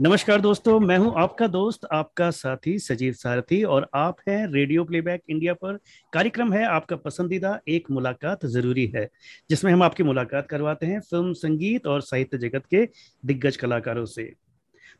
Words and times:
नमस्कार 0.00 0.40
दोस्तों, 0.40 0.78
मैं 0.80 0.96
हूँ 0.98 1.12
आपका 1.18 1.46
दोस्त, 1.46 1.80
आपका 1.92 2.30
साथी 2.30 2.78
सजीव 2.78 3.12
सारथी 3.12 3.62
और 3.64 3.88
आप 3.94 4.20
हैं 4.28 4.46
रेडियो 4.46 4.84
प्लेबैक 4.84 5.22
इंडिया 5.30 5.54
पर। 5.54 5.76
कार्यक्रम 6.12 6.52
है 6.52 6.64
आपका 6.66 6.96
पसंदीदा 6.96 7.58
एक 7.68 7.90
मुलाकात 7.90 8.46
ज़रूरी 8.46 8.86
है, 8.96 9.08
जिसमें 9.50 9.72
हम 9.72 9.82
आपकी 9.82 10.02
मुलाकात 10.02 10.46
करवाते 10.48 10.86
हैं 10.86 11.00
फ़िल्म, 11.00 11.32
संगीत 11.34 11.86
और 11.86 12.00
साहित्य 12.00 12.38
जगत 12.38 12.66
के 12.70 12.88
दिग्गज 13.22 13.56
कलाकारों 13.56 14.04
से। 14.06 14.32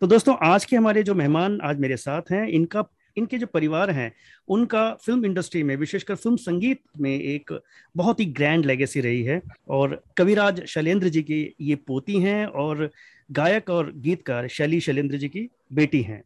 तो 0.03 0.07
दोस्तों, 0.07 0.37
आज 0.43 0.65
के 0.65 0.77
हमारे 0.77 1.03
जो 1.03 1.15
मेहमान 1.15 1.59
आज 1.61 1.79
मेरे 1.79 1.97
साथ 1.97 2.33
हैं, 2.33 2.47
इनका, 2.49 2.85
इनके 3.17 3.39
जो 3.39 3.47
परिवार 3.47 3.91
हैं, 3.91 4.13
उनका 4.49 4.93
फ़िल्म 4.97 5.25
इंडस्ट्री 5.25 5.63
में, 5.63 5.75
विशेषकर 5.77 6.15
फ़िल्म 6.15 6.37
संगीत 6.37 6.81
में 7.01 7.11
एक 7.11 7.59
बहुत 7.95 8.21
ही 8.21 8.25
ग्रैंड 8.27 8.67
लेगेसी 8.67 9.01
रही 9.01 9.23
है 9.23 9.41
और 9.69 10.03
कविराज 10.17 10.65
शैलेंद्र 10.65 11.09
जी 11.09 11.23
की 11.23 11.43
ये 11.61 11.75
पोती 11.77 12.21
हैं 12.21 12.45
और 12.47 12.91
गायक 13.31 13.71
और 13.71 13.93
गीतकार 13.97 14.49
शैली 14.49 14.81
शैलेंद्र 14.81 15.17
जी 15.17 15.29
की 15.29 15.49
बेटी 15.73 16.01
हैं 16.03 16.23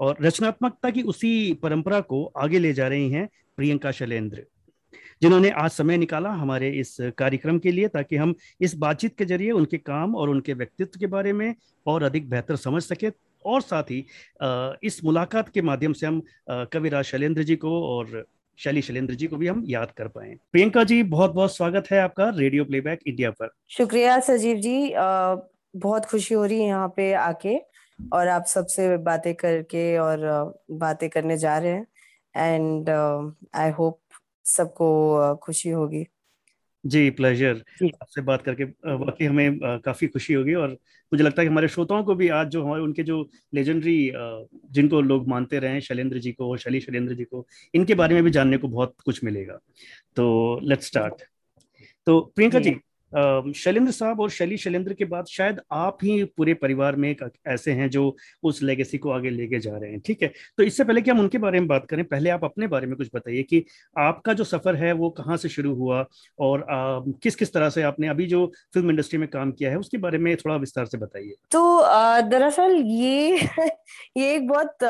और 0.00 0.16
रचनात्मकता 0.22 0.90
की 0.90 1.02
उसी 1.02 1.52
परंपरा 1.62 2.00
को 2.02 2.24
आगे 2.36 2.58
ले 2.58 2.72
जा 2.72 2.88
रही 2.88 3.10
हैं 3.10 3.28
प्रियंका 3.58 3.90
शैलेंद्र, 3.92 4.42
जिन्होंने 5.22 5.50
आज 5.52 5.70
समय 5.70 5.96
निकाला 5.96 6.30
हमारे 6.32 6.70
इस 6.70 6.96
कार्यक्रम 7.18 7.58
के 7.58 7.72
लिए 7.72 7.88
ताकि 7.88 8.16
हम 8.16 8.34
इस 8.60 8.74
बातचीत 8.76 9.16
के 9.18 9.24
ज़रिए 9.24 9.50
उनके 9.52 9.78
काम 9.78 10.14
और 10.16 10.30
उनके 10.30 10.54
व्यक्तित्व 10.54 11.00
के 11.00 11.06
बारे 11.06 11.32
में 11.32 11.54
और 11.86 12.02
अधिक 12.02 12.28
बेहतर 12.30 12.56
समझ 12.56 12.82
सके 12.82 13.10
और 13.44 13.60
साथ 13.62 13.90
ही 13.90 14.04
इस 14.84 15.00
मुलाकात 15.04 15.48
के 15.48 15.62
माध्यम 15.62 15.92
से 15.92 16.06
हम 16.06 16.22
कविराज 16.72 17.04
शैलेंद्र 17.04 17.42
जी 17.42 17.56
को 17.56 17.80
और 17.86 18.24
शैली 18.58 18.82
शैलेंद्र 18.82 19.14
जी 19.14 19.26
को 19.26 19.36
भी 19.36 19.46
हम 19.46 19.62
याद 19.66 19.92
कर 19.98 20.08
पाए। 20.08 20.34
प्रियंका 20.52 20.84
जी 20.84 21.02
बहुत 21.04 21.32
बहुत 21.34 21.56
स्वागत 21.56 21.90
है 21.90 22.00
आपका 22.00 22.28
रेडियो 22.36 22.64
प्लेबैक 22.64 23.00
इंडिया 23.06 23.30
पर। 23.30 23.50
शुक्रिया 23.68 24.18
सजीव 24.20 24.56
जी 24.58 24.92
बहुत 25.74 26.04
खुशी 26.04 26.34
हो 26.34 26.44
रही 26.44 26.60
है 26.60 26.66
यहाँ 26.66 26.92
पे 26.96 27.12
आके 27.14 27.56
और 28.12 28.28
आप 28.28 28.44
सबसे 28.44 28.96
बातें 28.98 29.34
करके 29.34 29.96
और 29.98 30.18
बातें 30.70 31.08
करने 31.10 31.36
जा 31.36 31.58
रहे 31.58 31.72
हैं। 31.72 31.86
एंड 32.34 32.90
आई 33.54 33.70
होप 33.70 34.00
सबको 34.44 35.36
खुशी 35.36 35.70
होगी। 35.70 36.06
जी 36.84 37.10
प्लेजर 37.10 37.62
आपसे 37.84 38.22
बात 38.22 38.42
करके 38.42 38.64
वाकई 38.64 39.24
हमें 39.24 39.58
काफ़ी 39.80 40.06
खुशी 40.06 40.34
होगी 40.34 40.54
और 40.54 40.68
मुझे 41.12 41.24
लगता 41.24 41.42
है 41.42 41.46
कि 41.46 41.50
हमारे 41.50 41.68
श्रोताओं 41.68 42.04
को 42.04 42.14
भी 42.14 42.28
आज 42.28 42.48
जो 42.48 42.62
हमारे 42.64 42.82
उनके 42.82 43.02
जो 43.02 43.28
लेजेंडरी 43.54 44.12
जिनको 44.70 45.00
लोग 45.00 45.28
मानते 45.28 45.58
रहे 45.58 45.80
शैलेंद्र 45.80 46.18
जी 46.18 46.32
को 46.32 46.56
शैली 46.56 46.80
शैलेंद्र 46.80 47.14
जी 47.14 47.24
को 47.24 47.46
इनके 47.74 47.94
बारे 47.94 48.14
में 48.14 48.24
भी 48.24 48.30
जानने 48.30 48.58
को 48.58 48.68
बहुत 48.68 48.94
कुछ 49.04 49.22
मिलेगा। 49.24 49.58
तो 50.16 50.60
लेट्स 50.62 50.86
स्टार्ट 50.86 51.22
तो 52.06 52.20
प्रियंका 52.36 52.58
जी 52.58 52.70
शैलेंद्र 53.12 53.92
साहब 53.92 54.20
और 54.20 54.30
शैली 54.30 54.56
शैलेंद्र 54.56 54.94
के 54.94 55.04
बाद 55.04 55.26
शायद 55.26 55.60
आप 55.72 55.98
ही 56.02 56.22
पूरे 56.36 56.54
परिवार 56.54 56.96
में 56.96 57.08
एक 57.10 57.22
ऐसे 57.46 57.72
हैं 57.72 57.88
जो 57.90 58.16
उस 58.42 58.62
लेगेसी 58.62 58.98
को 58.98 59.10
आगे 59.10 59.30
लेके 59.30 59.58
जा 59.60 59.76
रहे 59.76 59.90
हैं 59.90 60.00
ठीक 60.00 60.22
है? 60.22 60.32
तो 60.58 60.62
इससे 60.62 60.84
पहले 60.84 61.00
कि 61.02 61.10
हम 61.10 61.20
उनके 61.20 61.38
बारे 61.38 61.60
में 61.60 61.68
बात 61.68 61.86
करें 61.86 62.04
पहले 62.04 62.30
आप 62.30 62.44
अपने 62.44 62.66
बारे 62.66 62.86
में 62.86 62.96
कुछ 62.96 63.08
बताइए 63.14 63.42
कि 63.42 63.64
आपका 63.98 64.32
जो 64.32 64.44
सफ़र 64.44 64.76
है 64.76 64.92
वो 64.92 65.10
कहाँ 65.10 65.36
से 65.36 65.48
शुरू 65.48 65.74
हुआ 65.74 66.04
और 66.38 66.60
आ, 66.62 67.00
किस 67.22 67.36
किस 67.36 67.52
तरह 67.52 67.70
से 67.70 67.82
आपने 67.82 68.08
अभी 68.08 68.26
जो 68.26 68.46
फ़िल्म 68.74 68.90
इंडस्ट्री 68.90 69.18
में 69.18 69.28
काम 69.28 69.52
किया 69.52 69.70
है 69.70 69.78
उसके 69.78 69.98
बारे 69.98 70.18
में 70.18 70.34
थोड़ा 70.36 70.56
विस्तार 70.56 70.86
से 70.86 70.98
बताइए। 70.98 71.34
तो 71.50 71.82
दरअसल 72.30 72.76
ये 72.76 73.36
ये 74.16 74.34
एक 74.34 74.48
बहुत 74.48 74.84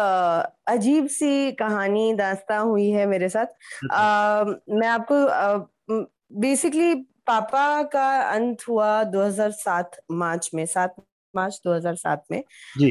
अजीब 0.69 1.07
सी 1.07 1.53
कहानी 1.53 2.13
दास्ता 2.15 2.59
हुई 2.59 2.89
है 2.91 3.07
मेरे 3.07 3.29
साथ। 3.29 3.47
आ, 3.93 4.41
अच्छा। 4.41 4.79
मैं 4.79 4.89
आपको 4.89 6.09
बेसिकली 6.41 6.95
पापा 7.27 7.83
का 7.93 8.09
अंत 8.33 8.63
हुआ 8.69 9.03
2007 9.05 10.01
मार्च 10.13 10.51
में 10.55 10.65
सात 10.67 10.95
मार्च 11.35 11.61
2007 11.65 12.25
में। 12.31 12.43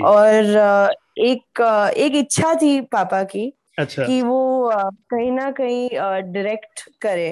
और 0.01 0.45
एक 1.19 1.61
एक 1.97 2.15
इच्छा 2.15 2.53
थी 2.61 2.79
पापा 2.91 3.23
की 3.23 3.51
अच्छा। 3.79 4.05
कि 4.05 4.21
वो 4.21 4.71
कहीं 4.73 5.31
ना 5.31 5.49
कहीं 5.51 5.89
डायरेक्ट 6.33 6.89
करे। 7.01 7.29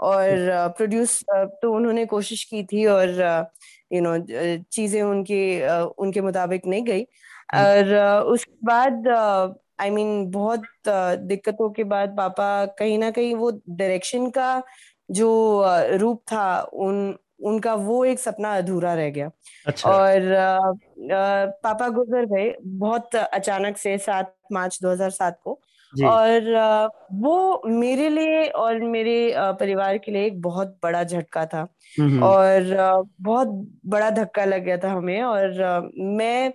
और 0.00 0.36
प्रोड्यूस 0.76 1.22
तो 1.30 1.72
उन्होंने 1.74 2.04
कोशिश 2.06 2.42
की 2.44 2.62
थी 2.64 2.84
और 2.86 3.08
यू 3.92 4.00
नो 4.02 4.18
चीज़ें 4.72 5.02
उनके 5.02 5.40
उनके 6.02 6.20
मुताबिक 6.20 6.66
नहीं 6.66 6.84
गई। 6.84 7.02
और 7.54 7.94
उसके 8.26 8.66
बाद 8.66 9.08
आई 9.80 9.88
I 9.88 9.92
मीन 9.94 10.08
mean, 10.08 10.32
बहुत 10.32 10.62
दिक्कतों 10.88 11.68
के 11.70 11.84
बाद 11.84 12.16
पापा 12.16 12.64
कहीं 12.78 12.98
ना 12.98 13.10
कहीं 13.10 13.34
वो 13.34 13.50
डायरेक्शन 13.68 14.28
का 14.30 14.62
जो 15.10 15.64
रूप 15.96 16.22
था 16.32 16.60
उन 16.62 17.16
उनका 17.44 17.74
वो 17.74 18.04
एक 18.04 18.18
सपना 18.18 18.56
अधूरा 18.56 18.94
रह 18.94 19.10
गया। 19.10 19.30
अच्छा। 19.66 19.90
और 19.90 20.32
आ, 20.34 20.56
आ, 20.56 21.46
पापा 21.46 21.88
गुजर 21.88 22.24
गए 22.26 22.54
बहुत 22.66 23.14
अचानक 23.16 23.76
से 23.76 23.96
सात 23.98 24.34
मार्च 24.52 24.78
2007 24.82 25.38
को। 25.44 25.60
और 25.92 26.54
आ, 26.54 26.86
वो 27.14 27.62
मेरे 27.66 28.08
लिए 28.08 28.46
और 28.48 28.80
मेरे 28.80 29.34
परिवार 29.38 29.98
के 29.98 30.12
लिए 30.12 30.26
एक 30.26 30.40
बहुत 30.42 30.78
बड़ा 30.82 31.04
झटका 31.04 31.46
था। 31.46 31.62
और 32.22 33.06
बहुत 33.20 33.48
बड़ा 33.86 34.10
धक्का 34.10 34.44
लग 34.44 34.64
गया 34.64 34.78
था 34.78 34.92
हमें। 34.92 35.22
और 35.22 35.90
मैं 35.98 36.52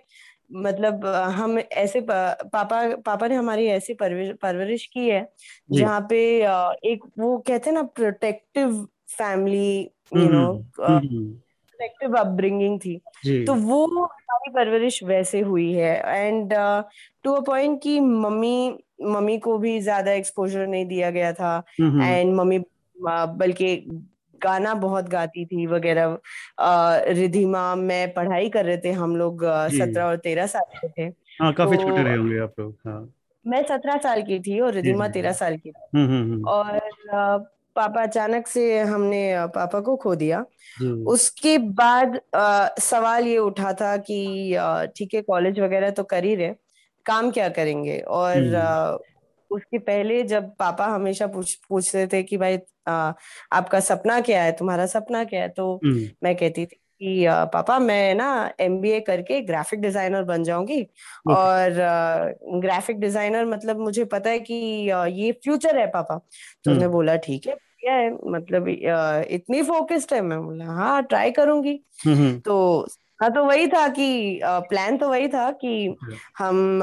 मतलब 0.52 1.06
हम 1.06 1.60
ऐसे 1.60 2.02
पापा 2.02 2.96
पापा 2.96 3.28
ने 3.28 3.36
हमारी 3.36 3.66
ऐसी 3.68 3.94
परवरिश 3.94 4.86
की 4.86 5.10
है 5.10 5.28
जहाँ 5.72 6.08
पे 6.10 6.20
एक 6.86 7.04
वो 7.20 7.38
कहते 7.38 7.70
हैं 7.70 7.74
ना 7.74 7.84
protective 7.84 8.84
family 9.10 9.80
you 10.18 10.30
know 10.30 10.54
protective 10.80 12.18
upbringing 12.18 12.80
थी। 12.80 13.02
तो 13.48 13.54
वो 13.56 13.86
हमारी 13.86 14.52
परवरिश 14.52 15.04
वैसे 15.04 15.40
हुई 15.42 15.72
है 15.74 15.96
एंड 16.18 16.54
टू 17.24 17.34
अ 17.34 17.40
पॉइंट 17.40 17.82
की 17.84 18.00
मम्मी 18.00 18.78
मम्मी 19.02 19.38
को 19.38 19.58
भी 19.58 19.80
ज़्यादा 19.80 20.12
एक्सपोजर 20.12 20.68
नहीं 20.68 20.86
दिया 20.86 21.10
गया 21.12 21.34
था 21.34 21.64
एंड 22.02 22.34
मम्मी 22.36 22.60
बल्कि 22.98 23.76
गाना 24.44 24.74
बहुत 24.74 25.10
गाती 25.10 25.46
थी 25.46 25.66
वगैरह। 25.68 26.18
रिधिमा 27.14 27.76
में 27.76 28.14
पढ़ाई 28.14 28.50
कर 28.50 28.66
रहे 28.66 28.78
थे 28.78 28.92
हम 28.92 29.16
लोग 29.16 29.44
सत्रह 29.72 30.04
और 30.04 30.18
तेरह 30.18 30.46
साल 30.46 30.78
के 30.78 30.88
थे। 30.90 31.14
हाँ 31.42 31.54
काफ़ी 31.54 31.78
तो, 31.78 31.84
छोटे 31.84 32.04
रहे 32.04 32.16
होंगे 32.16 32.40
आप 32.40 32.54
लोग 32.60 32.78
हाँ। 32.88 33.14
मैं 33.48 33.64
सत्रह 33.64 33.98
साल 33.98 34.22
की 34.22 34.40
थी 34.40 34.60
और 34.60 34.74
रिधिमा 34.74 35.08
तेरह 35.08 35.32
साल 35.32 35.58
की 35.58 35.72
थी। 35.72 35.98
हम्म, 35.98 36.08
हम्म, 36.08 36.32
हम्म। 36.32 36.48
और 36.48 36.80
पापा 37.76 38.02
अचानक 38.02 38.48
से 38.48 38.80
हमने 38.80 39.36
पापा 39.56 39.80
को 39.80 39.96
खो 39.96 40.16
दिया। 40.16 40.46
उसके 41.08 41.58
बाद 41.58 42.20
आ, 42.36 42.68
सवाल 42.80 43.28
ये 43.28 43.38
उठा 43.38 43.74
था 43.74 43.96
कि 43.98 44.20
ठीक 44.98 45.14
है 45.14 45.22
कॉलेज 45.22 45.60
वगैरह 45.60 45.90
तो 45.90 46.04
कर 46.04 46.24
ही 46.24 46.36
रहे 46.36 46.54
काम 47.06 47.32
क्या 47.32 47.50
करेंगे? 47.50 47.98
और 48.00 48.34
उसके 49.54 49.78
पहले 49.80 50.22
जब 50.26 50.54
पापा 50.60 50.86
हमेशा 50.88 51.28
पूछ 51.28 51.54
पूछते 51.70 52.08
थे 52.08 52.24
कि 52.24 52.38
भाई 52.38 52.58
आ, 52.88 53.14
आपका 53.54 53.80
सपना 53.82 54.20
क्या 54.22 54.44
है? 54.44 54.52
तुम्हारा 54.52 54.86
सपना 54.88 55.24
क्या 55.24 55.42
है? 55.42 55.50
तो 55.50 55.76
हम्म। 55.86 56.08
मैं 56.24 56.36
कहती 56.36 56.66
थी 56.66 56.76
कि 57.02 57.26
पापा 57.54 57.78
मैं 57.80 58.14
ना 58.16 58.28
एमबीए 58.60 59.00
करके 59.02 59.40
ग्राफिक 59.42 59.82
डिज़ाइनर 59.82 60.24
बन 60.24 60.44
जाऊँगी। 60.44 60.82
और 61.30 61.74
ग्राफिक 62.62 63.00
डिज़ाइनर 63.00 63.46
मतलब 63.46 63.80
मुझे 63.80 64.06
पता 64.06 64.30
है 64.30 64.40
कि 64.42 64.56
ये 65.14 65.32
फ्यूचर 65.44 65.78
है 65.80 65.88
पापा। 65.88 66.18
तो 66.18 66.72
उसने 66.72 66.84
हम्म। 66.84 66.94
बोला 66.94 67.16
ठीक 67.18 67.48
है 67.48 67.56
क्या 67.56 67.94
है। 67.94 68.12
मतलब 68.28 68.68
इतनी 68.70 69.62
फोकस्ड 69.64 70.14
है। 70.14 70.22
मैं 70.22 70.44
बोला 70.44 70.66
हाँ 70.66 71.02
ट्राई 71.04 71.32
करूँगी। 71.32 71.80
हम्म, 72.06 72.40
तो 72.40 72.88
हाँ 73.20 73.30
तो 73.34 73.44
वही 73.46 73.68
था 73.68 73.88
कि 73.88 74.40
प्लान 74.44 74.98
तो 74.98 75.10
वही 75.10 75.28
था 75.28 75.50
कि 75.64 75.96
हम 76.38 76.80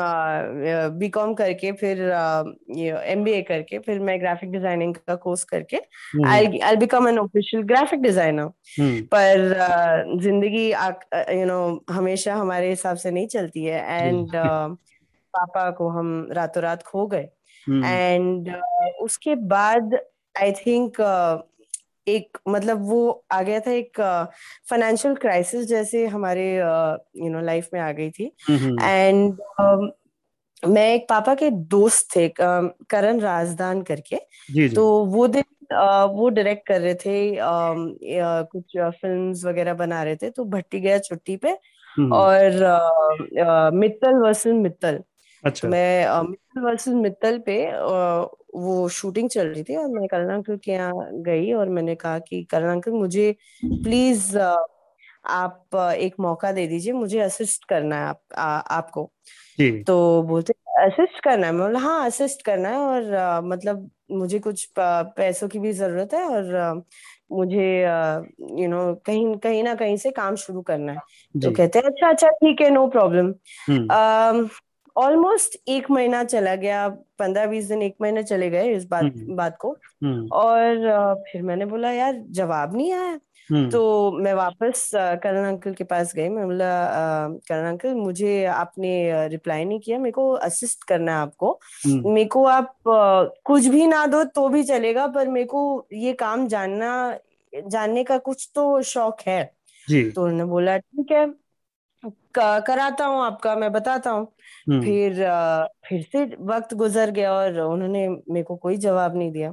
बीकॉम 0.98 1.34
करके 1.34 1.72
फिर 1.72 2.00
एमबीए 2.00 3.40
करके 3.42 3.78
फिर 3.78 3.98
मैं 4.00 4.18
ग्राफिक 4.20 4.52
डिज़ाइनिंग 4.52 4.94
का 4.94 5.14
कोर्स 5.24 5.44
करके 5.44 5.80
I 6.26 6.58
I 6.58 6.76
become 6.76 7.08
an 7.08 7.18
official 7.18 7.62
graphic 7.62 8.00
designer 8.02 8.50
पर 9.14 10.18
ज़िंदगी 10.22 10.68
यू 10.70 11.46
नो 11.46 11.60
हमेशा 11.90 12.34
हमारे 12.34 12.68
हिसाब 12.70 12.96
से 12.96 13.10
नहीं 13.10 13.26
चलती 13.26 13.64
है। 13.64 14.06
एंड 14.06 14.30
पापा 15.34 15.70
को 15.70 15.88
हम 15.88 16.28
रातों 16.32 16.62
रात 16.62 16.82
खो 16.82 17.06
गए। 17.06 17.28
एंड 17.66 18.54
उसके 19.02 19.34
बाद 19.52 19.98
आई 20.34 20.52
थिंक 20.52 20.96
एक 22.08 22.38
मतलब 22.48 22.88
वो 22.88 23.24
आ 23.32 23.42
गया 23.42 23.60
था 23.60 23.70
एक 23.70 24.00
फाइनेंशियल 24.70 25.14
uh, 25.14 25.20
क्राइसिस 25.20 25.66
जैसे 25.66 26.06
हमारे 26.06 26.56
यू 26.56 27.28
नो 27.28 27.40
लाइफ 27.40 27.68
में 27.74 27.80
आ 27.80 27.92
गई 27.92 28.10
थी 28.10 28.32
एंड 28.48 29.32
mm-hmm. 29.32 29.82
um, 29.82 29.88
मैं 30.68 30.94
एक 30.94 31.06
पापा 31.08 31.34
के 31.34 31.50
दोस्त 31.50 32.16
थे 32.16 32.28
करण 32.40 33.20
राजदान 33.20 33.82
करके 33.82 34.16
जी 34.16 34.68
जी. 34.68 34.74
तो 34.76 35.04
वो 35.04 35.26
दिन 35.26 35.42
uh, 35.42 36.08
वो 36.10 36.28
डायरेक्ट 36.28 36.66
कर 36.68 36.80
रहे 36.80 36.94
थे 36.94 37.30
uh, 37.30 38.46
कुछ 38.46 38.78
फिल्म्स 38.78 39.44
वगैरह 39.44 39.74
बना 39.74 40.02
रहे 40.02 40.16
थे 40.16 40.30
तो 40.30 40.44
भट्टी 40.44 40.80
गया 40.80 40.98
छुट्टी 40.98 41.36
पे 41.36 41.52
और 41.98 43.70
मित्तल 43.74 44.14
वर्सेस 44.14 44.54
मित्तल 44.54 45.02
अच्छा। 45.44 45.68
तो 45.68 45.70
मैं 45.72 46.22
मित्तल 46.28 46.60
वर्सेस 46.60 46.94
मित्तल 46.94 47.38
पे 47.38 47.72
वो 48.54 48.88
शूटिंग 48.88 49.28
चल 49.30 49.46
रही 49.46 49.62
थी 49.62 49.76
और 49.76 49.86
मैं 49.88 50.08
करण 50.08 50.34
अंकल 50.34 50.56
के 50.56 50.72
यहाँ 50.72 51.08
गई 51.12 51.52
और 51.52 51.68
मैंने 51.68 51.94
कहा 51.94 52.18
कि 52.18 52.42
करण 52.44 52.70
अंकल 52.70 52.90
मुझे 52.90 53.36
प्लीज़ 53.64 54.38
आप 55.24 55.76
एक 55.96 56.14
मौका 56.20 56.52
दे 56.52 56.66
दीजिए 56.66 56.92
मुझे 56.92 57.18
असिस्ट 57.20 57.64
करना 57.64 57.96
है 57.96 58.06
आप 58.06 58.20
आ, 58.38 58.44
आपको। 58.58 59.10
जी. 59.58 59.82
तो 59.82 60.22
बोलते 60.22 60.52
असिस्ट 60.78 61.20
करना 61.24 61.46
है? 61.46 61.52
मैं 61.52 61.62
बोला 61.66 61.78
हाँ 61.78 62.06
असिस्ट 62.06 62.42
करना 62.42 62.68
है 62.68 62.76
और 62.76 63.14
आ, 63.14 63.40
मतलब 63.40 63.90
मुझे 64.10 64.38
कुछ 64.38 64.72
पैसों 64.78 65.48
की 65.48 65.58
भी 65.58 65.72
ज़रूरत 65.72 66.14
है 66.14 66.24
और 66.24 66.54
आ, 66.56 66.74
मुझे 67.32 67.80
यू 68.62 68.68
नो 68.68 68.94
कहीं 68.94 69.36
कहीं 69.36 69.62
ना 69.62 69.74
कहीं 69.74 69.96
से 69.96 70.10
काम 70.10 70.34
शुरू 70.36 70.62
करना 70.62 70.92
है। 70.92 70.98
तो 71.34 71.50
कहते 71.50 71.78
हैं 71.78 71.86
अच्छा 71.86 72.08
अच्छा 72.08 72.28
ठीक 72.28 72.60
है 72.60 72.70
नो 72.70 72.86
प्रॉब्लम 72.86 73.34
ऑलमोस्ट 74.96 75.56
एक 75.68 75.90
महीना 75.90 76.24
चला 76.24 76.54
गया 76.54 76.88
पंद्रह 76.88 77.46
बीस 77.46 77.64
दिन 77.64 77.82
एक 77.82 77.96
महीना 78.00 78.22
चले 78.22 78.50
गए 78.50 78.74
इस 78.74 78.84
बात 78.84 79.02
हम्म। 79.02 79.36
बात 79.36 79.56
को। 79.60 79.76
हम्म। 80.04 80.28
और 80.32 80.74
फिर 81.14 81.42
मैंने 81.42 81.66
बोला 81.66 81.90
यार 81.92 82.22
जवाब 82.30 82.76
नहीं 82.76 82.92
आया। 82.92 83.20
हम्म। 83.50 83.70
तो 83.70 84.12
मैं 84.12 84.34
वापस 84.34 84.90
करण 84.94 85.44
अंकल 85.44 85.72
के 85.74 85.84
पास 85.84 86.14
गई। 86.14 86.28
मैं 86.28 86.46
बोला 86.46 86.88
करण 87.48 87.68
अंकल 87.68 87.94
मुझे 87.94 88.44
आपने 88.44 89.12
रिप्लाई 89.28 89.64
नहीं 89.64 89.80
किया। 89.80 89.98
मेरे 89.98 90.12
को 90.12 90.30
असिस्ट 90.30 90.84
करना 90.84 91.12
है 91.12 91.18
आपको। 91.18 91.60
मेरे 91.86 92.28
को 92.28 92.44
आप 92.44 92.76
कुछ 93.44 93.66
भी 93.66 93.86
ना 93.86 94.06
दो 94.06 94.24
तो 94.24 94.48
भी 94.48 94.62
चलेगा 94.62 95.06
पर 95.06 95.28
मेरे 95.28 95.46
को 95.46 95.86
ये 95.92 96.12
काम 96.12 96.46
जानना 96.46 97.18
जानने 97.66 98.04
का 98.04 98.18
कुछ 98.18 98.50
तो 98.54 98.82
शौक 98.82 99.16
है। 99.26 99.54
तो 100.10 100.22
उन्होंने 100.22 100.44
बोला 100.44 100.78
ठीक 100.78 101.12
है। 101.12 101.26
कराता 102.34 103.04
हूँ 103.04 103.22
आपका 103.22 103.54
मैं 103.56 103.70
बताता 103.72 104.10
हूँ 104.10 104.26
हम्म। 104.66 104.80
फिर 104.82 105.24
फिर 105.84 106.02
से 106.02 106.24
वक्त 106.44 106.74
गुजर 106.74 107.10
गया 107.12 107.32
और 107.32 107.58
उन्होंने 107.60 108.08
मेरे 108.08 108.42
को 108.42 108.56
कोई 108.58 108.76
जवाब 108.78 109.16
नहीं 109.16 109.32
दिया 109.32 109.52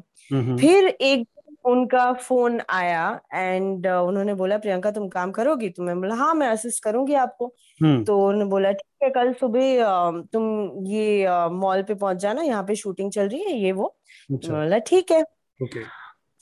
फिर 0.58 0.88
एक 0.88 1.28
उनका 1.66 2.12
फ़ोन 2.16 2.60
आया 2.72 3.08
एंड 3.34 3.88
उन्होंने 3.88 4.34
बोला 4.34 4.58
प्रियंका 4.58 4.92
तुम 4.92 5.08
काम 5.10 5.32
करोगी 5.32 5.70
तो 5.70 5.84
मैं 5.84 5.96
बोला 5.98 6.16
हाँ 6.16 6.34
मैं 6.34 6.48
असिस्ट 6.50 6.84
करूँगी 6.84 7.14
आपको 7.18 7.46
हम्म। 7.82 8.04
तो 8.04 8.18
उन्होंने 8.20 8.46
बोला 8.46 8.72
ठीक 8.72 9.04
है 9.04 9.10
कल 9.12 9.34
सुबह 9.34 10.22
तुम 10.34 10.86
ये 10.88 11.28
मॉल 11.54 11.84
पे 11.84 11.94
पहुँच 11.96 12.18
जाना 12.18 12.42
यहाँ 12.44 12.64
पे 12.64 12.76
शूटिंग 12.76 13.12
चल 13.12 13.28
रही 13.28 13.44
है 13.44 13.58
ये 13.58 13.72
वो 13.72 13.96
अच्छा। 14.30 14.54
बोला 14.54 14.78
ठीक 14.86 15.12
है 15.12 15.24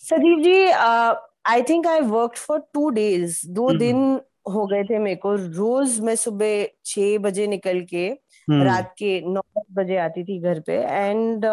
Sadeep 0.04 0.44
ji 0.44 0.62
I 1.48 1.62
think 1.64 1.88
I 1.88 2.00
work 2.08 2.36
for 2.38 2.60
two 2.74 2.90
days 2.92 3.42
दो 3.50 3.68
हम्म। 3.68 3.80
दिन 3.80 4.20
हो 4.54 4.66
गए 4.66 4.84
थे 4.84 5.00
मेरे 5.00 5.16
को 5.16 5.36
रोज 5.36 6.00
मैं 6.00 6.16
सुबह 6.16 6.68
छह 6.86 7.18
बजे 7.18 7.48
निकल 7.48 7.82
के 7.82 8.06
हम्म। 8.48 8.64
रात 8.64 8.94
के 8.98 9.22
नौ 9.22 9.42
बजे 9.72 9.98
आती 9.98 10.24
थी 10.24 10.40
घर 10.42 10.60
पे 10.60 10.74
एंड 10.74 11.46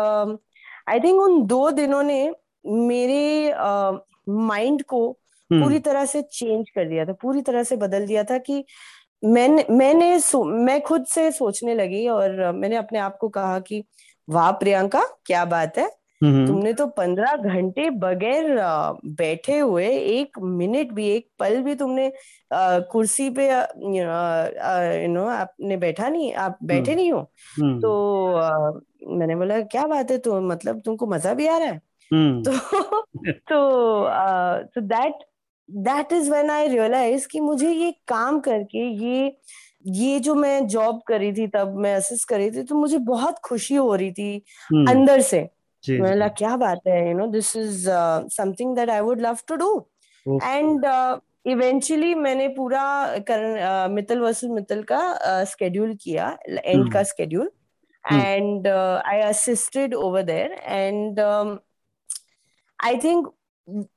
आई 0.89 1.01
थिंक 1.01 1.21
उन 1.21 1.47
दो 1.47 1.71
दिनों 1.71 2.03
ने 2.03 2.33
मेरे 2.67 3.55
माइंड 4.29 4.81
uh, 4.81 4.87
को 4.87 5.19
हम्म। 5.51 5.63
पूरी 5.63 5.79
तरह 5.79 6.05
से 6.05 6.23
चेंज 6.23 6.71
कर 6.71 6.89
दिया 6.89 7.05
था 7.05 7.13
पूरी 7.13 7.43
तरह 7.43 7.63
से 7.63 7.77
बदल 7.77 8.07
दिया 8.07 8.25
था 8.25 8.39
कि 8.39 8.65
मैंने 9.25 9.67
मैंने 9.71 10.19
मैं 10.45 10.81
खुद 10.83 11.05
से 11.07 11.31
सोचने 11.31 11.75
लगी 11.75 12.09
और 12.09 12.53
मैंने 12.53 12.77
अपने 12.77 12.99
आप 12.99 13.17
को 13.21 13.29
कहा 13.29 13.59
कि 13.61 13.85
वाह 14.29 14.51
प्रियंका 14.51 15.03
क्या 15.27 15.45
बात 15.45 15.79
है। 15.79 16.02
तुमने 16.23 16.73
तो 16.73 16.87
पंद्रह 16.87 17.37
घंटे 17.37 17.91
बगैर 17.91 18.57
बैठे 19.07 19.59
हुए 19.59 19.89
एक 19.89 20.39
मिनट 20.39 20.93
भी 20.93 21.09
एक 21.09 21.29
पल 21.39 21.63
भी 21.63 21.75
तुमने 21.75 22.13
कुर्सी 22.53 23.31
पे 23.31 23.47
यू 23.47 25.13
नो 25.13 25.27
आपने 25.27 25.77
बैठा 25.77 26.09
नहीं 26.09 26.35
आप 26.35 26.59
बैठे 26.63 26.93
हम्म। 26.93 27.01
नहीं 27.01 27.13
हो? 27.13 27.31
हम्म। 27.61 27.81
तो 27.81 29.17
मैंने 29.19 29.37
बोला 29.37 29.61
क्या 29.61 29.87
बात 29.87 30.11
है 30.11 30.19
तो 30.19 30.41
मतलब 30.41 30.81
तुमको 30.81 31.07
मज़ा 31.07 31.35
भी 31.35 31.47
आ 31.47 31.59
रहा 31.59 31.69
है? 31.69 31.81
तो 32.13 32.53
तो 34.75 34.81
that 34.81 35.15
that 35.71 36.13
is 36.13 36.31
when 36.31 36.51
I 36.51 36.69
realize 36.69 37.29
कि 37.29 37.41
मुझे 37.41 37.71
ये 37.73 37.93
काम 38.09 38.41
करके 38.41 38.79
ये 38.79 39.37
ये 39.87 40.21
जो 40.21 40.35
मैं 40.35 40.67
जॉब 40.67 41.01
करी 41.07 41.33
थी 41.33 41.47
तब 41.47 41.75
मैं 41.77 41.95
असिस्ट 41.95 42.29
करी 42.29 42.51
थी 42.51 42.63
तो 42.63 42.75
मुझे 42.75 42.99
बहुत 42.99 43.39
खुशी 43.39 43.75
हो 43.75 43.95
रही 43.95 44.13
थी 44.13 44.43
अंदर 44.89 45.21
से। 45.21 45.49
मैंने 45.91 46.29
क्या 46.29 46.57
बात 46.57 46.87
है 46.87 47.09
you 47.09 47.17
know 47.19 47.27
this 47.27 47.57
is 47.57 47.89
something 48.33 48.77
that 48.77 48.91
I 48.91 49.01
would 49.01 49.21
love 49.21 49.39
to 49.49 49.57
do 49.57 49.75
and 50.27 50.85
eventually 51.47 52.15
मैंने 52.15 52.49
पूरा 52.49 52.85
कर, 53.19 53.41
uh, 53.59 53.91
मित्तल 53.91 54.21
वर्सेस 54.21 54.51
मित्तल 54.51 54.83
का 54.83 55.45
स्केड्यूल 55.45 55.93
uh, 55.93 55.99
किया 56.03 56.37
एंड 56.49 56.85
hmm. 56.85 56.93
का 56.93 57.03
schedule 57.03 57.51
and 58.05 58.69
I 58.69 59.21
assisted 59.21 59.95
over 59.95 60.23
there 60.23 60.53
and 60.53 61.21
I 62.79 62.97
think 62.97 63.27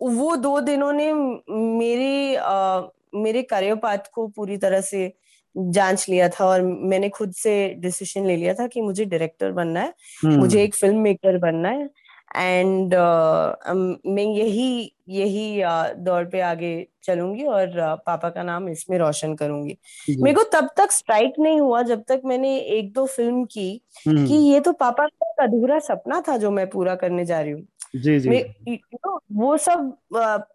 वो 0.01 0.35
दो 0.35 0.59
दिनों 0.61 0.91
ने 0.93 1.11
मेरे 1.13 2.35
uh, 2.35 2.89
मेरे 3.15 3.41
कार्योपात 3.41 4.07
को 4.13 4.27
पूरी 4.27 4.57
तरह 4.57 4.81
से 4.81 5.07
जाँच 5.57 6.05
लिया 6.09 6.29
था 6.29 6.45
और 6.45 6.61
मैंने 6.61 7.09
खुद 7.09 7.33
से 7.33 7.75
डिसीज़न 7.79 8.25
ले 8.25 8.35
लिया 8.35 8.53
था 8.53 8.67
कि 8.67 8.81
मुझे 8.81 9.05
डायरेक्टर 9.05 9.51
बनना 9.51 9.79
है 9.79 9.93
hmm. 10.25 10.37
मुझे 10.37 10.63
एक 10.63 10.75
फ़िल्म 10.75 10.97
मेकर 10.97 11.37
बनना 11.37 11.69
है 11.69 11.89
एंड 12.35 12.93
uh, 12.93 13.97
मैं 14.05 14.23
यही 14.23 14.91
यही 15.09 15.61
uh, 15.61 15.95
दौर 15.97 16.25
पे 16.25 16.41
आगे 16.41 16.87
चलूँगी 17.03 17.43
और 17.43 17.67
uh, 17.67 18.05
पापा 18.05 18.29
का 18.29 18.43
नाम 18.43 18.69
इसमें 18.69 18.97
रोशन 18.97 19.35
करूँगी 19.35 19.77
मेरे 20.09 20.35
को 20.35 20.43
तब 20.43 20.69
तक 20.77 20.91
स्ट्राइक 20.91 21.33
नहीं 21.39 21.59
हुआ 21.59 21.81
जब 21.81 22.03
तक 22.03 22.21
मैंने 22.25 22.57
एक 22.59 22.93
दो 22.93 23.05
फ़िल्म 23.05 23.45
की 23.45 23.81
hmm. 24.07 24.27
कि 24.27 24.33
ये 24.33 24.59
तो 24.59 24.71
पापा 24.71 25.05
का 25.07 25.43
अधूरा 25.43 25.79
सपना 25.79 26.23
था 26.27 26.37
जो 26.37 26.51
मैं 26.51 26.69
पूरा 26.69 26.95
करने 26.95 27.25
जा 27.25 27.41
रही 27.41 27.51
हूँ 27.51 27.67
जी 27.95 28.19
जी। 28.19 28.75
तो 28.77 29.21
वो 29.33 29.57
सब 29.57 29.97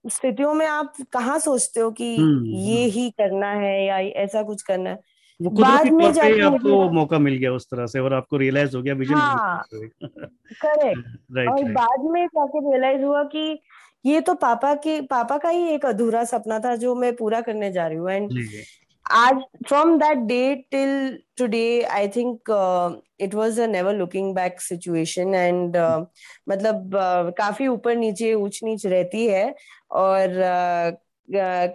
स्थितियों 0.09 0.55
में 0.55 0.67
आप 0.67 0.93
कहाँ 1.13 1.39
सोचते 1.39 1.81
हो 1.81 1.91
कि 1.91 2.17
हम्म, 2.17 2.45
ये 2.47 2.83
हम्म। 2.83 2.93
ही 2.93 3.11
करना 3.11 3.51
है 3.51 3.87
या 3.87 3.99
ऐसा 3.99 4.43
कुछ 4.43 4.63
करना 4.63 4.91
है? 4.91 4.99
बाद 5.41 5.87
में 5.91 6.13
जाके 6.13 6.41
आपको 6.41 6.91
मौका 6.91 7.19
मिल 7.19 7.35
गया 7.35 7.53
उस 7.53 7.67
तरह 7.71 7.87
से 7.87 8.01
और 8.01 8.15
आपको 8.15 8.37
रियलाइज़ 8.37 8.77
हो 8.77 8.83
गया 8.83 8.95
विजन 8.95 9.15
हाँ, 9.15 9.63
करेक्ट 9.73 11.39
और 11.49 11.73
बाद 11.73 12.11
में 12.11 12.27
जाके 12.27 12.71
रियलाइज़ 12.71 13.03
हुआ 13.03 13.23
कि 13.25 13.61
ये 14.07 14.21
तो 14.21 14.35
पापा 14.35 14.75
के 14.75 15.01
पापा 15.01 15.39
का 15.39 15.49
ही 15.49 15.69
एक 15.69 15.87
अधूरा 15.87 16.25
सपना 16.25 16.59
था 16.59 16.77
जो 16.77 16.95
मैं 16.95 17.17
पूरा 17.17 17.41
करने 17.41 17.73
जा 17.73 17.87
रही 17.87 17.97
हूँ। 17.97 18.11
एंड 18.11 18.31
आज 19.11 19.41
from 19.69 19.97
that 19.99 20.19
day 20.27 20.55
till 20.71 21.19
today 21.39 21.83
I 21.83 22.09
think 22.09 22.51
it 23.21 23.35
was 23.35 23.59
a 23.61 23.67
never 23.67 23.95
looking 23.95 24.35
back 24.35 24.61
situation 24.61 25.35
and 25.35 25.77
मतलब 26.49 26.95
uh, 26.95 27.37
काफ़ी 27.39 27.67
ऊपर 27.67 27.97
नीचे 27.97 28.33
ऊंच 28.35 28.61
नीच 28.65 28.87
रहती 28.87 29.27
है 29.27 29.55
और 29.91 30.29
uh, 30.29 30.99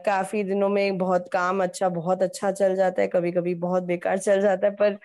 काफ़ी 0.05 0.43
दिनों 0.43 0.69
में 0.69 0.97
बहुत 0.97 1.27
काम 1.33 1.63
अच्छा 1.63 1.89
बहुत 1.89 2.23
अच्छा 2.23 2.51
चल 2.51 2.75
जाता 2.75 3.01
है 3.01 3.07
कभी 3.07 3.31
कभी 3.31 3.55
बहुत 3.55 3.83
बेकार 3.83 4.17
चल 4.17 4.41
जाता 4.41 4.67
है 4.67 4.75
पर 4.75 4.97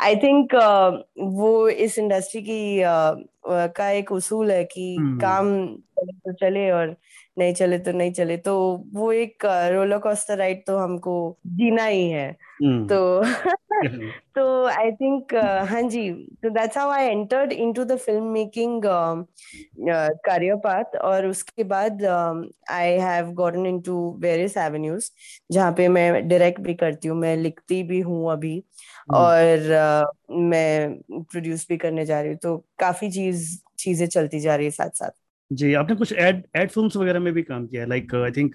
आई 0.00 0.16
थिंक 0.16 0.54
uh, 0.54 1.24
वो 1.34 1.68
इस 1.68 1.98
इंडस्ट्री 1.98 2.42
की 2.42 2.78
uh, 2.78 3.72
का 3.76 3.90
एक 3.90 4.12
उसूल 4.12 4.50
है 4.50 4.64
कि 4.64 4.96
hmm. 5.00 5.20
काम 5.20 5.66
चले 5.98 6.12
तो 6.12 6.32
चले 6.32 6.70
और 6.70 6.96
नहीं 7.38 7.52
चले 7.54 7.78
तो 7.78 7.92
नहीं 7.92 8.12
चले 8.12 8.36
तो 8.36 8.54
वो 8.94 9.10
एक 9.12 9.44
रोलर 9.72 9.98
कोस्टर 9.98 10.36
राइड 10.38 10.64
तो 10.66 10.76
हमको 10.78 11.14
जीना 11.46 11.84
ही 11.84 12.08
है 12.10 12.30
hmm. 12.64 12.88
तो 12.88 12.98
तो 14.34 14.44
आई 14.66 14.90
थिंक 14.92 15.34
हाँ 15.70 15.82
जी 15.82 16.10
तो 16.42 16.50
that's 16.50 16.78
how 16.78 16.90
I 16.90 17.06
entered 17.06 17.52
into 17.52 17.84
the 17.84 17.96
film 17.96 18.22
making 18.32 18.82
career 20.26 20.56
path 20.64 20.96
और 21.02 21.26
उसके 21.26 21.64
बाद 21.64 22.04
I 22.70 22.98
have 23.00 23.30
gotten 23.34 23.66
into 23.66 24.00
various 24.20 24.56
avenues 24.56 25.10
जहाँ 25.52 25.72
पे 25.72 25.88
मैं 25.88 26.28
डायरेक्ट 26.28 26.60
भी 26.60 26.74
करती 26.74 27.08
हूँ 27.08 27.16
मैं 27.18 27.36
लिखती 27.36 27.82
भी 27.82 28.00
हूँ 28.00 28.32
अभी 28.32 28.56
hmm. 28.58 29.16
और 29.16 29.70
uh, 29.76 30.36
मैं 30.50 30.98
प्रोड्यूस 31.12 31.66
भी 31.68 31.76
करने 31.76 32.04
जा 32.06 32.20
रही 32.20 32.30
हूँ 32.30 32.38
तो 32.42 32.56
काफ़ी 32.78 33.10
चीज़ 33.10 33.48
चीज़ें 33.78 34.06
चलती 34.06 34.40
जा 34.40 34.54
रही 34.56 34.66
है 34.66 34.70
साथ 34.70 34.90
साथ 34.90 35.10
जी 35.50 35.72
आपने 35.74 35.94
कुछ 35.96 36.12
एड 36.12 36.42
एड 36.56 36.70
फिल्म्स 36.70 36.96
वगैरह 36.96 37.20
में 37.20 37.32
भी 37.34 37.42
काम 37.42 37.66
किया 37.66 37.82
है? 37.82 37.88
Like 37.88 38.14
I 38.14 38.30
think 38.30 38.54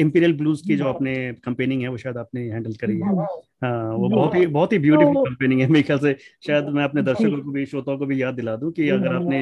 Imperial 0.00 0.36
Blues 0.36 0.60
की 0.60 0.76
जो। 0.76 0.88
आपने 0.88 1.14
कंपेनिंग 1.44 1.82
है 1.82 1.88
वो 1.88 1.96
शायद 1.96 2.16
आपने 2.16 2.48
हैंडल 2.50 2.72
करी 2.74 2.96
है। 2.96 3.26
हाँ 3.62 3.94
वो 3.94 4.08
बहुत 4.08 4.34
ही 4.34 4.46
बहुत 4.46 4.72
ही 4.72 4.78
ब्यूटीफुल 4.78 5.14
कंपेनिंग 5.14 5.60
है 5.60 5.66
मेरे 5.66 5.82
ख्याल 5.82 5.98
से। 5.98 6.12
शायद 6.46 6.64
मैं 6.64 6.84
अपने 6.84 7.02
दर्शकों 7.08 7.40
को 7.42 7.50
भी 7.50 7.64
श्रोताओं 7.66 7.98
को 7.98 8.06
भी 8.06 8.22
याद 8.22 8.34
दिला 8.34 8.56
दूँ 8.56 8.70
कि 8.72 8.88
अगर 8.88 9.14
आपने 9.14 9.40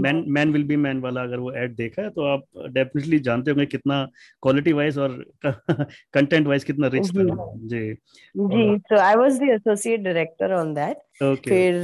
man 0.00 0.24
man 0.28 0.52
will 0.52 0.64
be 0.64 0.76
man 0.76 1.00
वाला 1.00 1.22
अगर 1.22 1.38
वो 1.38 1.52
एड 1.52 1.74
देखा 1.76 2.02
है 2.02 2.10
तो 2.10 2.24
आप 2.24 2.44
डेफिनेटली 2.68 3.18
जानते 3.18 3.50
होंगे 3.50 3.66
कितना 3.66 4.04
क्वालिटी 4.42 4.72
वाइज 4.72 4.98
और 4.98 5.24
कंटेंट 5.46 6.46
वाइज 6.46 6.64
कितना 6.70 6.86
रिच 6.86 7.08
था। 7.08 7.52
जी। 7.56 7.92
जी। 8.36 8.78
So 8.78 8.98
I 8.98 9.14
was 9.14 9.38
the 9.38 9.42
associate 9.42 10.00
director 10.00 10.52
on 10.52 10.74
that 10.74 10.96
Okay. 11.22 11.48
फिर 11.48 11.74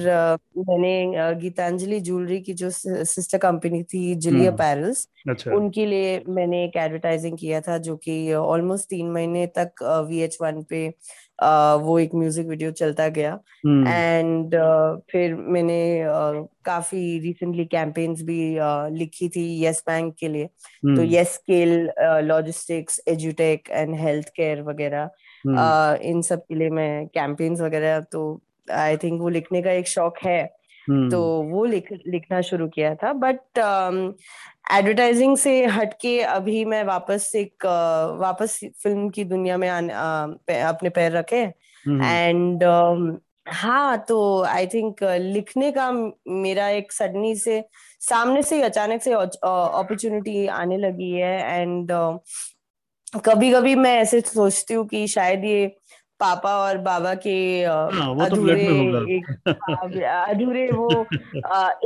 मैंने 0.58 1.34
गीतांजलि 1.40 2.00
ज्वेलरी 2.00 2.40
की 2.40 2.52
जो 2.52 2.70
सिस्टर 2.70 3.38
कंपनी 3.38 3.82
थी 3.82 4.14
जिली 4.14 4.46
अपैरल्स 4.46 5.06
अच्छा। 5.28 5.50
उनके 5.54 5.84
लिए 5.86 6.22
मैंने 6.28 6.64
एक 6.64 6.76
एडवर्टाइजिंग 6.76 7.36
किया 7.38 7.60
था 7.60 7.76
जो 7.78 7.96
कि 7.96 8.32
ऑलमोस्ट 8.32 8.88
तीन 8.90 9.10
महीने 9.10 9.46
तक 9.58 9.82
वी 10.08 10.20
एच 10.20 10.36
वन 10.42 10.62
पे 10.62 10.88
वो 11.42 11.98
एक 11.98 12.14
म्यूज़िक 12.14 12.46
वीडियो 12.46 12.70
चलता 12.70 13.08
गया। 13.08 13.32
एंड 13.66 14.54
uh, 14.54 15.00
फिर 15.12 15.34
मैंने 15.34 15.80
काफ़ी 16.64 17.18
रिसेंटली 17.18 17.64
कैंपेन्स 17.64 18.22
भी 18.22 18.38
uh, 18.56 18.90
लिखी 18.98 19.28
थी 19.28 19.44
यस 19.64 19.82
बैंक 19.86 20.14
के 20.20 20.28
लिए। 20.28 20.46
तो 20.46 21.02
यस 21.02 21.34
स्केल 21.34 21.90
लॉजिस्टिक्स 22.24 23.00
एजुटेक 23.08 23.70
एंड 23.70 23.94
हेल्थ 24.00 24.28
केयर 24.36 24.62
वगैरह 24.62 25.10
इन 26.10 26.22
सब 26.22 26.44
के 26.48 26.54
लिए 26.54 26.70
मैं 26.70 27.06
कैंपेन्स 27.08 27.60
वगैरह 27.60 28.00
तो 28.12 28.40
आई 28.70 28.96
थिंक 28.96 29.20
वो 29.20 29.28
लिखने 29.28 29.62
का 29.62 29.72
एक 29.72 29.88
शौक 29.88 30.18
है। 30.24 30.42
तो 30.88 31.20
वो 31.42 31.64
लिख 31.64 31.88
लिखना 32.06 32.40
शुरू 32.40 32.68
किया 32.68 32.94
था। 32.94 33.12
बट 33.12 33.58
एडवर्टाइजिंग 34.72 35.34
um, 35.36 35.42
से 35.42 35.64
हटके 35.66 36.20
अभी 36.20 36.64
मैं 36.64 36.82
वापस 36.84 37.32
एक 37.34 37.64
uh, 37.66 38.20
वापस 38.20 38.58
फ़िल्म 38.82 39.08
की 39.08 39.24
दुनिया 39.24 39.56
में 39.56 39.68
आने 39.68 39.92
uh, 39.92 40.62
अपने 40.64 40.88
पैर 40.88 41.12
रखे। 41.12 41.42
एंड 41.86 42.64
um, 42.64 43.16
हाँ 43.48 44.04
तो 44.08 44.42
आई 44.42 44.66
थिंक 44.66 45.02
लिखने 45.02 45.72
का 45.72 45.90
मेरा 46.28 46.68
एक 46.68 46.92
सडनी 46.92 47.34
से 47.36 47.64
सामने 48.00 48.42
से 48.42 48.62
अचानक 48.62 49.02
से 49.02 49.12
अपॉर्चुनिटी 49.12 50.46
आने 50.46 50.76
लगी 50.78 51.10
है। 51.10 51.60
एंड 51.60 51.92
uh, 51.92 52.18
कभी 53.24 53.52
कभी 53.52 53.74
मैं 53.74 53.96
ऐसे 53.98 54.20
सोचती 54.20 54.74
हूँ 54.74 54.86
कि 54.88 55.06
शायद 55.06 55.44
ये 55.44 55.76
पापा 56.20 56.54
और 56.56 56.78
बाबा 56.78 57.14
के 57.14 57.62
हाँ, 57.64 57.90
तो 57.90 58.24
अधूरे 58.24 58.66
हाँ, 59.48 60.26
अधूरे 60.26 60.66
वो 60.72 61.06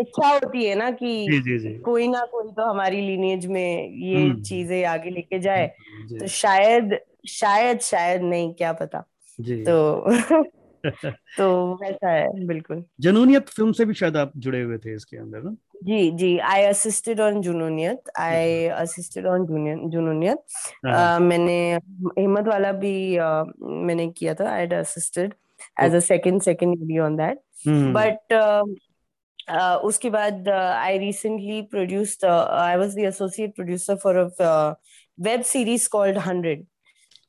इच्छा 0.00 0.28
होती 0.28 0.64
है 0.64 0.74
ना 0.74 0.90
कि 0.90 1.26
जी, 1.30 1.40
जी, 1.40 1.58
जी. 1.58 1.78
कोई 1.78 2.08
ना 2.08 2.24
कोई 2.24 2.50
तो 2.52 2.70
हमारी 2.70 3.00
लीनेज 3.00 3.46
में 3.46 3.90
ये 3.90 4.22
हम्म। 4.22 4.42
चीज़ें 4.42 4.84
आगे 4.84 5.10
लेके 5.10 5.38
जाए। 5.38 5.66
तो 6.10 6.26
शायद 6.26 6.98
शायद 7.28 7.80
शायद 7.80 8.22
नहीं 8.22 8.52
क्या 8.54 8.72
पता। 8.72 9.04
तो 9.40 10.04
तो 11.36 11.74
वैसा 11.82 12.10
है। 12.10 12.46
बिल्कुल। 12.46 12.84
जनूनियत 13.00 13.48
फ़िल्म 13.48 13.72
से 13.72 13.84
भी 13.84 13.94
शायद 13.94 14.16
आप 14.16 14.32
जुड़े 14.36 14.62
हुए 14.62 14.78
थे 14.78 14.94
इसके 14.94 15.16
अंदर 15.16 15.42
ना? 15.42 15.54
जी 15.84 16.10
जी। 16.10 16.36
I 16.38 16.62
assisted 16.64 17.20
on 17.20 17.40
Junooniyat. 17.42 18.10
I 18.18 18.66
assisted 18.82 19.26
on 19.26 19.46
Junooniyat. 19.90 20.38
मैंने 21.22 21.56
हिम्मत 22.18 22.48
वाला 22.48 22.72
भी 22.72 22.94
uh, 23.16 23.44
मैंने 23.60 24.08
किया 24.18 24.34
था। 24.34 24.50
I 24.50 24.66
assisted 24.66 25.34
as 25.82 25.94
a 25.94 26.00
second 26.00 26.42
second 26.42 26.78
video 26.78 27.04
on 27.04 27.16
that 27.16 27.38
but 27.96 28.32
उसके 29.84 30.10
बाद 30.10 30.48
I 30.48 30.98
recently 30.98 31.60
produced 31.70 32.24
I 32.24 32.76
was 32.76 32.94
the 32.96 32.98
associate 32.98 33.54
producer 33.54 33.96
for 34.02 34.16
a 34.16 34.74
web 35.18 35.42
series 35.42 35.88
called 35.88 36.18
hundred 36.18 36.64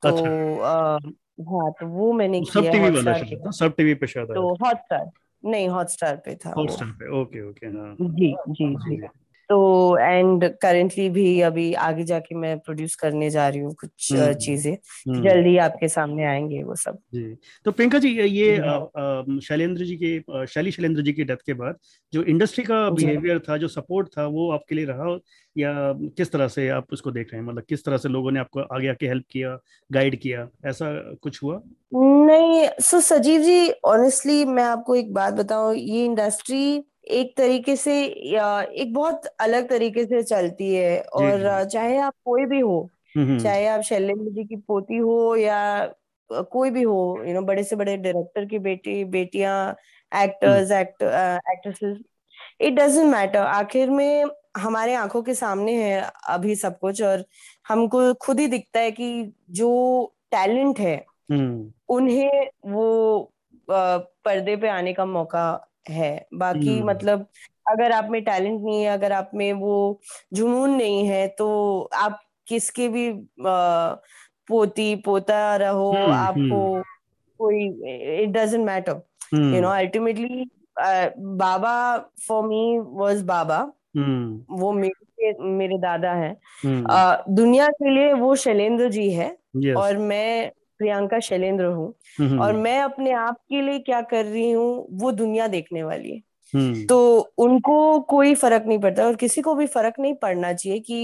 तो 0.03 0.12
uh, 0.12 1.12
हाँ 1.41 1.71
तो 1.71 1.87
वो 1.87 2.11
मैंने 2.13 2.41
किया 2.41 2.63
सब 2.63 2.71
टीवी 2.71 2.89
वाला 2.89 3.13
शायद 3.13 3.51
सब 3.51 3.75
टीवी 3.75 3.93
पे 3.93 4.07
शायद 4.07 4.27
तो 4.27 4.53
हॉटस्टार 4.53 5.09
नहीं 5.43 5.67
हॉटस्टार 5.69 6.15
पे 6.15 6.35
था 6.35 6.53
हॉटस्टार 6.57 6.91
पे 6.91 7.21
ओके 7.21 7.49
ओके 7.49 7.67
हाँ। 7.67 7.95
जी 8.01 8.35
जी 8.49 8.75
जी। 8.75 9.07
तो 9.49 9.97
एंड 9.97 10.45
करेंटली 10.61 11.09
भी 11.09 11.41
अभी 11.41 11.73
आगे 11.73 12.03
जाके 12.03 12.35
मैं 12.35 12.57
प्रोड्यूस 12.59 12.95
करने 12.95 13.29
जा 13.29 13.47
रही 13.47 13.59
हूँ 13.59 13.73
कुछ 13.73 14.13
हम्म, 14.13 14.33
चीज़ें। 14.33 14.73
हम्म। 14.73 15.23
जल्दी 15.23 15.57
आपके 15.57 15.87
सामने 15.87 16.25
आएँगे 16.25 16.63
वो 16.63 16.75
सब। 16.75 16.97
जी। 17.13 17.37
तो 17.65 17.71
प्रियंका 17.71 17.99
जी 17.99 18.09
ये 18.09 18.55
शैलेंद्र 19.41 19.85
जी 19.85 19.95
के 20.03 20.45
शैली 20.47 20.71
शैलेंद्र 20.71 21.01
जी 21.01 21.13
की 21.13 21.23
डेथ 21.23 21.45
के 21.45 21.53
बाद 21.53 21.77
जो 22.13 22.23
इंडस्ट्री 22.23 22.63
का 22.63 22.89
बिहेवियर 22.89 23.39
था 23.39 23.57
जो 23.57 23.67
सपोर्ट 23.67 24.07
था 24.07 24.25
वो 24.27 24.51
आपके 24.51 24.75
लिए 24.75 24.85
रहा? 24.85 25.17
या 25.57 25.71
किस 26.17 26.31
तरह 26.31 26.47
से 26.47 26.67
आप 26.69 26.87
उसको 26.93 27.11
देख 27.11 27.33
रहे 27.33 27.41
हैं? 27.41 27.47
मतलब 27.47 27.63
किस 27.69 27.85
तरह 27.85 27.97
से 27.97 28.09
लोगों 28.09 28.31
ने 28.31 28.39
आपको 28.39 28.59
आगे 28.75 28.87
आके 28.87 29.07
हेल्प 29.07 29.23
किया 29.31 29.57
गाइड 29.91 30.19
किया? 30.19 30.47
ऐसा 30.65 30.91
कुछ 31.21 31.43
हुआ? 31.43 31.61
नहीं 31.95 32.67
सो 32.81 32.99
सजीव 33.01 33.41
जी 33.41 33.69
ऑनेस्टली 33.85 34.43
मैं 34.45 34.63
आपको 34.63 34.95
एक 34.95 35.13
बात 35.13 35.33
बताऊँ 35.33 35.75
ये 35.75 36.05
इंडस्ट्री 36.05 36.83
एक 37.07 37.35
तरीके 37.38 37.75
से 37.75 38.03
एक 38.03 38.93
बहुत 38.93 39.25
अलग 39.39 39.67
तरीके 39.69 40.05
से 40.05 40.21
चलती 40.24 40.74
है 40.74 41.00
और 41.01 41.63
चाहे 41.65 41.97
आप 41.97 42.13
कोई 42.25 42.45
भी 42.45 42.59
हो 42.59 42.79
हम्म, 43.17 43.27
हम्म। 43.27 43.39
चाहे 43.39 43.67
आप 43.67 43.81
शैलेंद्र 43.81 44.31
जी 44.31 44.43
की 44.43 44.55
पोती 44.57 44.97
हो 44.97 45.35
या 45.35 45.59
कोई 46.29 46.69
भी 46.69 46.81
हो 46.83 47.24
यू 47.27 47.33
नो 47.33 47.41
बड़े 47.41 47.63
से 47.63 47.75
बड़े 47.75 47.95
डायरेक्टर 47.97 48.45
की 48.45 48.59
बेटी 48.59 49.03
बेटियाँ 49.12 49.75
actors 50.12 50.71
actor 50.71 51.39
actresses 51.51 51.97
it 52.62 52.74
doesn't 52.74 53.05
matter 53.05 53.39
आखिर 53.39 53.89
में 53.89 54.25
हमारे 54.57 54.93
आँखों 54.95 55.21
के 55.24 55.33
सामने 55.33 55.74
है 55.83 56.01
अभी 56.29 56.55
सब 56.55 56.77
कुछ 56.79 57.01
और 57.01 57.24
हमको 57.65 58.13
खुद 58.13 58.39
ही 58.39 58.47
दिखता 58.47 58.79
है 58.79 58.91
कि 58.91 59.33
जो 59.51 59.71
टैलेंट 60.31 60.79
है 60.79 60.95
हम्म। 61.31 61.71
उन्हें 61.89 62.50
वो 62.65 63.31
पर्दे 63.69 64.55
पे 64.55 64.69
आने 64.69 64.93
का 64.93 65.05
मौका 65.05 65.45
है। 65.89 66.27
बाकी 66.33 66.77
हम्म। 66.77 66.89
मतलब 66.89 67.25
अगर 67.69 67.91
आप 67.91 68.07
में 68.09 68.23
टैलेंट 68.23 68.61
नहीं 68.61 68.83
है 68.83 68.89
अगर 68.89 69.11
आप 69.11 69.31
में 69.33 69.53
वो 69.53 69.99
जुनून 70.33 70.69
नहीं 70.69 71.07
है 71.07 71.27
तो 71.27 71.47
आप 71.93 72.19
किसके 72.47 72.87
भी 72.87 73.11
पोती 74.47 74.95
पोता 74.95 75.55
रहो 75.55 75.91
हम्म, 75.91 76.13
आपको 76.13 76.81
कोई 77.37 77.63
it 78.23 78.29
doesn't 78.29 78.65
matter 78.65 79.01
you 79.33 79.61
know 79.61 79.69
ultimately 79.69 80.49
Baba 81.19 81.75
for 82.27 82.43
me 82.43 82.79
was 82.79 83.21
बाबा। 83.21 83.57
हम्म। 83.97 84.55
वो 84.59 84.71
मेरे 84.71 85.33
मेरे 85.39 85.77
दादा 85.77 86.11
हैं। 86.11 86.37
हम्म। 86.65 87.33
दुनिया 87.35 87.67
के 87.67 87.89
लिए 87.89 88.13
वो 88.13 88.35
शैलेंद्र 88.35 88.89
जी 88.89 89.09
है। 89.11 89.29
और 89.77 89.97
मैं 89.97 90.51
प्रियंका 90.77 91.20
शैलेंद्र 91.20 91.65
हूँ। 91.65 91.94
हम्म, 92.20 92.39
और 92.41 92.53
मैं 92.53 92.79
अपने 92.82 93.12
आप 93.12 93.36
के 93.50 93.62
लिए 93.62 93.79
क्या 93.79 94.01
कर 94.01 94.25
रही 94.25 94.51
हूँ 94.51 94.88
वो 95.01 95.12
दुनिया 95.12 95.48
देखने 95.48 95.84
वाली 95.84 96.12
है। 96.12 96.22
तो 96.88 96.98
उनको 97.38 98.00
कोई 98.10 98.34
फ़र्क 98.36 98.63
नहीं 98.67 98.79
पड़ता 98.79 99.05
और 99.05 99.15
किसी 99.15 99.41
को 99.41 99.53
भी 99.55 99.65
फ़र्क 99.67 99.94
नहीं 100.00 100.13
पड़ना 100.22 100.51
चाहिए 100.53 100.79
कि 100.79 101.03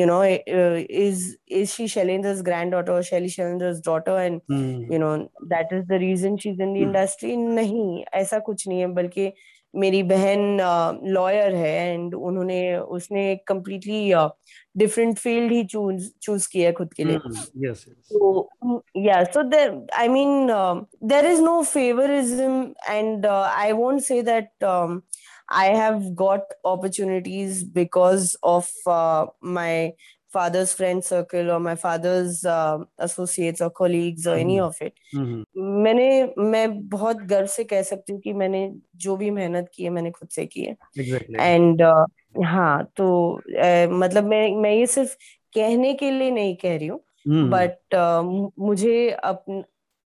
you 0.00 0.06
know 0.06 0.22
is 0.24 1.22
is 1.48 1.70
she 1.70 1.86
Shailendra's 1.88 2.42
granddaughter 2.48 3.00
Shaily 3.02 3.28
Shailendra's 3.28 3.80
daughter? 3.80 4.16
And 4.16 4.40
hmm. 4.50 4.92
you 4.92 4.98
know 4.98 5.28
that 5.52 5.72
is 5.72 5.86
the 5.86 5.98
reason 5.98 6.36
she's 6.36 6.60
in 6.60 6.74
the 6.74 6.82
industry. 6.82 7.36
नहीं 7.36 8.04
ऐसा 8.14 8.38
कुछ 8.38 8.68
नहीं 8.68 8.80
है 8.80 8.86
बल्कि 8.94 9.32
मेरी 9.74 10.02
बहन 10.02 10.58
लॉयर 11.06 11.54
है 11.54 11.94
एंड 11.94 12.14
उन्होंने 12.14 12.76
उसने 12.76 13.24
completely 13.46 14.12
डिफरेंट 14.77 15.17
फील्ड 15.19 15.51
ही 15.51 15.63
चूज 15.63 16.09
चूज 16.21 16.45
किया 16.47 16.71
खुद 16.71 16.93
के 16.93 17.03
लिए 17.03 17.17
तो 18.11 18.81
या 18.97 19.23
so 19.23 19.43
there 19.43 19.77
I 19.97 20.07
mean 20.07 20.47
there 21.03 21.25
is 21.31 21.39
no 21.41 21.61
favouritism 21.63 22.73
and 22.89 23.25
I 23.25 23.71
won't 23.71 24.01
say 24.01 24.21
that 24.21 24.65
I 25.47 25.65
have 25.67 26.15
got 26.15 26.41
opportunities 26.63 27.63
because 27.63 28.35
of 28.41 28.69
uh, 28.87 29.27
my 29.41 29.93
father's 30.34 30.72
friend 30.72 31.04
circle 31.04 31.50
or 31.50 31.60
my 31.60 31.74
father's 31.76 32.44
uh, 32.44 32.78
associates 32.98 33.60
or 33.60 33.70
colleagues 33.70 34.26
or 34.26 34.34
any 34.34 34.60
of 34.60 34.74
it 34.82 34.92
मैंने 35.56 36.34
मैं 36.38 36.88
बहुत 36.88 37.16
गर्व 37.16 37.46
से 37.46 37.64
कह 37.64 37.82
सकती 37.82 38.12
हूँ 38.12 38.20
कि 38.20 38.32
मैंने 38.32 38.74
जो 38.96 39.16
भी 39.16 39.30
मेहनत 39.30 39.70
की 39.74 39.84
है 39.84 39.90
मैंने 39.90 40.10
खुद 40.10 40.28
से 40.28 40.46
की 40.46 40.62
है। 40.62 40.76
एंड 41.40 41.82
uh, 41.82 42.46
हाँ 42.46 42.84
तो 42.96 43.40
uh, 43.64 43.92
मतलब 43.92 44.24
मैं 44.24 44.56
मैं 44.56 44.72
ये 44.72 44.86
सिर्फ़ 44.86 45.16
कहने 45.54 45.94
के 45.94 46.10
लिए 46.10 46.30
नहीं 46.30 46.56
कह 46.56 46.76
रही 46.76 46.86
हूँ 46.86 47.00
बट 47.50 47.78
uh, 47.94 48.50
मुझे 48.58 49.10
अपन, 49.10 49.64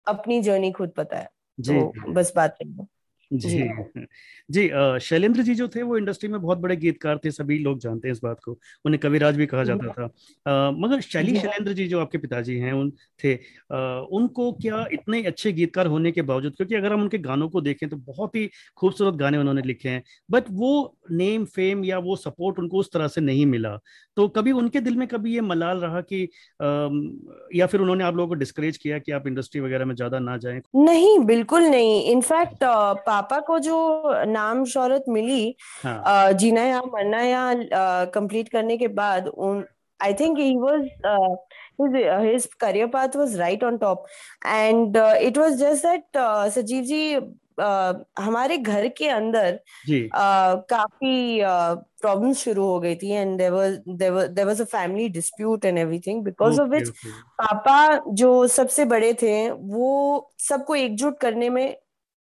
अपनी 0.08 0.42
जर्नी 0.42 0.72
खुद 0.72 0.90
पता 0.90 1.18
है। 1.18 1.30
तो 1.60 1.94
बस 2.14 2.34
बात 2.36 2.56
करेंगे 2.60 2.99
जी। 3.32 3.68
जी। 4.50 4.68
शैलेंद्र 5.00 5.42
जी 5.42 5.56
जो 5.56 5.68
थे 5.68 5.82
वो 5.82 5.98
इंडस्ट्री 5.98 6.30
में 6.30 6.40
बहुत 6.42 6.58
बड़े 6.58 6.76
गीतकार 6.76 7.20
थे 7.26 7.32
सभी 7.32 7.58
लोग 7.60 7.80
जानते 7.80 8.08
हैं 8.08 8.14
इस 8.14 8.20
बात 8.24 8.40
को। 8.46 8.58
उन्हें 8.86 9.00
कविराज 9.00 9.36
भी 9.38 9.46
कहा 9.46 9.64
जाता 9.64 9.88
था। 9.90 10.04
आ, 10.46 10.72
मगर 10.72 11.02
शैली 11.02 11.36
शैलेंद्र 11.36 11.74
जी 11.74 11.88
जो 11.88 12.00
आपके 12.00 12.18
पिताजी 12.18 12.58
हैं 12.58 12.74
उन 12.74 12.92
थे 13.24 13.34
आ, 13.34 14.00
उनको 14.02 14.52
क्या 14.52 14.86
इतने 14.94 15.22
अच्छे 15.24 15.52
गीतकार 15.52 15.88
होने 15.88 16.12
के 16.12 16.22
बावजूद 16.22 16.56
क्योंकि 16.56 16.76
अगर 16.76 16.94
हम 16.94 17.02
उनके 17.02 17.18
गानों 17.20 17.50
को 17.50 17.62
देखें 17.62 17.88
तो 17.90 17.98
बहुत 17.98 18.36
ही 18.36 18.50
खूबसूरत 18.78 19.16
गाने 19.16 19.38
उन्होंने 19.38 19.62
लिखे 19.62 19.90
हैं 19.90 20.04
बट 20.30 20.44
वो 20.52 20.98
नेम 21.12 21.46
फेम 21.46 21.84
या 21.86 21.98
वो 22.00 22.16
सपोर्ट 22.16 22.60
उनको 22.60 22.78
उस 22.78 22.92
तरह 22.94 23.08
से 23.08 23.22
नहीं 23.22 23.46
मिला। 23.46 23.78
तो 24.18 24.28
कभी 24.28 24.52
उनके 24.52 24.80
दिल 24.80 24.96
में 24.96 25.08
कभी 25.08 25.34
ये 25.34 25.42
मलाल 25.42 25.78
रहा 25.78 26.02
कि 26.02 26.24
आ, 26.24 26.90
या 27.56 27.66
फिर 27.66 27.82
उन्होंने 27.82 28.04
आप 28.04 28.16
लोगों 28.16 28.28
को 28.28 28.34
डिस्करेज 28.36 28.78
किया 28.78 29.00
कि 29.00 29.12
आप 29.12 29.28
इंडस्ट्री 29.28 29.62
वगैरह 29.62 29.86
में 29.86 29.96
ज़्यादा 29.96 30.20
ना 30.20 30.38
जाए? 30.38 30.62
नहीं 30.76 31.18
बिल्कुल 31.20 31.64
नहीं। 31.64 32.02
इनफैक्ट 32.04 32.64
पापा 33.20 33.40
को 33.40 33.60
जो 33.60 33.78
नाम 34.26 34.64
शोहरत 34.66 35.06
मिली 35.10 35.56
हाँ. 35.84 36.32
जीना 36.34 36.64
या 36.64 36.82
मरना 36.94 37.22
या 37.22 37.44
कंप्लीट 38.16 38.50
करने 38.50 38.78
के 38.78 38.88
बाद 39.00 39.28
उन 39.28 39.66
I 40.00 40.14
think 40.14 40.38
he 40.40 40.56
was 40.58 40.88
his 41.82 41.94
his 42.24 42.48
career 42.64 42.88
path 42.88 43.16
was 43.16 43.38
right 43.40 43.62
on 43.64 43.80
top. 43.80 44.08
And 44.46 44.98
uh, 44.98 45.16
it 45.20 45.38
was 45.38 45.60
just 45.60 45.84
that 45.84 46.04
uh, 46.16 46.50
sajeev 46.50 46.86
ji 46.86 47.04
आ, 47.60 47.94
हमारे 48.20 48.58
घर 48.58 48.88
के 48.98 49.08
अंदर 49.10 49.60
आ, 50.16 50.56
काफ़ी 50.70 51.42
प्रॉब्लम 52.02 52.34
शुरू 52.34 52.66
हो 52.66 52.80
गई 52.80 52.96
थी 52.96 53.10
and 53.12 53.38
there 53.38 53.52
was 53.52 53.74
there 53.90 54.46
was 54.48 54.62
a 54.62 54.66
family 54.66 55.08
dispute 55.10 55.66
and 55.66 55.78
everything 55.78 56.24
because 56.24 56.62
of 56.62 56.70
which 56.70 56.90
पापा 57.42 58.00
जो 58.22 58.32
सबसे 58.56 58.86
बड़े 58.86 59.14
थे 59.22 59.36
वो 59.52 60.32
सबको 60.40 60.76
एकजुट 60.76 61.20
करने 61.22 61.50
में 61.50 61.76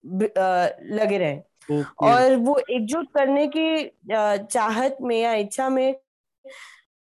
लगे 0.09 1.19
रहे। 1.19 1.83
और 2.03 2.37
वो 2.37 2.59
एकजुट 2.71 3.07
करने 3.15 3.47
की 3.47 3.91
चाहत 4.11 4.97
में 5.03 5.21
या 5.21 5.35
इच्छा 5.35 5.69
में 5.69 5.95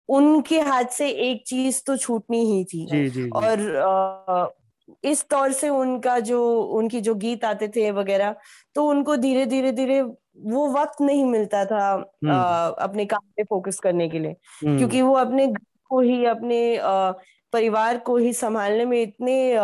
उनके 0.08 0.60
हाथ 0.60 0.84
से 0.84 1.08
एक 1.08 1.42
चीज़ 1.46 1.82
तो 1.86 1.96
छूटनी 1.96 2.44
ही 2.52 2.64
थी। 2.64 2.86
जी 2.86 3.08
जी 3.08 3.22
जी। 3.22 3.28
और 3.28 4.56
इस 5.04 5.24
तौर 5.28 5.52
से 5.52 5.68
उनका 5.68 6.18
जो 6.18 6.60
उनकी 6.60 7.00
जो 7.00 7.14
गीत 7.14 7.44
आते 7.44 7.68
थे 7.68 7.90
वगैरह 7.90 8.34
तो 8.74 8.86
उनको 8.86 9.16
धीरे 9.16 9.46
धीरे 9.46 9.72
धीरे 9.72 10.00
वो 10.02 10.66
वक्त 10.72 11.00
नहीं 11.00 11.24
मिलता 11.24 11.64
था 11.64 11.92
हम्म। 11.92 12.30
आ, 12.32 12.66
अपने 12.66 13.04
काम 13.04 13.20
पे 13.36 13.42
फोकस 13.42 13.78
करने 13.78 14.08
के 14.08 14.18
लिए। 14.18 14.36
हम्म। 14.64 14.78
क्योंकि 14.78 15.02
वो 15.02 15.14
अपने 15.14 15.46
घर 15.46 15.66
को 15.84 16.00
ही 16.00 16.24
अपने 16.24 16.76
आ, 16.76 17.10
परिवार 17.52 17.98
को 17.98 18.16
ही 18.16 18.32
संभालने 18.32 18.84
में 18.84 19.02
इतने 19.02 19.56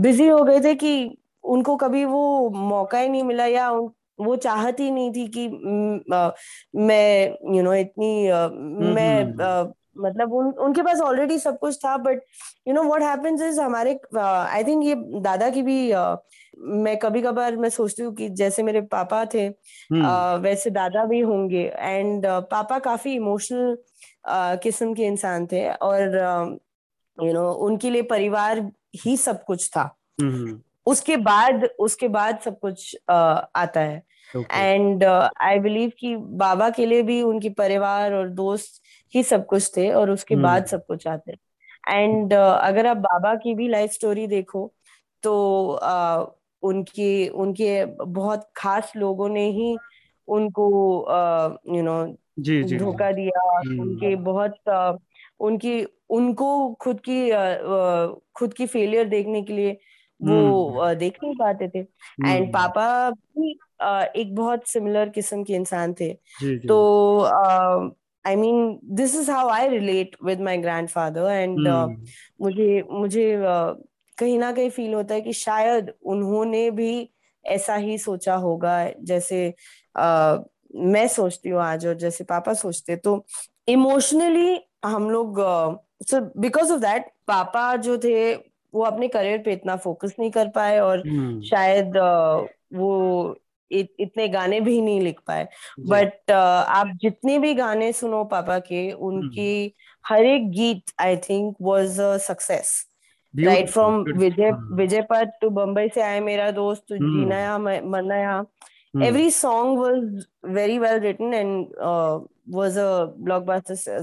बिज़ी 0.00 0.26
हो 0.28 0.42
गए 0.44 0.60
थे 0.60 0.74
कि 0.74 1.18
उनको 1.44 1.76
कभी 1.76 2.04
वो 2.04 2.50
मौका 2.50 2.98
ही 2.98 3.08
नहीं 3.08 3.22
मिला 3.22 3.46
या 3.46 3.70
उन, 3.70 3.90
वो 4.20 4.36
चाहत 4.36 4.80
ही 4.80 4.90
नहीं 4.90 5.12
थी 5.12 5.26
कि 5.28 5.48
म, 5.48 6.14
आ, 6.14 6.30
मैं 6.76 7.28
यू 7.28 7.54
you 7.54 7.62
नो 7.62 7.70
know, 7.70 7.80
इतनी 7.80 8.28
आ, 8.28 8.44
हम्म 8.44 8.94
मैं 8.94 9.24
हम्म 9.24 9.42
आ, 9.42 9.72
मतलब 9.98 10.32
उन 10.32 10.46
उनके 10.64 10.82
पास 10.82 11.00
ऑलरेडी 11.00 11.38
सब 11.38 11.58
कुछ 11.58 11.76
था 11.84 11.96
but 11.96 12.22
you 12.68 12.74
know 12.74 12.82
what 12.82 13.02
happens 13.02 13.42
is 13.42 13.60
हमारे 13.60 13.98
आई 14.18 14.64
थिंक 14.64 14.84
ये 14.84 14.94
दादा 15.20 15.50
की 15.50 15.62
भी 15.62 15.90
uh, 15.92 16.16
मैं 16.58 16.96
कभी 16.96 17.22
कभार 17.22 17.56
मैं 17.56 17.68
सोचती 17.68 18.02
हूँ 18.02 18.14
कि 18.14 18.28
जैसे 18.28 18.62
मेरे 18.62 18.80
पापा 18.80 19.24
थे 19.34 19.44
हम्म। 19.46 20.02
uh, 20.02 20.42
वैसे 20.42 20.70
दादा 20.70 21.04
भी 21.04 21.20
होंगे 21.20 21.64
एंड 21.78 22.26
uh, 22.26 22.42
पापा 22.50 22.78
काफ़ी 22.78 23.14
इमोशनल 23.14 23.76
uh, 24.30 24.62
किस्म 24.62 24.94
के 24.94 25.06
इंसान 25.06 25.46
थे 25.46 25.68
और 25.70 26.02
यू 27.18 27.28
uh, 27.28 27.34
नो 27.34 27.50
उनके 27.66 27.90
लिए 27.90 28.02
परिवार 28.02 28.70
ही 29.04 29.16
सब 29.16 29.44
कुछ 29.44 29.68
था। 29.68 29.96
हम्म। 30.22 30.60
उसके 30.86 31.16
बाद 31.16 31.64
उसके 31.78 32.08
बाद 32.08 32.38
सब 32.38 32.58
कुछ 32.58 32.96
uh, 33.10 33.44
आता 33.56 33.80
है। 33.80 34.02
एंड 34.52 35.04
आई 35.40 35.58
बिलीव 35.58 35.92
कि 35.98 36.16
बाबा 36.16 36.70
के 36.70 36.86
लिए 36.86 37.02
भी 37.02 37.22
उनके 37.22 37.48
परिवार 37.48 38.12
और 38.12 38.28
दोस्त 38.28 38.82
ही 39.14 39.22
सब 39.22 39.46
कुछ 39.46 39.76
थे 39.76 39.92
और 39.92 40.10
उसके 40.10 40.36
बाद 40.36 40.56
हम्म 40.56 40.66
सब 40.66 40.86
कुछ 40.86 41.06
आते 41.06 41.32
एंड 41.88 42.34
uh, 42.34 42.58
अगर 42.60 42.86
आप 42.86 42.96
बाबा 42.96 43.34
की 43.34 43.54
भी 43.54 43.68
लाइफ 43.68 43.90
स्टोरी 43.90 44.26
देखो 44.26 44.72
तो 45.22 45.32
uh, 45.82 46.26
उनके 46.62 47.28
उनके 47.28 47.84
बहुत 47.84 48.50
खास 48.56 48.92
लोगों 48.96 49.28
ने 49.28 49.50
ही 49.50 49.76
उनको 50.28 50.66
यू 51.76 51.82
नो 51.82 52.16
धोखा 52.78 53.12
दिया 53.12 53.58
उनके 53.58 54.06
हम्म 54.06 54.24
बहुत 54.24 54.54
uh, 54.68 54.98
उनकी 55.40 55.86
उनको 56.10 56.74
खुद 56.74 57.00
की 57.08 57.30
uh, 57.30 58.22
खुद 58.34 58.54
की 58.54 58.66
फेलियर 58.66 59.08
देखने 59.08 59.42
के 59.42 59.52
लिए 59.52 59.78
वो 60.24 60.80
हम्म। 60.80 60.94
देख 60.94 61.18
नहीं 61.24 61.34
पाते 61.34 61.68
थे। 61.68 61.78
एंड 61.78 62.26
हम्म 62.26 62.50
पापा 62.52 63.10
भी 63.10 63.50
एक 64.20 64.34
बहुत 64.34 64.68
सिमिलर 64.68 65.08
किस्म 65.08 65.42
के 65.44 65.54
इंसान 65.54 65.94
थे। 66.00 66.12
तो 66.58 66.78
I 68.26 68.36
mean 68.36 68.78
this 68.84 69.16
is 69.16 69.30
how 69.30 69.48
I 69.48 69.68
relate 69.68 70.16
with 70.24 70.40
my 70.40 70.58
grandfather 70.58 71.30
and 71.30 71.68
hmm. 71.68 72.06
मुझे 72.40 72.82
मुझे 72.90 73.36
uh, 73.36 73.74
कहीं 74.18 74.38
ना 74.38 74.52
कहीं 74.52 74.70
फील 74.70 74.94
होता 74.94 75.14
है 75.14 75.20
कि 75.20 75.32
शायद 75.32 75.92
उन्होंने 76.02 76.70
भी 76.70 77.10
ऐसा 77.44 77.74
ही 77.76 77.98
सोचा 77.98 78.34
होगा 78.34 78.90
जैसे 79.02 79.54
uh, 79.98 80.44
मैं 80.74 81.08
सोचती 81.08 81.48
हूँ 81.48 81.60
आज 81.62 81.86
और 81.86 81.94
जैसे 81.94 82.24
पापा 82.24 82.54
सोचते 82.54 82.96
तो 82.96 83.24
इमोशनली 83.68 84.60
हम 84.84 85.10
लोग 85.10 85.40
सो 86.02 86.20
बिकॉज़ 86.40 86.72
ऑफ़ 86.72 86.80
दैट 86.80 87.06
पापा 87.26 87.76
जो 87.76 87.98
थे 87.98 88.34
वो 88.74 88.82
अपने 88.82 89.08
करियर 89.08 89.38
पे 89.38 89.52
इतना 89.52 89.76
फोकस 89.76 90.14
नहीं 90.18 90.30
कर 90.30 90.48
पाए 90.48 90.78
और 90.78 91.08
हम्म। 91.08 91.40
शायद 91.42 91.96
वो 92.74 92.90
इत, 93.70 93.94
इतने 94.00 94.28
गाने 94.28 94.60
भी 94.60 94.80
नहीं 94.80 95.00
लिख 95.00 95.20
पाए। 95.26 95.48
बट 95.80 96.30
आप 96.30 96.90
जितने 97.02 97.38
भी 97.38 97.54
गाने 97.54 97.92
सुनो 97.92 98.24
पापा 98.24 98.58
के 98.58 98.90
उनकी 98.92 99.62
हम्म। 99.62 100.14
हर 100.14 100.24
एक 100.24 100.50
गीत 100.50 100.92
I 101.00 101.16
think 101.16 101.56
was 101.62 102.00
a 102.02 102.16
success 102.16 102.72
right 103.34 103.68
from 103.68 104.04
Vijay 104.18 104.50
Vijay 104.72 105.02
Path 105.02 105.30
to 105.40 105.50
Bombay 105.50 105.88
से 105.94 106.02
आए 106.02 106.20
मेरा 106.20 106.50
दोस्त 106.50 106.84
जीना 106.92 107.06
हम्म 107.06 107.32
यहाँ 107.32 107.58
म- 107.58 107.90
मरना 107.90 108.16
यहाँ। 108.16 108.40
हम्म। 108.40 109.04
Every 109.04 109.30
song 109.30 109.76
was 109.78 110.26
very 110.56 110.78
well 110.78 111.00
written 111.00 111.34
uh, 112.52 112.56
was 112.56 112.76
a 112.76 113.12
blockbuster 113.20 113.96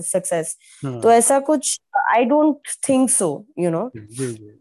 तो 0.84 1.10
हाँ। 1.10 1.15
ऐसा 1.15 1.39
कुछ 1.39 1.80
I 2.15 2.25
don't 2.25 2.58
think 2.88 3.10
so 3.10 3.45
you 3.58 3.71
know? 3.71 3.89
जी 3.95 4.34
जी। 4.34 4.58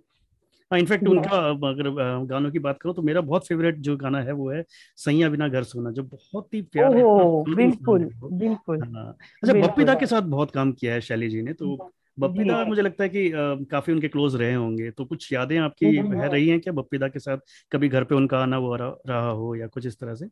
हाँ 0.73 0.79
इनफैक्ट 0.79 1.09
उनका 1.09 1.37
अगर 1.69 1.91
गानों 2.25 2.51
की 2.51 2.59
बात 2.59 2.79
करूँ 2.81 2.95
तो 2.95 3.03
मेरा 3.03 3.21
बहुत 3.21 3.47
फेवरेट 3.47 3.77
जो 3.77 3.97
गाना 3.97 4.21
है 4.21 4.33
वो 4.33 4.51
है 4.51 4.65
सैया 4.97 5.29
बिना 5.29 5.49
घर 5.49 5.65
सोना 5.65 5.91
जो 5.91 6.03
बहुत 6.03 6.55
ही 6.55 6.63
प्यारा 6.63 6.91
सॉन्ग 6.91 7.57
बिल्कुल 7.57 8.05
बिल्कुल। 8.33 8.81
हाँ। 8.97 9.17
अच्छा 9.43 9.53
बप्पी 9.53 9.85
दा 9.85 9.95
के 9.95 10.07
साथ 10.07 10.23
बहुत 10.23 10.51
काम 10.51 10.73
किया 10.73 10.95
है 10.95 11.01
शैली 11.01 11.29
जी 11.31 11.43
ने 11.43 11.53
तो 11.53 11.77
बप्पी 12.19 12.45
दा 12.45 12.65
मुझे 12.65 12.83
लगता 12.83 13.05
है 13.05 13.11
कि 13.11 13.33
अ, 13.33 13.37
काफ़ी 13.71 13.93
उनके 13.93 14.09
क्लोज 14.09 14.37
रहे 14.37 14.55
होंगे 14.55 14.91
तो 14.91 15.05
कुछ 15.05 15.33
यादें 15.33 15.59
आपकी 15.59 15.97
है 15.97 16.29
रही 16.29 16.49
हैं 16.49 16.61
क्या 16.61 16.73
बप्पी 16.73 16.99
दा 16.99 17.09
के 17.09 17.19
साथ? 17.19 17.39
कभी 17.73 17.89
घर 17.89 18.05
पे 18.05 18.15
उनका 18.15 18.39
आना 18.39 18.59
वो 18.59 18.77
रहा 18.77 18.97
रहा 19.07 19.29
हो 19.29 19.55
या 19.55 19.67
कुछ 19.67 19.87
इस 19.87 20.01
तरह 20.01 20.15
से? 20.15 20.25
अ, 20.25 20.29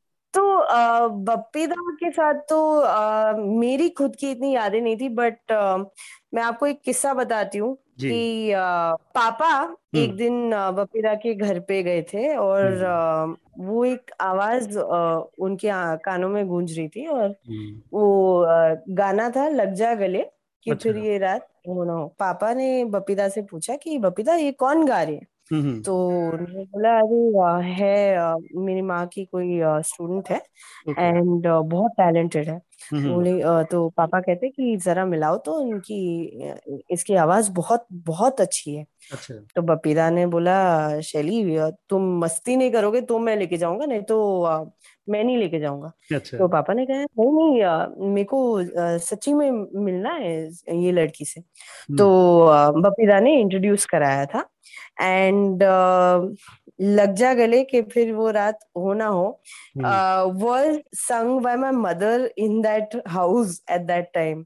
बप्पी 1.09 1.67
दा 1.67 1.75
के 1.91 2.11
साथ 2.11 2.35
तो 2.35 2.79
अ, 2.81 3.33
मेरी 3.37 3.89
खुद 3.89 4.17
की 4.17 4.31
इतनी 4.31 4.55
यादें 4.55 4.81
नहीं 4.81 4.97
थी 4.97 5.09
बट 5.09 5.53
मैं 6.35 6.43
आपको 6.43 6.67
एक 6.67 6.83
किस्सा 6.83 7.15
बताती 7.15 7.59
हूँ 7.59 7.77
कि 8.01 8.51
अ, 8.53 8.61
पापा 9.15 9.77
एक 9.97 10.09
हम्म 10.09 10.17
दिन 10.17 10.53
अ, 10.53 10.71
बप्पी 10.71 11.03
दा 11.03 11.15
के 11.15 11.35
घर 11.35 11.61
पे 11.61 11.83
गए 11.83 12.03
थे 12.03 12.37
और 12.37 12.65
हम्म। 12.65 13.35
अ, 13.35 13.37
वो 13.59 13.85
एक 13.85 14.11
आवाज़ 14.21 14.79
अ, 14.79 15.31
उनके 15.39 15.69
कानों 15.97 16.29
में 16.29 16.47
गूंज 16.49 16.79
रही 16.79 16.89
थी 16.89 17.07
और 17.07 17.25
हम्म, 17.49 17.83
वो 17.93 18.41
अ, 18.41 18.75
गाना 18.89 19.31
था 19.31 19.49
लग 19.49 19.73
जा 19.75 19.95
गले 19.95 20.25
कि 20.63 20.71
अच्छा। 20.71 20.93
फिर 20.93 20.97
ये 20.97 21.19
रात 21.19 21.49
हो 21.69 21.85
हो। 21.85 22.07
पापा 22.19 22.55
ने 22.55 22.85
बपीदा 22.85 23.29
से 23.29 23.43
पूछा 23.43 23.77
कि 23.77 23.99
बपीदा 23.99 24.35
ये 24.35 24.53
कौन 24.53 24.87
गा 24.87 25.03
रही 25.03 25.15
हैं? 25.15 25.23
हम्म 25.23 25.23
हम्म, 25.23 25.38
तो 25.85 25.95
उन्होंने 26.31 26.65
बोला 26.67 26.99
अरे 26.99 27.73
है 27.73 28.35
मेरी 28.59 28.83
माँ 28.85 29.07
की 29.13 29.25
कोई 29.27 29.61
स्टूडेंट 29.85 30.31
है 30.31 30.41
एंड 30.99 31.47
बहुत 31.47 31.93
टैलेंटेड 31.99 32.49
है। 32.49 32.61
हम्म 32.93 33.03
हम्म, 33.03 33.15
बोले 33.15 33.65
तो 33.71 33.89
पापा 33.97 34.21
कहते 34.21 34.49
कि 34.51 34.77
जरा 34.85 35.05
मिलाओ 35.07 35.37
तो 35.47 35.61
इनकी 35.63 35.97
इसकी 36.93 37.15
आवाज़ 37.17 37.51
बहुत 37.53 37.87
बहुत 37.93 38.41
अच्छी 38.41 38.75
है। 38.75 38.85
अच्छा। 39.13 39.35
तो 39.57 39.63
बपीदा 39.65 40.09
ने 40.11 40.27
बोला 40.27 41.01
शैली 41.03 41.43
तुम 41.91 42.03
मस्ती 42.21 42.57
नहीं 42.57 42.71
करोगे 42.73 43.01
तो 43.03 43.19
मैं 43.19 43.37
लेके 43.37 43.57
जाऊँगा 43.57 43.87
नहीं 43.87 44.03
तो 44.03 44.19
मैं 45.09 45.23
नहीं 45.25 45.37
लेके 45.39 45.59
जाऊँगा। 45.61 45.93
अच्छा। 46.15 46.39
तो 46.39 46.49
पापा 46.49 46.75
ने 46.75 46.85
कहा 46.87 47.05
नहीं 47.19 47.33
नहीं 47.33 48.11
मेरे 48.11 48.25
को 48.25 48.99
सच्ची 49.01 49.33
में 49.35 49.51
मिलना 49.77 50.13
है 50.15 50.33
ये 50.77 50.93
लड़की 50.93 51.25
से। 51.25 51.41
हम्म। 51.41 51.97
तो 51.99 52.81
बपीदा 52.83 53.21
ने 53.21 53.35
इंट्रोड्यूस 53.41 53.85
कराया 53.87 54.25
था। 54.27 54.45
एंड 55.01 55.62
लग 56.81 57.14
जा 57.14 57.33
गले 57.35 57.62
कि 57.64 57.81
फिर 57.83 58.12
वो 58.12 58.31
रात 58.31 58.59
हो 58.77 58.93
ना 58.95 59.07
हो। 59.07 59.41
हम्म। 59.79 60.45
Was 60.45 60.77
sung 60.99 61.31
by 61.43 61.55
my 61.62 61.71
mother 61.79 62.29
in 62.37 62.61
that 62.62 62.95
house 63.07 63.57
at 63.77 63.87
that 63.88 64.12
time. 64.17 64.45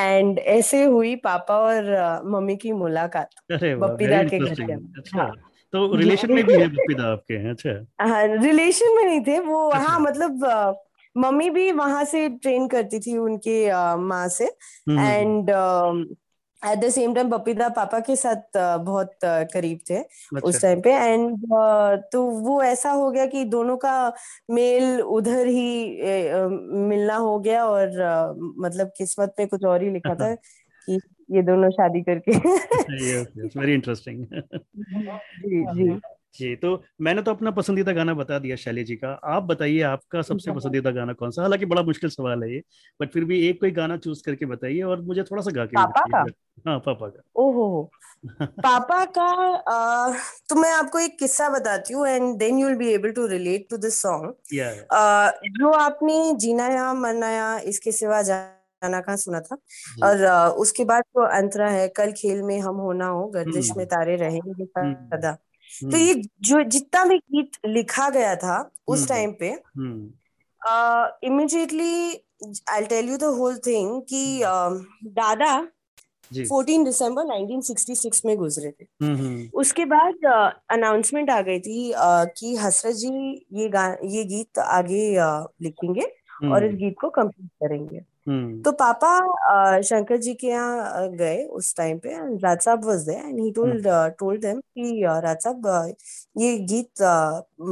And 0.00 0.38
ऐसे 0.38 0.84
हुई 0.84 1.14
पापा 1.24 1.56
और 1.58 1.90
uh, 1.94 2.26
मम्मी 2.34 2.56
की 2.56 2.72
मुलाकात। 2.72 3.30
बप्पीदा 3.52 4.22
के 4.22 4.38
घर 4.38 4.62
अच्छा 4.98 5.22
हाँ। 5.22 5.30
तो 5.72 5.94
रिलेशन 5.96 6.32
में 6.32 6.44
भी 6.46 6.54
है 6.54 6.68
बप्पी 6.68 6.94
दा 6.94 7.12
आपके 7.12 7.34
हैं 7.34 7.50
अच्छा। 7.50 8.06
हाँ 8.08 8.26
रिलेशन 8.26 8.96
में 8.96 9.04
नहीं 9.04 9.20
थे 9.26 9.38
वो 9.40 9.68
अच्छा। 9.68 9.88
हाँ 9.88 10.00
मतलब 10.00 10.44
अ, 10.44 10.72
मम्मी 11.16 11.48
भी 11.50 11.70
वहाँ 11.72 12.04
से 12.04 12.28
ट्रेन 12.28 12.66
करती 12.68 12.98
थी 13.00 13.16
उनके 13.18 13.56
माँ 13.96 14.26
से। 14.28 14.44
Hmm 14.44 14.98
hmm, 14.98 15.08
and 15.10 15.50
at 16.64 16.78
the 16.78 16.88
same 16.88 17.14
time 17.14 17.30
पपीता 17.30 17.68
पापा 17.68 18.00
के 18.00 18.16
साथ 18.16 18.56
बहुत 18.84 19.16
करीब 19.24 19.78
थे 19.90 19.96
अच्छा। 19.96 20.40
उस 20.40 20.62
टाइम 20.62 20.80
पे 20.80 20.92
एंड 20.94 21.38
तो 22.12 22.22
वो 22.22 22.62
ऐसा 22.62 22.90
हो 22.90 23.10
गया 23.10 23.26
कि 23.26 23.44
दोनों 23.44 23.76
का 23.76 24.12
मेल 24.50 25.00
उधर 25.00 25.46
ही 25.46 26.00
मिलना 26.88 27.16
हो 27.16 27.38
गया 27.38 27.64
और 27.64 27.88
मतलब 28.58 28.92
किस्मत 28.98 29.34
पे 29.36 29.46
कुछ 29.46 29.64
और 29.64 29.82
ही 29.82 29.90
लिखा 29.90 30.14
था 30.14 30.34
कि 30.88 31.00
ये 31.30 31.42
दोनों 31.42 31.70
शादी 31.70 32.02
करके। 32.02 32.32
वेरी 33.58 33.74
इंटरेस्टिंग 33.74 34.24
जी 34.26 35.64
जी। 35.74 36.00
जी 36.34 36.54
तो 36.56 36.82
मैंने 37.00 37.22
तो 37.22 37.30
अपना 37.30 37.50
पसंदीदा 37.50 37.92
गाना 37.92 38.14
बता 38.14 38.38
दिया 38.38 38.56
शैली 38.56 38.84
जी 38.84 38.96
का। 38.96 39.08
आप 39.24 39.42
बताइए 39.42 39.80
आपका 39.82 40.22
सबसे 40.22 40.52
पसंदीदा 40.52 40.90
गाना 40.90 41.12
कौन 41.12 41.30
सा? 41.30 41.42
हालाँकि 41.42 41.66
बड़ा 41.66 41.82
मुश्किल 41.82 42.10
सवाल 42.10 42.42
है 42.42 42.54
ये 42.54 42.62
बट 43.00 43.12
फिर 43.12 43.24
भी 43.24 43.40
एक 43.48 43.60
कोई 43.60 43.70
गाना 43.70 43.96
चूज़ 43.96 44.22
करके 44.26 44.46
बताइए 44.46 44.80
और 44.82 45.00
मुझे 45.02 45.22
थोड़ा 45.22 45.42
सा 45.42 45.50
गा 45.50 45.66
के 45.66 45.76
पापा 45.76 46.04
का? 46.12 46.24
हाँ 46.68 46.78
पापा 46.78 47.08
का। 47.08 47.22
ओहो। 47.36 47.90
पापा 48.42 49.04
का 49.04 49.22
आ, 49.70 50.12
तो 50.48 50.54
मैं 50.54 50.72
आपको 50.72 50.98
एक 50.98 51.18
किस्सा 51.18 51.48
बताती 51.48 51.94
हूँ 51.94 52.06
and 52.08 52.36
then 52.38 52.58
you 52.58 52.66
will 52.66 52.76
be 52.76 52.88
able 52.92 53.10
to 53.12 53.26
relate 53.26 53.66
to 53.70 53.76
this 53.76 54.02
song 54.02 54.34
जो 55.58 55.70
आपने 55.70 56.32
जीना 56.36 56.66
या 56.68 56.92
मरना 56.94 57.30
या 57.30 57.58
इसके 57.58 57.92
सिवा 57.92 58.22
जाना 58.22 59.00
कहा 59.00 59.16
सुना 59.16 59.40
था? 59.40 59.56
और 60.04 60.24
आ, 60.24 60.48
उसके 60.48 60.84
बाद 60.84 61.02
तो 61.02 61.26
अंतरा 61.26 61.68
है 61.70 61.88
कल 61.88 62.12
खेल 62.12 62.42
में 62.42 62.58
हम 62.60 62.76
होना 62.76 63.06
हो 63.06 63.26
गर्दिश 63.26 63.70
में 63.70 63.84
हम्म। 63.84 63.84
तारे 63.84 64.16
रहेंगे 64.16 64.64
सदा। 64.64 65.36
तो 65.74 65.86
हम्म। 65.86 65.96
ये 65.96 66.14
जो 66.40 66.62
जितना 66.64 67.04
भी 67.04 67.16
गीत 67.18 67.58
लिखा 67.66 68.08
गया 68.10 68.34
था 68.36 68.58
उस 68.88 69.08
टाइम 69.08 69.30
हम्म। 69.30 70.12
पे 70.60 71.26
immediately 71.26 71.94
I 72.70 72.84
tell 72.84 73.08
you 73.08 73.16
the 73.16 73.24
whole 73.38 73.56
thing 73.56 74.00
कि 74.02 74.40
uh, 74.40 74.84
दादा 75.12 75.52
14 76.30 76.84
दिसंबर 76.84 77.24
1966 77.26 78.24
में 78.26 78.36
गुजरे 78.36 78.70
थे 78.70 78.86
हम्म, 79.02 79.48
उसके 79.54 79.84
बाद 79.84 80.24
अनाउंसमेंट 80.70 81.30
आ 81.30 81.40
गई 81.40 81.58
थी 81.60 81.92
कि 82.38 82.54
हसरत 82.56 82.94
जी 82.94 83.10
ये 83.52 83.68
गा 83.68 83.86
ये 84.04 84.24
गीत 84.24 84.58
आगे 84.58 85.04
लिखेंगे 85.62 86.06
और 86.48 86.64
इस 86.64 86.74
गीत 86.74 86.94
को 87.00 87.10
कंप्लीट 87.10 87.50
करेंगे 87.62 87.96
हम्म। 87.96 88.13
तो 88.26 88.72
पापा 88.72 89.80
शंकर 89.82 90.16
जी 90.16 90.32
के 90.34 90.46
यहाँ 90.46 91.08
गए 91.10 91.42
उस 91.52 91.74
टाइम 91.76 91.98
पे 91.98 92.14
राज 92.38 92.60
साहब 92.60 92.84
was 92.84 93.04
there 93.06 93.24
and 93.26 93.40
he 93.40 93.50
told 93.52 93.88
told 94.18 94.40
them 94.42 94.60
कि 94.60 95.02
राज 95.22 95.36
साहब 95.38 95.66
ये 96.36 96.56
गीत 96.64 97.02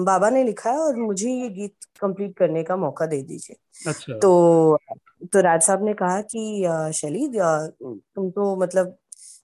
बाबा 0.01 0.31
ने 0.31 0.43
लिखा 0.45 0.71
है 0.71 0.79
और 0.79 0.97
मुझे 0.97 1.31
ये 1.31 1.49
गीत 1.51 1.85
कंप्लीट 2.01 2.37
करने 2.37 2.63
का 2.63 2.77
मौका 2.77 3.07
दे 3.07 3.23
दीजिए 3.23 3.57
अच्छा। 3.83 4.19
तो 4.19 4.79
तो 5.25 5.41
राज 5.41 5.63
साहब 5.63 5.85
ने 5.85 5.95
कहा 5.95 6.21
कि 6.27 6.63
शैली 6.95 7.29
तुम 7.33 8.31
तो 8.31 8.55
मतलब 8.57 8.97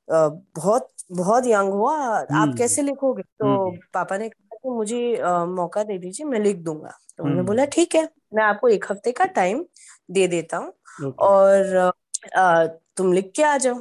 बहुत 0.09 0.88
बहुत 1.12 1.47
यंग 1.47 1.73
हो 1.73 1.87
आप 1.87 2.27
हम्म। 2.31 2.57
कैसे 2.57 2.83
लिखोगे 2.83 3.23
तो 3.23 3.47
हम्म। 3.47 3.79
पापा 3.94 4.16
ने 4.18 4.29
कहा 4.29 4.57
कि 4.59 4.71
मुझे 4.71 5.01
मौका 5.49 5.83
दे 5.83 5.99
दीजिए 5.99 6.27
मैं 6.27 6.40
लिख 6.40 6.57
दूँगा 6.62 6.99
तो 7.11 7.25
उन्होंने 7.25 7.42
बोला 7.42 7.64
ठीक 7.73 7.94
है 7.94 8.09
मैं 8.35 8.44
आपको 8.44 8.68
एक 8.68 8.85
हफ़्ते 8.90 9.12
का 9.12 9.25
टाइम 9.35 9.64
दे 10.11 10.27
देता 10.29 10.57
हूँ 10.57 10.73
और 11.05 11.93
आ, 12.37 12.67
तुम 12.67 13.13
लिख 13.13 13.33
के 13.37 13.43
आ 13.43 13.57
जाओ। 13.57 13.75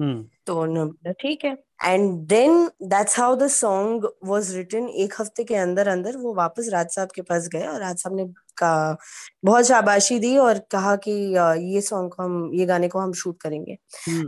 हम्म। 0.00 0.24
तो 0.46 0.60
उन्होंने 0.60 1.12
ठीक 1.12 1.44
है। 1.44 1.56
And 1.84 2.20
then 2.26 2.70
that's 2.82 3.18
how 3.18 3.36
the 3.36 3.46
song 3.46 4.08
was 4.24 4.54
written 4.54 4.88
एक 4.88 5.14
हफ़्ते 5.20 5.44
के 5.44 5.54
अंदर 5.54 5.88
अंदर 5.88 6.16
वो 6.16 6.34
वापस 6.34 6.68
राज 6.68 6.88
साहब 6.90 7.08
के 7.14 7.22
पास 7.22 7.48
गए 7.48 7.66
और 7.66 7.80
राज 7.80 7.96
साहब 7.96 8.16
ने 8.16 8.24
का 8.58 8.96
बहुत 9.44 9.64
शाबाशी 9.64 10.18
दी 10.18 10.36
और 10.36 10.58
कहा 10.58 10.96
कि 10.96 11.10
ये 11.74 11.80
सॉन्ग 11.80 12.12
को 12.12 12.22
हम 12.22 12.50
ये 12.54 12.66
गाने 12.66 12.88
को 12.88 12.98
हम 12.98 13.12
शूट 13.12 13.40
करेंगे। 13.40 13.78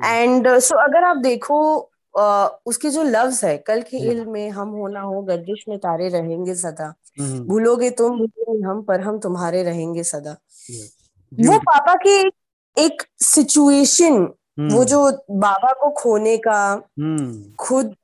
and 0.04 0.48
hmm. 0.48 0.58
So 0.58 0.74
uh, 0.74 0.80
so, 0.80 0.88
अगर 0.88 1.04
आप 1.04 1.16
देखो 1.16 1.90
Uh, 2.18 2.50
उसके 2.66 2.90
जो 2.90 3.02
लव्स 3.02 3.44
है 3.44 3.58
कल 3.58 3.82
के 3.82 3.96
इल 3.96 4.26
में 4.26 4.50
हम 4.50 4.68
होना 4.68 5.00
हो 5.00 5.22
गर्दिश 5.22 5.64
में 5.68 5.78
तारे 5.78 6.08
रहेंगे 6.08 6.54
सदा। 6.54 6.94
हम्म। 7.20 7.40
भूलोगे 7.40 7.90
तुम 7.90 8.18
भूलोगे 8.18 8.62
हम 8.62 8.82
पर 8.82 9.00
हम 9.00 9.18
तुम्हारे 9.18 9.62
रहेंगे 9.62 10.02
सदा। 10.02 10.36
वो 11.32 11.58
पापा 11.60 11.94
की 11.96 12.18
एक 12.76 13.02
सिचुएशन 13.24 14.14
वो 14.58 14.62
हम्म। 14.62 14.84
जो 14.84 15.10
बाबा 15.36 15.72
को 15.72 15.90
खोने 15.92 16.36
का 16.38 16.60
हम्म। 16.72 17.54
खुद 17.60 17.94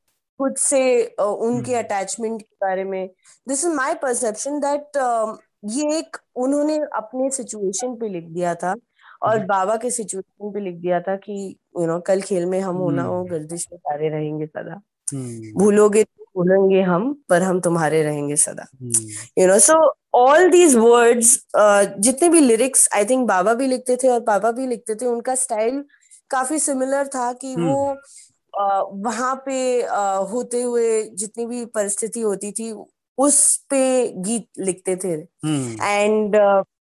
खुद 0.40 0.54
से 0.58 0.82
उनके 1.18 1.74
अटैचमेंट 1.74 2.30
हम्म। 2.30 2.38
के 2.38 2.56
बारे 2.60 2.84
में 2.84 3.08
this 3.46 3.64
is 3.64 3.72
my 3.72 3.94
perception 3.94 4.58
that 4.60 4.96
ये 5.70 5.98
एक 5.98 6.16
उन्होंने 6.36 6.78
अपने 6.96 7.30
सिचुएशन 7.30 7.94
पे 7.96 8.08
लिख 8.08 8.24
दिया 8.28 8.54
था 8.54 8.74
और 9.22 9.44
बाबा 9.46 9.76
के 9.76 9.90
सिचुएशन 9.90 10.52
पे 10.52 10.60
लिख 10.60 10.76
दिया 10.76 11.00
था 11.00 11.16
कि 11.16 11.32
यू 11.32 11.80
you 11.80 11.86
नो 11.86 11.92
know, 11.92 12.06
कल 12.06 12.20
खेल 12.20 12.46
में 12.46 12.60
हम 12.60 12.76
होना 12.76 13.02
हो 13.02 13.22
गर्दिश 13.24 13.66
में 13.72 13.78
सारे 13.78 14.08
रहेंगे 14.08 14.46
सदा 14.46 14.80
भूलोगे 15.58 16.04
तो 16.04 16.21
भूलेंगे 16.36 16.80
हम 16.82 17.12
पर 17.28 17.42
हम 17.42 17.60
तुम्हारे 17.60 18.02
रहेंगे 18.02 18.36
सदा। 18.36 18.66
You 19.38 19.46
know 19.46 19.58
so 19.58 19.74
all 20.14 20.50
these 20.50 20.76
words 20.76 21.38
जितने 21.98 22.28
भी 22.28 22.40
लिरिक्स 22.40 22.88
आई 22.94 23.04
थिंक 23.04 23.26
बाबा 23.28 23.54
भी 23.54 23.66
लिखते 23.66 23.96
थे 23.96 24.08
और 24.08 24.20
पापा 24.20 24.50
भी 24.52 24.66
लिखते 24.66 24.94
थे 24.94 25.06
उनका 25.06 25.34
स्टाइल 25.34 25.84
काफ़ी 26.30 26.58
सिमिलर 26.58 27.06
था 27.06 27.32
कि 27.32 27.54
hmm. 27.54 27.64
वो 27.64 27.96
uh, 28.54 29.04
वहाँ 29.06 29.34
पे 29.46 29.82
uh, 29.82 30.32
होते 30.32 30.62
हुए 30.62 31.02
जितनी 31.14 31.46
भी 31.46 31.64
परिस्थिति 31.64 32.20
होती 32.20 32.52
थी 32.52 32.72
उस 33.18 33.56
पे 33.70 33.80
गीत 34.16 34.46
लिखते 34.58 34.96
थे। 34.96 35.12
एंड 35.12 36.36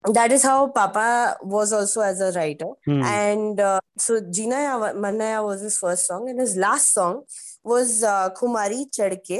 दैट 0.09 0.31
इज़ 0.31 0.45
हाउ 0.47 0.67
पापा 0.67 1.05
was 1.45 1.73
also 1.73 2.03
as 2.03 2.21
a 2.21 2.29
writer 2.29 2.91
and 2.91 3.61
so 4.01 4.19
जीना 4.19 4.59
या 4.59 4.77
मरना 4.77 5.25
या 5.25 5.41
was 5.41 5.63
his 5.63 5.79
first 5.79 6.07
song 6.07 6.29
and 6.29 6.39
his 6.39 6.57
last 6.57 6.93
song 6.93 7.23
was 7.65 8.01
खुमारी 8.37 8.83
चढ़ 8.93 9.13
के 9.27 9.39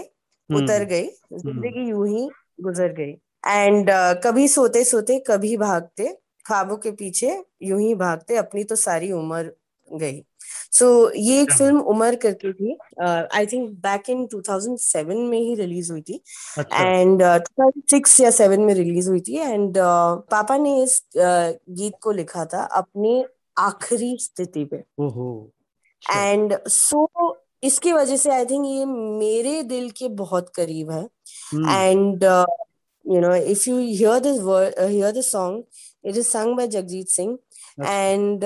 उतर 0.50 0.84
गई 0.86 1.08
ज़िंदगी 1.36 1.88
यूँ 1.90 2.08
ही 2.08 2.28
गुजर 2.60 2.94
गई 2.94 3.12
एंड 3.44 3.90
uh, 3.90 4.16
कभी 4.24 4.48
सोते 4.48 4.84
सोते 4.84 5.20
कभी 5.28 5.56
भागते 5.58 6.18
ख्वाबों 6.46 6.78
के 6.78 6.92
पीछे 6.94 7.38
यूँ 7.64 7.80
ही 7.82 7.94
भागते 7.96 8.36
अपनी 8.38 8.64
तो 8.64 8.76
सारी 8.78 9.12
उम्र 9.12 9.52
गई 9.92 10.24
सो 10.72 10.86
so, 10.86 11.12
ये 11.16 11.42
एक 11.42 11.52
फ़िल्म 11.52 11.80
उमर 11.92 12.16
करके 12.16 12.52
थी 12.54 12.78
आई 13.02 13.46
थिंक 13.46 13.70
बैक 13.80 14.10
इन 14.10 14.26
2007 14.26 15.06
में 15.06 15.38
ही 15.38 15.56
रिलीज़ 15.56 15.92
हुई 15.92 16.02
थी 16.02 16.22
एंड 16.60 17.22
अच्छा। 17.24 17.66
uh, 17.66 17.74
2006 17.94 18.20
या 18.22 18.30
7 18.32 18.58
में 18.60 18.74
रिलीज़ 18.74 19.10
हुई 19.10 19.20
थी 19.20 19.38
एंड 19.38 19.78
uh, 19.78 20.22
पापा 20.32 20.58
ने 20.58 20.82
इस 20.84 20.98
uh, 21.18 21.54
गीत 21.72 21.94
को 22.02 22.12
लिखा 22.12 22.46
था 22.46 22.64
अपनी 22.76 23.24
आखिरी 23.60 24.16
स्थिति 24.22 24.66
पे 24.66 24.84
एंड 26.04 26.58
सो 26.70 27.08
इसकी 27.64 27.92
वजह 27.94 28.18
से 28.18 28.30
आई 28.34 28.46
थिंक 28.46 28.66
ये 28.66 28.86
मेरे 28.86 29.62
दिल 29.64 29.90
के 29.98 30.08
बहुत 30.22 30.50
करीब 30.56 30.92
है। 30.92 31.04
And 31.54 32.24
you 33.06 33.20
know 33.22 33.34
if 33.36 33.70
you 33.70 33.78
hear 33.78 34.20
this 34.20 34.40
hear 34.80 35.12
this 35.12 35.32
song 35.32 35.64
it 36.10 36.16
is 36.18 36.28
sung 36.28 36.56
by 36.58 36.68
Jagjit 36.68 37.10
Singh 37.10 37.38
and 37.82 38.44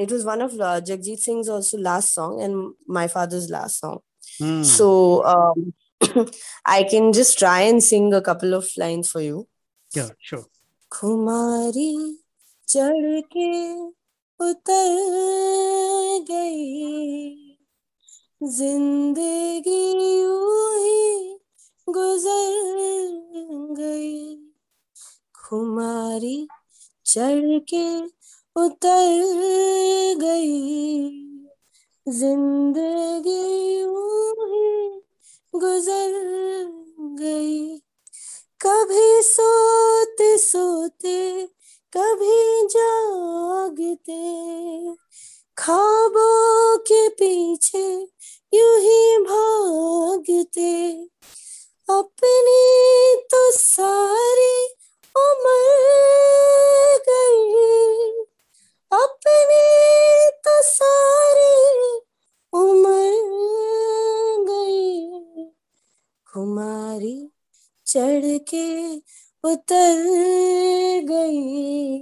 it 0.00 0.12
was 0.12 0.24
one 0.24 0.42
of 0.42 0.52
Jagjit 0.84 1.18
Singh 1.18 1.38
also 1.54 1.78
last 1.78 2.14
song 2.14 2.40
and 2.42 2.72
my 2.90 3.08
father's 3.08 3.50
last 3.50 3.80
song 3.80 4.62
so 4.66 4.88
I 6.66 6.84
can 6.90 7.12
just 7.12 7.38
try 7.38 7.66
and 7.66 7.80
sing 7.82 8.14
a 8.14 8.20
couple 8.26 8.54
of 8.54 8.72
line 8.78 9.02
for 9.02 9.22
you 9.22 9.46
कुमारी 10.90 11.94
चढ़ 12.68 13.20
के 13.36 13.50
उतर 14.40 14.96
गई। 16.30 17.47
ज़िंदगी 18.40 19.92
ही 20.74 21.38
गुजर 21.88 22.52
गई। 23.78 24.36
खुमारी 25.34 26.48
चढ़ 27.06 27.58
के 27.74 27.86
उतर 28.56 29.22
गई। 30.20 31.10
ज़िंदगी 32.06 33.42
ही 33.80 35.00
गुजर 35.54 36.12
गई। 37.20 37.78
कभी 38.60 39.22
सोते 39.22 40.36
सोते 40.38 41.46
कभी 41.92 42.66
जागते 42.66 44.22
खाबों 45.58 46.78
के 46.78 47.08
पीछे 47.08 47.92
यूँ 48.54 48.78
ही 48.78 49.18
भागते। 49.18 50.92
अपनी 51.90 53.16
तो 53.30 53.50
सारी 53.50 54.64
उम्र 55.16 55.58
गई। 57.08 58.10
अपनी 58.92 60.30
तो 60.30 60.62
सारी 60.62 62.00
उम्र 62.52 62.88
गई। 64.48 65.44
कुमारी 66.34 67.30
चढ़ 67.86 68.38
के 68.38 68.96
उतर 69.44 70.04
गई। 71.04 71.98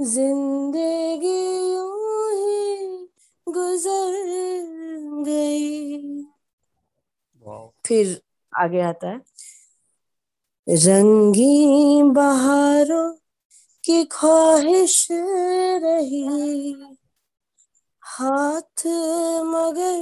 ज़िंदगी 0.00 1.77
गुजर 3.68 5.24
गई 5.26 6.24
फिर 7.86 8.20
आगे 8.62 8.80
आता 8.90 9.08
है 9.08 10.76
रंगी 10.86 12.02
बहारों 12.16 13.06
की 13.84 14.04
ख्वाहिश 14.12 14.96
रही 15.84 16.24
हाथ 18.02 18.86
मगर 19.52 20.00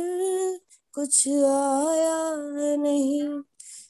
कुछ 0.95 1.27
आया 1.29 2.19
नहीं 2.85 3.43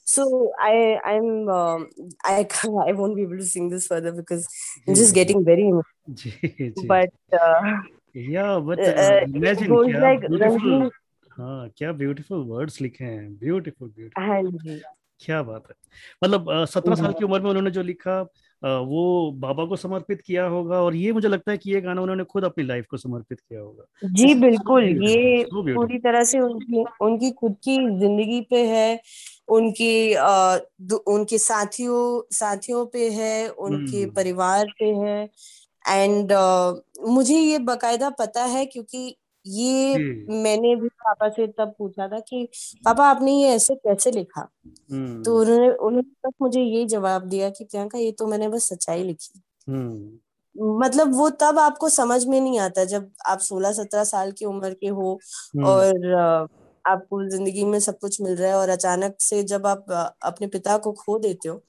so 0.09 0.23
I 0.65 0.75
I'm 1.05 1.49
um, 1.53 1.81
I 2.23 2.45
can't, 2.45 2.77
I 2.89 2.93
won't 2.93 3.15
be 3.15 3.23
able 3.23 3.39
to 3.39 3.45
sing 3.45 3.67
this 3.69 3.87
further 3.87 4.13
because 4.13 4.47
I'm 4.87 4.95
just 4.95 5.13
getting 5.13 5.43
very 5.49 5.65
जी 6.21 6.31
but 6.91 7.11
uh, 7.39 7.61
या 8.17 8.57
बट 8.59 8.79
uh, 8.79 9.35
इमेजिन 9.35 9.67
क्या 9.67 10.01
like 10.01 10.27
ब्यूटीफुल 10.29 10.43
रंगीन 10.43 10.89
हाँ 11.31 11.69
क्या 11.77 11.91
ब्यूटीफुल 11.91 12.43
वर्ड्स 12.43 12.81
लिखे 12.81 13.03
हैं 13.03 13.33
ब्यूटीफुल 13.37 13.89
ब्यूटीफुल 13.89 14.23
हाँ 14.23 14.93
क्या 15.21 15.41
बात 15.43 15.63
है। 15.69 15.75
मतलब 16.23 16.65
सत्रह 16.65 16.95
साल 16.95 17.13
की 17.13 17.25
उम्र 17.25 17.39
में 17.41 17.49
उन्होंने 17.49 17.71
जो 17.71 17.81
लिखा 17.81 18.21
वो 18.61 19.31
बाबा 19.31 19.65
को 19.65 19.75
समर्पित 19.75 20.21
किया 20.21 20.45
होगा 20.45 20.81
और 20.81 20.95
ये 20.95 21.11
मुझे 21.11 21.27
लगता 21.27 21.51
है 21.51 21.57
कि 21.57 21.71
ये 21.71 21.81
गाना 21.81 22.01
उन्होंने 22.01 22.23
खुद 22.23 22.43
अपनी 22.43 22.63
लाइफ 22.63 22.85
को 22.89 22.97
समर्पित 22.97 23.39
किया 23.39 23.59
होगा। 23.59 24.09
जी 24.13 24.33
बिल्कुल 24.35 24.83
ये 24.83 25.45
पूरी 25.53 25.97
तरह 25.97 26.23
से 26.23 26.39
उनकी 26.39 26.83
उनकी 27.01 27.31
खुद 27.31 27.55
की 27.63 27.77
ज़िंदगी 27.99 28.41
पे 28.41 28.65
है 28.67 28.99
उनकी 29.47 30.13
आ, 30.13 30.57
उनके 31.07 31.37
साथियों 31.37 32.21
साथियों 32.35 32.85
पे 32.85 33.09
है 33.09 33.49
उनके 33.49 34.01
हम्म। 34.03 34.13
परिवार 34.13 34.73
पे 34.79 34.85
है 34.85 35.29
एंड 35.89 36.33
uh, 36.33 37.07
मुझे 37.07 37.39
ये 37.39 37.59
बकायदा 37.59 38.09
पता 38.09 38.43
है 38.43 38.65
क्योंकि 38.65 39.15
ये 39.47 39.95
जी 39.95 40.25
मैंने 40.43 40.75
भी 40.75 40.87
पापा 40.87 41.29
से 41.29 41.47
तब 41.47 41.75
पूछा 41.77 42.07
था 42.07 42.19
कि 42.19 42.49
पापा 42.85 43.07
आपने 43.07 43.31
ये 43.31 43.49
ऐसे 43.49 43.75
कैसे 43.75 44.11
लिखा? 44.11 44.41
तो 44.41 44.95
हम्म 44.95 45.21
उन्होंने 45.31 45.69
उन्होंने 45.69 46.01
तब 46.01 46.33
मुझे 46.41 46.61
ये 46.61 46.85
जवाब 46.85 47.21
दिया 47.21 47.49
कि 47.49 47.63
प्रियंका 47.63 47.99
ये 47.99 48.11
तो 48.11 48.27
मैंने 48.27 48.47
बस 48.47 48.63
सच्चाई 48.63 49.03
लिखी। 49.03 49.41
हम्म। 49.69 50.77
मतलब 50.77 51.15
वो 51.15 51.29
तब 51.29 51.59
आपको 51.59 51.89
समझ 51.89 52.25
में 52.25 52.41
नहीं 52.41 52.59
आता 52.59 52.83
जब 52.85 53.11
आप 53.27 53.39
सोलह 53.39 53.71
सत्रह 53.71 54.03
साल 54.03 54.31
की 54.31 54.45
उम्र 54.45 54.73
के 54.73 54.87
हो 54.87 55.19
और 55.65 56.15
आपको 56.87 57.29
ज़िंदगी 57.29 57.65
में 57.65 57.79
सब 57.79 57.99
कुछ 57.99 58.21
मिल 58.21 58.35
रहा 58.35 58.49
है 58.49 58.55
और 58.55 58.69
अचानक 58.69 59.15
से 59.19 59.43
जब 59.43 59.67
आप 59.67 59.85
अपने 60.21 60.47
पिता 60.47 60.77
को 60.77 60.91
खो 60.91 61.19
देते 61.19 61.49
हो 61.49 61.63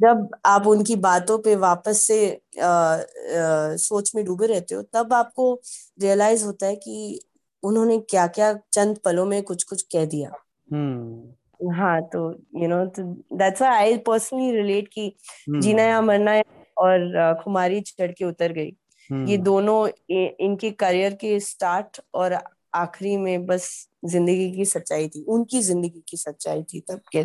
जब 0.00 0.28
आप 0.46 0.66
उनकी 0.66 0.96
बातों 0.96 1.38
पे 1.38 1.56
वापस 1.56 2.00
से 2.02 2.30
अ, 2.30 2.40
अ, 2.58 3.76
सोच 3.76 4.12
में 4.14 4.24
डूबे 4.24 4.46
रहते 4.46 4.74
हो 4.74 4.82
तब 4.82 5.12
आपको 5.12 5.60
रियलाइज़ 6.02 6.44
होता 6.44 6.66
है 6.66 6.76
कि 6.76 7.20
उन्होंने 7.62 7.98
क्या 7.98 8.26
क्या 8.26 8.58
चंद 8.72 8.98
पलों 8.98 9.26
में 9.26 9.42
कुछ 9.42 9.62
कुछ 9.62 9.82
कह 9.82 10.04
दिया। 10.04 10.32
हम्म। 10.72 11.32
हाँ 11.72 12.02
तो 12.02 12.32
you 12.32 12.68
know 12.68 12.92
that's 13.36 13.62
I 13.62 13.98
personally 13.98 14.52
relate 14.52 14.88
कि 14.88 15.16
जीना 15.50 15.82
या 15.82 16.00
मरना 16.00 16.34
या 16.34 16.42
और 16.78 17.32
खुमारी 17.44 17.80
चढ़ 17.80 18.12
के 18.12 18.24
उतर 18.24 18.52
गई। 18.52 18.70
hmm. 18.70 19.28
ये 19.28 19.34
हम्म। 19.34 19.44
दोनों 19.44 19.88
इ, 20.10 20.36
इनके 20.40 20.70
करियर 20.70 21.14
के 21.14 21.40
स्टार्ट 21.40 22.00
और 22.14 22.34
आखिरी 22.74 23.16
में 23.18 23.46
बस 23.46 23.68
ज़िंदगी 24.06 24.50
की 24.52 24.64
सच्चाई 24.66 25.08
थी 25.08 25.22
उनकी 25.28 25.60
ज़िंदगी 25.62 26.02
की 26.08 26.16
सच्चाई 26.16 26.62
थी 26.64 26.80
तब 26.90 27.00
के 27.12 27.22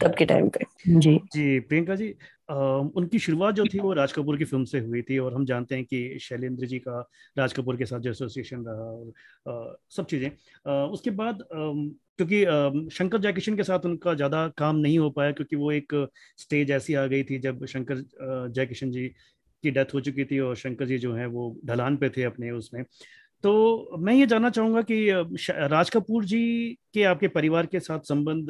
तब 0.00 0.14
के 0.18 0.24
टाइम 0.26 0.48
पे। 0.50 0.64
जी। 0.90 1.18
जी 1.28 1.58
प्रियंका 1.62 1.94
जी 1.94 2.08
अ, 2.48 2.54
उनकी 2.96 3.18
शुरुआत 3.18 3.54
जो 3.54 3.66
थी 3.66 3.78
वो 3.80 3.92
राज 3.92 4.12
कपूर 4.12 4.36
की 4.38 4.44
फ़िल्म 4.44 4.64
से 4.66 4.78
हुई 4.80 5.02
थी 5.02 5.18
और 5.18 5.34
हम 5.34 5.44
जानते 5.46 5.74
हैं 5.74 5.84
कि 5.84 6.18
शैलेंद्र 6.20 6.66
जी 6.66 6.78
का 6.78 7.00
राज 7.36 7.52
कपूर 7.52 7.76
के 7.76 7.86
साथ 7.86 8.00
जो 8.00 8.10
एसोसिएशन 8.10 8.64
रहा 8.66 8.84
और 8.84 9.12
अ, 9.48 9.76
सब 9.90 10.06
चीज़ें। 10.06 10.30
उसके 10.90 11.10
बाद 11.12 11.44
क्योंकि 11.52 12.90
शंकर 12.90 13.20
जयकिशन 13.20 13.56
के 13.56 13.62
साथ 13.62 13.84
उनका 13.86 14.14
ज़्यादा 14.14 14.46
काम 14.58 14.76
नहीं 14.76 14.98
हो 14.98 15.10
पाया 15.10 15.32
क्योंकि 15.32 15.56
वो 15.56 15.70
एक 15.72 15.94
स्टेज 16.38 16.70
ऐसी 16.70 16.94
आ 16.94 17.06
गई 17.06 17.22
थी 17.24 17.38
जब 17.40 17.64
शंकर 17.66 18.02
जयकिशन 18.50 18.90
जी 18.90 19.08
की 19.64 19.70
डेथ 19.70 19.94
हो 19.94 20.00
चुकी 20.00 20.24
थी 20.24 20.38
और 20.40 20.56
शंकर 20.56 20.86
जी 20.86 20.98
जो 20.98 21.12
हैं 21.14 21.26
वो 21.28 21.44
ढलान 21.66 21.96
पे 21.96 22.08
थे 22.10 22.22
अपने 22.24 22.50
उसमें। 22.50 22.82
तो 23.44 23.96
मैं 23.98 24.14
ये 24.14 24.26
जानना 24.26 24.50
चाहूँगा 24.50 24.82
कि 24.82 24.96
राज 25.70 25.90
कपूर 25.90 26.24
जी 26.24 26.42
के 26.94 27.02
आपके 27.04 27.28
परिवार 27.28 27.66
के 27.66 27.80
साथ 27.80 28.00
संबंध 28.00 28.46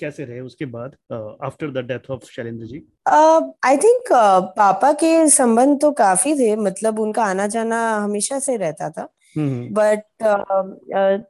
कैसे 0.00 0.24
रहे 0.24 0.40
उसके 0.40 0.64
बाद 0.66 0.96
after 1.44 1.70
the 1.70 1.84
death 1.86 2.10
of 2.10 2.24
Shailendra 2.32 2.66
ji? 2.66 2.82
I 3.08 3.76
think 3.76 4.12
uh, 4.12 4.42
पापा 4.56 4.92
के 4.92 5.28
संबंध 5.30 5.80
तो 5.80 5.92
काफ़ी 5.92 6.34
थे 6.34 6.54
मतलब 6.56 6.98
उनका 7.00 7.24
आना 7.24 7.46
जाना 7.46 7.78
हमेशा 7.96 8.38
से 8.38 8.56
रहता 8.56 8.90
था। 8.90 9.08
बट 9.38 10.02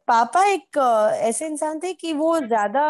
पापा 0.09 0.45
एक 0.47 0.79
ऐसे 1.23 1.47
इंसान 1.47 1.79
थे 1.79 1.93
कि 1.93 2.13
वो 2.13 2.39
ज़्यादा 2.41 2.83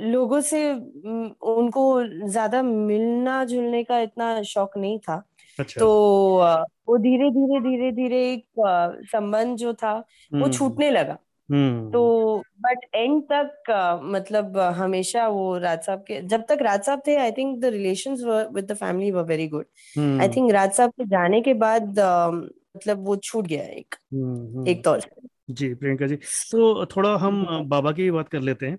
लोगों 0.00 0.40
से 0.40 0.62
उनको 0.72 1.84
ज़्यादा 2.28 2.62
मिलना 2.62 3.44
जुलने 3.44 3.82
का 3.84 3.98
इतना 4.00 4.42
शौक 4.42 4.76
नहीं 4.78 4.98
था। 4.98 5.22
अच्छा। 5.58 5.80
तो 5.80 5.88
वो 6.88 6.96
धीरे 6.98 7.30
धीरे 7.30 7.60
धीरे 7.60 7.90
धीरे 7.92 8.20
एक 8.32 9.06
संबंध 9.12 9.56
जो 9.56 9.72
था 9.74 9.94
वो 9.94 10.38
हम्म। 10.38 10.50
छूटने 10.52 10.90
लगा। 10.90 11.18
हम्म। 11.48 11.90
तो 11.90 12.42
बट 12.60 12.84
एंड 12.94 13.22
तक 13.32 14.00
मतलब 14.04 14.58
हमेशा 14.76 15.26
वो 15.28 15.56
राज 15.58 15.82
साहब 15.82 16.04
के 16.08 16.20
जब 16.22 16.44
तक 16.48 16.62
राज 16.62 16.82
साहब 16.82 17.02
थे 17.06 17.16
I 17.16 17.32
think 17.32 17.58
the 17.60 17.64
relations 17.74 18.22
with 18.54 18.64
the 18.64 18.74
family 18.74 19.10
were 19.10 19.22
very 19.24 19.48
good. 19.48 19.64
I 19.96 20.02
hmm. 20.02 20.28
Think 20.36 20.50
Raj 20.52 20.72
साहब 20.72 20.90
के 20.90 21.04
जाने 21.06 21.40
के 21.40 21.54
बाद 21.54 21.98
मतलब 22.76 23.04
वो 23.06 23.16
छूट 23.16 23.46
गया 23.46 23.62
एक 23.64 23.94
हम्म 24.14 24.66
एक 24.68 24.76
हम्म 24.76 24.82
तौर 24.82 25.00
से। 25.00 25.34
जी 25.50 25.72
प्रियंका 25.74 26.06
जी 26.06 26.16
तो 26.52 26.86
थोड़ा 26.86 27.14
हम 27.16 27.44
बाबा 27.68 27.90
की 27.92 28.10
बात 28.10 28.28
कर 28.28 28.40
लेते 28.40 28.66
हैं। 28.66 28.76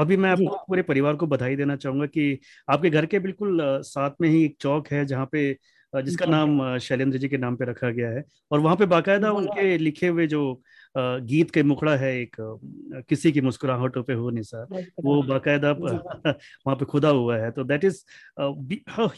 अभी 0.00 0.16
मैं 0.16 0.30
आपको 0.30 0.56
पूरे 0.68 0.82
परिवार 0.82 1.16
को 1.16 1.26
बधाई 1.26 1.56
देना 1.56 1.76
चाहूँगा 1.76 2.06
कि 2.06 2.38
आपके 2.68 2.90
घर 2.90 3.06
के 3.06 3.18
बिल्कुल 3.18 3.58
साथ 3.84 4.10
में 4.20 4.28
ही 4.28 4.44
एक 4.44 4.56
चौक 4.60 4.88
है 4.92 5.04
जहाँ 5.06 5.28
पे 5.32 5.52
जिसका 5.94 6.26
नाम 6.26 6.78
शैलेंद्र 6.78 7.18
जी 7.18 7.28
के 7.28 7.36
नाम 7.36 7.56
पे 7.56 7.64
रखा 7.64 7.90
गया 7.90 8.10
है। 8.10 8.24
और 8.52 8.60
वहाँ 8.60 8.76
पे 8.76 8.86
बाकायदा 8.86 9.32
उनके 9.32 9.78
लिखे 9.78 10.08
हुए 10.08 10.26
जो 10.26 10.62
गीत 10.96 11.50
के 11.50 11.62
मुखड़ा 11.62 11.96
है 11.96 12.20
एक 12.20 12.36
किसी 13.08 13.32
की 13.32 13.40
मुस्कुराहटों 13.40 14.02
पे 14.02 14.12
हो 14.12 14.30
निसार 14.30 14.66
वो 15.04 15.22
बाकायदा 15.22 15.70
वहाँ 16.66 16.76
पे 16.76 16.84
खुदा 16.84 17.08
हुआ 17.08 17.36
है। 17.36 17.50
तो 17.50 17.64
that 17.64 17.84
is 17.84 18.04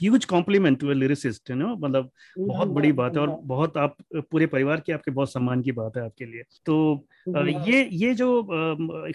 huge 0.03 0.25
compliment 0.25 0.81
to 0.81 0.93
lyricist 0.93 1.51
you 1.51 1.57
know 1.57 1.77
मतलब 1.77 2.11
बहुत 2.39 2.69
बड़ी 2.69 2.93
बात 2.93 3.17
है 3.17 3.23
और 3.23 3.29
बहुत 3.45 3.77
आप 3.77 3.97
पूरे 4.15 4.47
परिवार 4.47 4.81
की 4.81 4.93
आपके 4.93 5.11
बहुत 5.11 5.33
सम्मान 5.33 5.63
की 5.63 5.73
बात 5.73 5.97
है 5.97 6.05
आपके 6.05 6.25
लिए। 6.25 6.43
तो 6.67 7.07
ये 7.39 7.89
ये 7.93 8.15
जो 8.15 8.43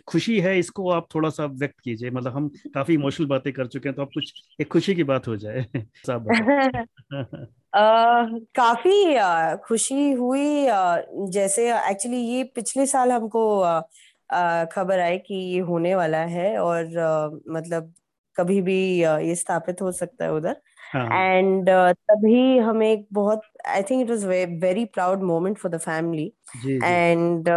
खुशी 0.07 0.39
है 0.39 0.59
इसको 0.59 0.89
आप 0.89 1.07
थोड़ा 1.15 1.29
सा 1.29 1.45
व्यक्त 1.45 1.79
कीजिए। 1.79 2.11
मतलब 2.11 2.33
हम 2.33 2.49
काफ़ी 2.73 2.93
इमोशनल 2.93 3.27
बातें 3.27 3.53
कर 3.53 3.67
चुके 3.67 3.89
हैं 3.89 3.95
तो 3.95 4.01
आप 4.01 4.09
कुछ 4.13 4.33
एक 4.61 4.67
खुशी 4.67 4.95
की 4.95 5.03
बात 5.03 5.27
हो 5.27 5.37
जाए। 5.37 5.65
साहब 6.07 6.27
काफ़ी 7.73 9.15
अ, 9.15 9.55
खुशी 9.65 10.11
हुई 10.11 10.65
अ, 10.67 11.01
जैसे 11.31 11.69
एक्चुअली 11.91 12.17
ये 12.17 12.43
पिछले 12.55 12.85
साल 12.85 13.11
हमको 13.11 13.43
खबर 14.71 14.99
आई 14.99 15.17
कि 15.17 15.35
ये 15.35 15.59
होने 15.59 15.93
वाला 15.95 16.17
है 16.27 16.57
और 16.57 16.85
मतलब 17.49 17.93
कभी 18.37 18.61
भी 18.61 18.75
ये 18.99 19.35
स्थापित 19.35 19.81
हो 19.81 19.91
सकता 19.91 20.25
है 20.25 20.31
उधर। 20.33 20.55
हाँ। 20.93 21.05
एंड 21.19 21.69
तभी 21.69 22.57
हमें 22.57 22.87
एक 22.91 23.07
बहुत 23.13 23.41
I 23.67 23.83
think 23.83 24.01
it 24.01 24.09
was 24.09 24.25
very 24.25 24.85
proud 24.85 25.23
moment 25.23 25.57
for 25.57 25.71
the 25.71 25.77
family 25.77 26.31
and 26.83 27.49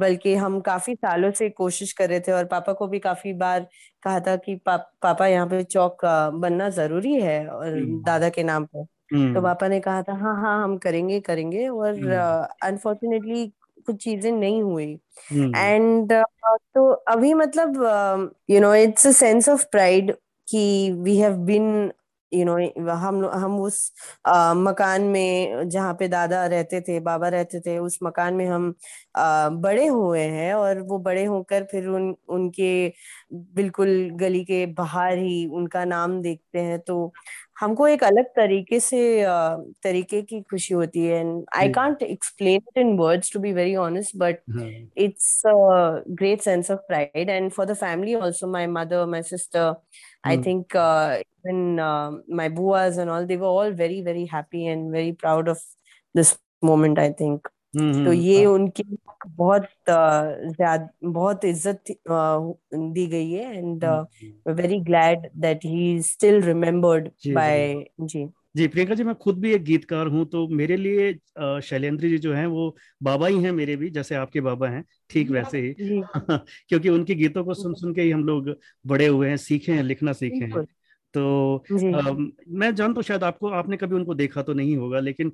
बल्कि 0.00 0.34
हम 0.34 0.60
काफ़ी 0.60 0.94
सालों 0.94 1.30
से 1.32 1.48
कोशिश 1.50 1.92
कर 1.92 2.08
रहे 2.08 2.20
थे 2.20 2.32
और 2.32 2.44
पापा 2.44 2.72
को 2.72 2.86
भी 2.88 2.98
काफ़ी 2.98 3.32
बार 3.32 3.66
कहा 4.02 4.20
था 4.20 4.36
कि 4.36 4.54
पा, 4.56 4.76
पापा 5.02 5.26
यहाँ 5.26 5.46
पे 5.46 5.62
चौक 5.64 6.04
बनना 6.34 6.68
ज़रूरी 6.70 7.14
है 7.14 7.46
और 7.48 7.80
दादा 8.04 8.28
के 8.28 8.42
नाम 8.42 8.64
पे 8.66 8.84
तो 9.10 9.16
हम्म। 9.16 9.42
पापा 9.42 9.68
ने 9.68 9.80
कहा 9.80 10.02
था 10.02 10.14
हाँ 10.14 10.34
हाँ 10.42 10.62
हम 10.64 10.76
करेंगे 10.78 11.20
करेंगे। 11.20 11.68
और 11.68 11.88
अनफॉर्चुनेटली 11.94 12.66
अनफॉर्चुनेटली 12.68 13.46
कुछ 13.86 13.96
चीज़ें 14.04 14.32
नहीं 14.32 14.62
हुई। 14.62 14.92
एंड 15.32 16.12
एंड 16.12 16.12
तो 16.74 16.86
अभी 17.08 17.34
मतलब 17.34 17.76
you 18.50 18.60
know 18.60 18.74
it's 18.74 19.06
a 19.06 19.10
sense 19.12 19.48
of 19.48 19.64
pride 19.72 20.12
कि 20.48 20.92
we 20.98 21.16
have 21.18 21.36
been 21.46 21.90
you 22.32 22.44
know 22.44 22.56
हम 22.94 23.24
हम 23.34 23.58
उस 23.60 23.80
अ, 24.24 24.52
मकान 24.56 25.02
में 25.08 25.68
जहाँ 25.68 25.94
पे 25.94 26.08
दादा 26.08 26.44
रहते 26.46 26.80
थे 26.80 26.98
बाबा 27.00 27.28
रहते 27.28 27.60
थे 27.60 27.78
उस 27.78 27.98
मकान 28.02 28.34
में 28.34 28.46
हम 28.46 28.70
अ, 29.14 29.48
बड़े 29.52 29.86
हुए 29.86 30.20
हैं 30.30 30.52
और 30.54 30.80
वो 30.82 30.98
बड़े 31.00 31.24
होकर 31.24 31.64
फिर 31.70 31.86
उन 31.88 32.14
उनके 32.30 32.70
बिल्कुल 33.54 33.88
गली 34.20 34.44
के 34.44 34.64
बाहर 34.74 35.18
ही 35.18 35.46
उनका 35.54 35.84
नाम 35.84 36.20
देखते 36.22 36.58
हैं। 36.60 36.78
तो 36.80 37.12
हमको 37.60 37.86
एक 37.88 38.04
अलग 38.04 38.24
तरीके 38.36 38.80
से 38.80 39.00
अ, 39.22 39.30
तरीके 39.84 40.22
की 40.22 40.40
खुशी 40.42 40.74
होती 40.74 41.04
है। 41.06 41.18
And 41.20 41.44
I 41.56 41.68
can't 41.70 42.02
explain 42.02 42.56
it 42.68 42.78
in 42.78 42.96
words 42.98 43.32
to 43.32 43.40
be 43.40 43.52
very 43.52 43.74
honest 43.78 44.16
but 44.18 44.40
it's 44.96 45.42
great 45.46 46.40
sense 46.42 46.70
of 46.70 46.80
pride. 46.88 47.30
And 47.30 47.50
for 47.52 47.66
the 47.66 47.74
family 47.74 48.14
the 48.16 48.32
family 48.32 48.66
mother 48.68 49.04
my 49.06 49.20
sister 49.22 49.64
i 50.23 50.35
hmm 50.35 50.43
think 50.43 50.75
uh, 50.75 51.21
even 51.21 51.79
uh, 51.79 52.11
my 52.41 52.47
buas 52.59 52.97
and 52.97 53.09
all 53.15 53.25
they 53.31 53.37
were 53.43 53.53
all 53.61 53.71
very 53.83 54.01
very 54.09 54.25
happy 54.35 54.65
and 54.73 54.91
very 54.97 55.13
proud 55.23 55.49
of 55.55 55.63
this 56.15 56.33
moment 56.63 56.99
i 56.99 57.09
think 57.23 57.47
हम्म 57.75 57.91
तो 58.05 58.11
हम्म, 58.11 58.13
ये 58.13 58.35
हाँ, 58.35 58.53
उनकी 58.53 58.83
बहुत 59.27 59.67
ज्यादा 59.89 60.89
बहुत 61.11 61.45
इज्जत 61.45 61.91
अ, 61.91 62.55
दी 62.93 63.05
गई 63.07 63.31
है 63.31 63.55
and 63.57 63.83
hmm, 63.83 63.93
hmm, 64.21 64.53
very 64.53 64.79
glad 64.83 65.29
that 65.45 65.65
he 65.65 65.95
is 65.95 66.05
still 66.11 66.41
remembered 66.43 67.09
ji 67.21 67.29
ji 67.29 67.33
bye 67.35 67.73
जी 68.01 68.25
जी 68.56 68.68
प्रियंका 68.68 68.94
जी 68.94 69.04
मैं 69.04 69.14
खुद 69.14 69.38
भी 69.40 69.52
एक 69.54 69.64
गीतकार 69.64 70.06
हूँ 70.06 70.24
तो 70.26 70.48
मेरे 70.48 70.76
लिए 70.76 71.12
शैलेंद्र 71.60 72.08
जी 72.08 72.18
जो 72.18 72.32
हैं 72.34 72.46
वो 72.46 72.76
बाबा 73.02 73.26
ही 73.26 73.42
हैं 73.42 73.52
मेरे 73.52 73.76
भी 73.76 73.90
जैसे 73.90 74.14
आपके 74.14 74.40
बाबा 74.40 74.68
हैं 74.68 74.84
ठीक 75.10 75.30
वैसे 75.30 75.58
ही। 75.60 75.74
क्योंकि 76.68 76.88
उनके 76.88 77.14
गीतों 77.14 77.44
को 77.44 77.54
सुन 77.54 77.74
सुन 77.74 77.94
के 77.94 78.02
ही 78.02 78.10
हम 78.10 78.24
लोग 78.24 78.54
बड़े 78.86 79.06
हुए 79.06 79.28
हैं 79.28 79.36
सीखे 79.36 79.72
हैं 79.72 79.82
लिखना 79.82 80.12
सीखे 80.12 80.44
हैं। 80.44 80.64
तो 81.14 81.56
आ, 81.94 82.10
मैं 82.48 82.74
जानता 82.74 82.98
हूँ 82.98 83.02
शायद 83.02 83.24
आपको 83.24 83.48
आपने 83.48 83.76
कभी 83.76 83.96
उनको 83.96 84.14
देखा 84.14 84.42
तो 84.42 84.54
नहीं 84.54 84.76
होगा 84.76 85.00
लेकिन 85.00 85.32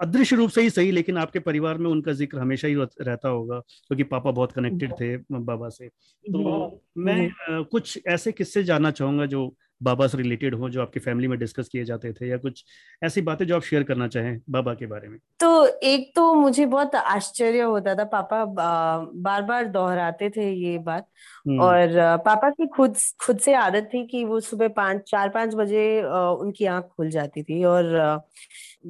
अदृश्य 0.00 0.36
रूप 0.36 0.50
से 0.50 0.62
ही 0.62 0.70
सही 0.70 0.90
लेकिन 0.90 1.18
आपके 1.18 1.38
परिवार 1.38 1.78
में 1.78 1.90
उनका 1.90 2.12
ज़िक्र 2.12 2.38
हमेशा 2.38 2.68
ही 2.68 2.74
रहता 2.74 3.28
होगा 3.28 3.58
क्योंकि 3.58 4.02
तो 4.02 4.08
पापा 4.08 4.30
बहुत 4.30 4.52
कनेक्टेड 4.52 4.92
थे 4.92 5.16
बाबा 5.32 5.68
से। 5.68 5.88
तो 5.88 6.80
मैं 6.98 7.30
कुछ 7.64 7.98
ऐसे 8.06 8.32
किस्से 8.32 8.64
जानना 8.64 8.90
चाहूँगा 8.90 9.26
जो 9.26 9.56
बाबा 9.80 10.06
से 10.06 10.18
रिलेटेड 10.18 10.54
हो 10.54 10.68
जो 10.70 10.82
आपकी 10.82 11.00
फैमिली 11.00 11.28
में 11.28 11.38
डिस्कस 11.38 11.68
किए 11.68 11.84
जाते 11.84 12.12
थे 12.12 12.28
या 12.28 12.36
कुछ 12.38 12.64
ऐसी 13.02 13.20
बातें 13.22 13.44
जो 13.46 13.56
आप 13.56 13.62
शेयर 13.62 13.82
करना 13.82 14.08
चाहें 14.08 14.38
बाबा 14.50 14.74
के 14.74 14.86
बारे 14.86 15.08
में 15.08 15.18
तो 15.40 15.66
एक 15.84 16.10
तो 16.16 16.32
मुझे 16.34 16.66
बहुत 16.66 16.94
आश्चर्य 16.94 17.60
होता 17.62 17.94
था 17.94 18.04
पापा 18.06 18.44
बार 18.46 19.42
बार 19.42 19.66
दोहराते 19.68 20.30
थे 20.30 20.50
ये 20.52 20.76
बात 20.80 21.06
हम्म। 21.46 21.60
और 21.60 21.96
पापा 22.26 22.50
की 22.50 22.66
खुद 22.66 22.96
खुद 23.20 23.38
से 23.38 23.54
आदत 23.56 23.88
थी 23.94 24.06
कि 24.06 24.24
वो 24.24 24.40
सुबह 24.42 24.68
पाँच 24.76 25.02
चार 25.08 25.28
पाँच 25.28 25.54
बजे 25.54 25.86
उनकी 26.02 26.64
आँख 26.66 26.88
खुल 26.96 27.10
जाती 27.10 27.42
थी 27.42 27.62
और 27.66 27.92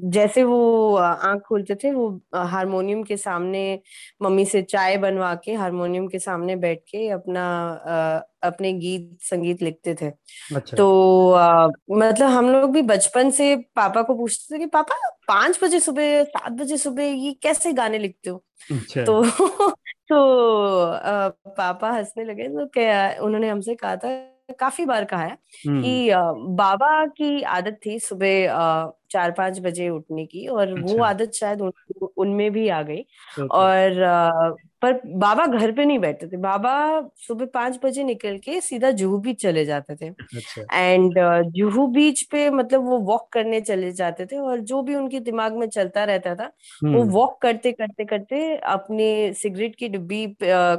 जैसे 0.06 0.42
वो 0.44 0.94
आँख 0.96 1.40
खोलते 1.42 1.74
थे 1.74 1.90
वो 1.92 2.08
हारमोनियम 2.36 3.02
के 3.02 3.16
सामने 3.16 3.62
मम्मी 4.22 4.44
से 4.46 4.62
चाय 4.64 4.96
बनवा 4.98 5.34
के 5.44 5.54
हारमोनियम 5.54 6.06
के 6.08 6.18
सामने 6.18 6.56
बैठ 6.56 6.80
के 6.86 7.08
अपना 7.10 7.44
अपने 8.42 8.72
गीत 8.72 9.18
संगीत 9.22 9.62
लिखते 9.62 9.94
थे 9.94 10.06
अच्छा। 10.54 10.76
तो 10.76 11.30
आ, 11.32 11.66
मतलब 11.90 12.28
हम 12.28 12.50
लोग 12.50 12.72
भी 12.72 12.82
बचपन 12.82 13.30
से 13.30 13.56
पापा 13.56 14.02
को 14.02 14.14
पूछते 14.14 14.54
थे 14.54 14.58
कि 14.58 14.66
पापा 14.66 14.96
पाँच 15.28 15.58
बजे 15.64 15.80
सुबह 15.80 16.22
सात 16.24 16.52
बजे 16.52 16.76
सुबह 16.76 17.02
ये 17.02 17.32
कैसे 17.32 17.72
गाने 17.72 17.98
लिखते 17.98 18.30
हो 18.30 18.44
अच्छा। 18.72 19.04
तो 19.04 19.22
तो 20.08 20.82
आ, 20.84 21.28
पापा 21.28 21.90
हंसने 21.90 22.24
लगे 22.24 22.48
तो 22.48 22.66
क्या 22.66 23.16
उन्होंने 23.20 23.48
हमसे 23.48 23.74
कहा 23.74 23.96
था 23.96 24.08
काफ़ी 24.48 24.84
बार 24.86 25.04
कहा 25.04 25.22
है 25.22 25.36
कि 25.66 26.10
बाबा 26.56 27.04
की 27.06 27.42
आदत 27.44 27.78
थी 27.86 27.98
सुबह 27.98 28.92
चार 29.10 29.30
पाँच 29.32 29.58
बजे 29.60 29.88
उठने 29.88 30.24
की 30.26 30.46
और 30.46 30.68
अच्छा। 30.70 30.82
वो 30.86 31.02
आदत 31.04 31.32
शायद 31.34 31.60
उन, 31.60 31.72
उनमें 32.16 32.50
भी 32.52 32.68
आ 32.68 32.80
गई 32.82 33.04
और 33.50 34.00
पर 34.82 35.00
बाबा 35.16 35.46
घर 35.46 35.72
पे 35.72 35.84
नहीं 35.84 35.98
बैठते 35.98 36.26
थे। 36.28 36.36
बाबा 36.36 36.72
सुबह 37.18 37.46
पाँच 37.54 37.78
बजे 37.84 38.04
निकल 38.04 38.38
के 38.38 38.60
सीधा 38.60 38.90
जुहू 38.92 39.18
बीच 39.18 39.40
चले 39.42 39.64
जाते 39.64 39.96
थे। 39.96 40.06
एंड 40.72 41.18
अच्छा। 41.18 41.40
जुहू 41.50 41.86
बीच 41.88 42.22
पे 42.22 42.48
मतलब 42.50 42.84
वो 42.84 42.98
वॉक 43.00 43.28
करने 43.32 43.60
चले 43.60 43.92
जाते 43.92 44.26
थे 44.26 44.38
और 44.38 44.60
जो 44.62 44.82
भी 44.82 44.94
उनके 44.94 45.20
दिमाग 45.20 45.56
में 45.56 45.68
चलता 45.68 46.04
रहता 46.04 46.34
था 46.34 46.50
वो 46.84 47.04
वॉक 47.10 47.40
करते 47.42 47.72
करते 47.72 48.04
करते 48.04 48.56
अपने 48.56 49.32
सिगरेट 49.34 49.76
की 49.76 49.88
डिब्बी 49.88 50.26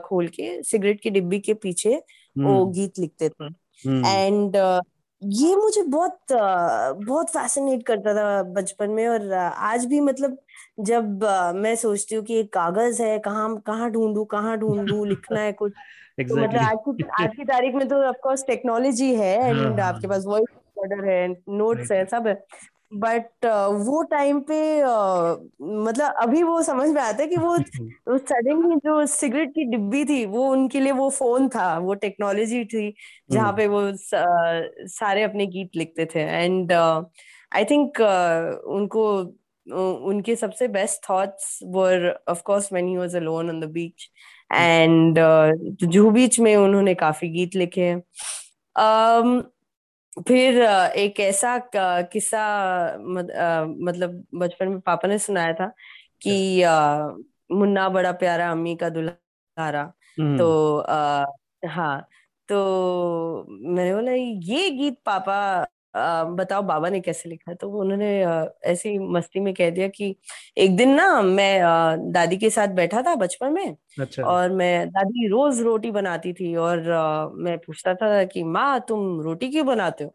खोल 0.05 0.27
के 0.29 0.61
सिगरेट 0.63 1.01
की 1.01 1.09
डिब्बी 1.09 1.39
के 1.39 1.53
पीछे 1.55 2.01
वो 2.37 2.63
हम्म। 2.63 2.71
गीत 2.71 2.99
लिखते 2.99 3.29
थे 3.29 3.45
एंड 3.45 4.55
हम्म। 4.55 4.79
uh, 4.79 4.81
ये 5.21 5.55
मुझे 5.55 5.81
बहुत 5.83 6.17
uh, 6.31 7.05
बहुत 7.07 7.29
फैसिनेट 7.29 7.85
करता 7.85 8.13
था 8.13 8.43
बचपन 8.43 8.89
में 8.89 9.07
और 9.07 9.27
uh, 9.27 9.53
आज 9.57 9.85
भी 9.85 9.99
मतलब 9.99 10.37
जब 10.79 11.23
मैं 11.55 11.75
सोचती 11.75 12.15
हूँ 12.15 12.23
कि 12.23 12.39
एक 12.39 12.53
कागज़ 12.53 13.01
है 13.01 13.17
कहाँ 13.19 13.55
कहाँ 13.57 13.89
ढूंढू 13.91 14.23
कहाँ 14.25 14.57
ढूंढू 14.57 15.03
लिखना 15.05 15.39
है 15.39 15.51
कुछ 15.51 15.71
exactly. 16.21 16.29
तो 16.29 16.35
मतलब 16.35 16.61
आज 16.61 16.77
की 16.87 17.03
आज 17.23 17.35
की 17.35 17.43
तारीख 17.43 17.75
में 17.75 17.87
तो 17.87 18.03
ऑफ़ 18.03 18.17
कोर्स 18.23 18.43
टेक्नोलॉजी 18.47 19.13
है 19.15 19.33
एंड 19.47 19.57
हाँ, 19.57 19.71
हाँ, 19.71 19.93
आपके। 19.93 20.07
पास 20.07 20.25
वॉइस 20.25 20.45
रिकॉर्डर 20.49 21.09
है 21.09 21.27
नोट्स 21.49 21.91
है 21.91 22.05
सब 22.05 22.27
है 22.27 22.33
बट 22.91 23.45
uh, 23.45 23.85
वो 23.85 24.01
टाइम 24.03 24.39
पे 24.41 24.57
uh, 24.81 25.37
मतलब 25.61 26.13
अभी 26.21 26.43
वो 26.43 26.61
समझ 26.61 26.89
में 26.89 27.01
आता 27.01 27.23
है 27.23 27.27
कि 27.27 27.37
वो 27.37 27.57
सडनली 28.17 28.75
जो 28.75 29.05
सिगरेट 29.05 29.49
की 29.49 29.63
डिब्बी 29.63 30.03
थी 30.05 30.25
वो 30.25 30.47
उनके 30.51 30.79
लिए 30.79 30.91
वो 30.91 31.09
फ़ोन 31.09 31.49
था 31.49 31.77
वो 31.77 31.93
टेक्नोलॉजी 31.93 32.63
थी 32.65 32.93
जहाँ 33.31 33.47
हम्म। 33.47 33.57
पे 33.57 33.67
वो 33.67 33.81
uh, 33.91 34.87
सारे 34.89 35.23
अपने 35.23 35.45
गीत 35.47 35.75
लिखते 35.75 36.05
थे। 36.05 36.19
एंड 36.19 36.71
आई 36.71 37.65
थिंक 37.65 38.01
उनको 38.67 39.07
उनके 40.07 40.35
सबसे 40.35 40.67
best 40.67 41.09
thoughts 41.09 41.59
were 41.65 42.19
of 42.29 42.41
course 42.41 42.73
when 42.73 42.87
he 42.87 42.97
was 42.97 43.15
alone 43.15 43.49
on 43.49 43.59
the 43.59 43.63
beach 43.63 44.09
and 44.53 45.19
Juhu 45.83 46.11
beach 46.11 46.39
में 46.39 46.55
उन्होंने 46.55 46.93
काफ़ी 46.95 47.29
गीत 47.29 47.55
लिखे। 47.55 47.81
हैं 47.81 48.01
um, 48.75 49.43
फिर 50.27 50.61
एक 50.97 51.19
ऐसा 51.19 51.57
किस्सा 51.75 52.39
मत, 52.99 53.27
मतलब 53.81 54.25
बचपन 54.35 54.67
में 54.67 54.79
पापा 54.81 55.07
ने 55.07 55.19
सुनाया 55.19 55.53
था 55.53 55.73
कि 56.21 56.61
आ, 56.61 57.07
मुन्ना 57.51 57.89
बड़ा 57.89 58.11
प्यारा 58.11 58.51
अम्मी 58.51 58.75
का 58.75 58.89
दुल्हारा 58.89 59.83
तो 60.37 60.77
आ, 60.79 61.25
हाँ 61.67 62.07
तो 62.49 63.45
मैंने 63.49 63.93
बोला 63.95 64.11
ये 64.11 64.69
गीत 64.69 64.99
पापा 65.05 65.37
आ, 65.97 66.23
बताओ 66.25 66.61
बाबा 66.63 66.89
ने 66.89 66.99
कैसे 67.01 67.29
लिखा 67.29 67.53
तो 67.53 67.69
उन्होंने 67.81 68.09
ऐसी 68.65 68.97
मस्ती 69.09 69.39
में 69.39 69.53
कह 69.53 69.69
दिया 69.69 69.87
कि 69.89 70.15
एक 70.57 70.75
दिन 70.77 70.93
ना 70.95 71.21
मैं 71.23 71.59
आ, 71.61 71.95
दादी 71.95 72.37
के 72.37 72.49
साथ 72.49 72.67
बैठा 72.75 73.01
था 73.01 73.15
बचपन 73.17 73.53
में 73.53 73.75
अच्छा। 73.99 74.23
और 74.25 74.51
मैं 74.53 74.89
दादी 74.89 75.27
रोज 75.27 75.61
रोटी 75.61 75.91
बनाती 75.91 76.33
थी 76.33 76.55
और 76.57 76.89
आ, 76.91 77.27
मैं 77.29 77.57
पूछता 77.59 77.93
था 77.95 78.23
कि 78.25 78.43
माँ 78.45 78.79
तुम 78.89 79.19
रोटी 79.21 79.49
क्यों 79.51 79.65
बनाते 79.65 80.03
हो। 80.03 80.13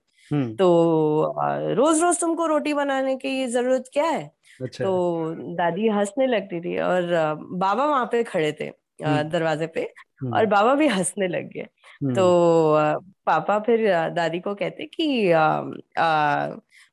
तो 0.58 1.34
रोज 1.74 2.02
रोज 2.02 2.20
तुमको 2.20 2.46
रोटी 2.46 2.72
बनाने 2.74 3.16
की 3.16 3.46
ज़रूरत 3.48 3.90
क्या 3.92 4.04
है 4.04 4.24
अच्छा। 4.60 4.84
तो 4.84 5.34
दादी 5.56 5.88
हंसने 5.88 6.26
लगती 6.26 6.60
थी 6.60 6.78
और 6.80 7.02
बाबा 7.54 7.84
वहाँ 7.86 8.06
पे 8.12 8.22
खड़े 8.24 8.52
थे। 8.60 8.70
दरवाजे 9.02 9.66
पे 9.66 9.84
और। 10.28 10.46
बाबा 10.46 10.74
भी 10.74 10.86
हंसने 10.88 11.28
लग 11.28 11.48
गए 11.52 11.66
तो 12.02 12.24
पापा 13.26 13.58
फिर 13.58 13.86
दादी 14.10 14.40
को 14.40 14.54
कहते 14.54 14.86
कि 14.86 15.32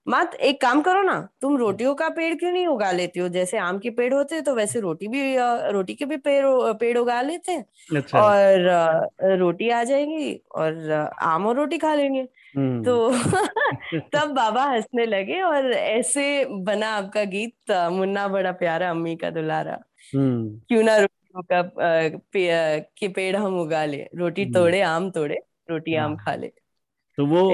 मत 0.08 0.36
एक 0.36 0.62
काम 0.62 0.82
करो 0.82 1.02
ना 1.04 1.30
तुम 1.41 1.58
रोटियों 1.58 1.95
का 1.95 2.10
पेड़ 2.10 2.36
क्यों 2.36 2.52
नहीं 2.52 2.67
उगा 2.67 2.91
लेती 2.91 3.19
हो? 3.19 3.30
जैसे 3.30 3.58
आम 3.58 3.80
के 3.80 3.89
पेड़ 3.89 4.13
होते 4.13 4.36
हैं 4.36 4.43
तो 4.43 4.56
वैसे 4.56 4.80
रोटी 4.80 5.08
भी 5.08 5.36
रोटी 5.72 5.95
के 5.95 6.06
भी 6.06 6.17
पेड़ 6.17 6.45
पेड़ 6.74 6.98
उगा 6.98 7.22
लेते 7.22 7.52
हैं 7.52 7.65
अच्छा। 7.98 8.19
और 8.22 9.38
रोटी 9.39 9.69
आ 9.69 9.84
जाएगी 9.84 10.34
और 10.56 10.91
आम 11.22 11.48
और 11.48 11.56
रोटी 11.56 11.78
खा 11.78 11.93
लेंगे। 11.95 12.24
तो 12.84 13.12
तब 14.15 14.30
बाबा 14.30 14.63
हंसने 14.63 15.06
लगे 15.06 15.41
और 15.41 15.72
ऐसे 15.74 16.45
बना 16.45 16.89
आपका 16.89 17.24
गीत 17.24 17.72
मुन्ना 17.72 18.28
बड़ा 18.28 18.52
प्यारा 18.52 18.89
अम्मी 18.89 19.15
का 19.15 19.30
दुलारा। 19.30 19.80
क्यों 20.15 20.84
ना 20.84 20.98
रोटियों 21.36 21.63
का 21.63 21.70
पे, 22.34 22.80
के 22.80 23.08
पेड़ 23.08 23.36
हम 23.36 23.60
उगा 23.60 23.86
ले। 23.86 24.10
रोटी 24.15 24.46
तोड़े 24.46 24.82
आम 24.82 25.12
तोड़े 25.12 25.38
रोटी 25.70 25.96
आम 25.96 26.15
हाँ। 26.15 26.26
खा 26.26 26.36
ले। 26.36 26.52
तो 27.18 27.26
वो 27.26 27.52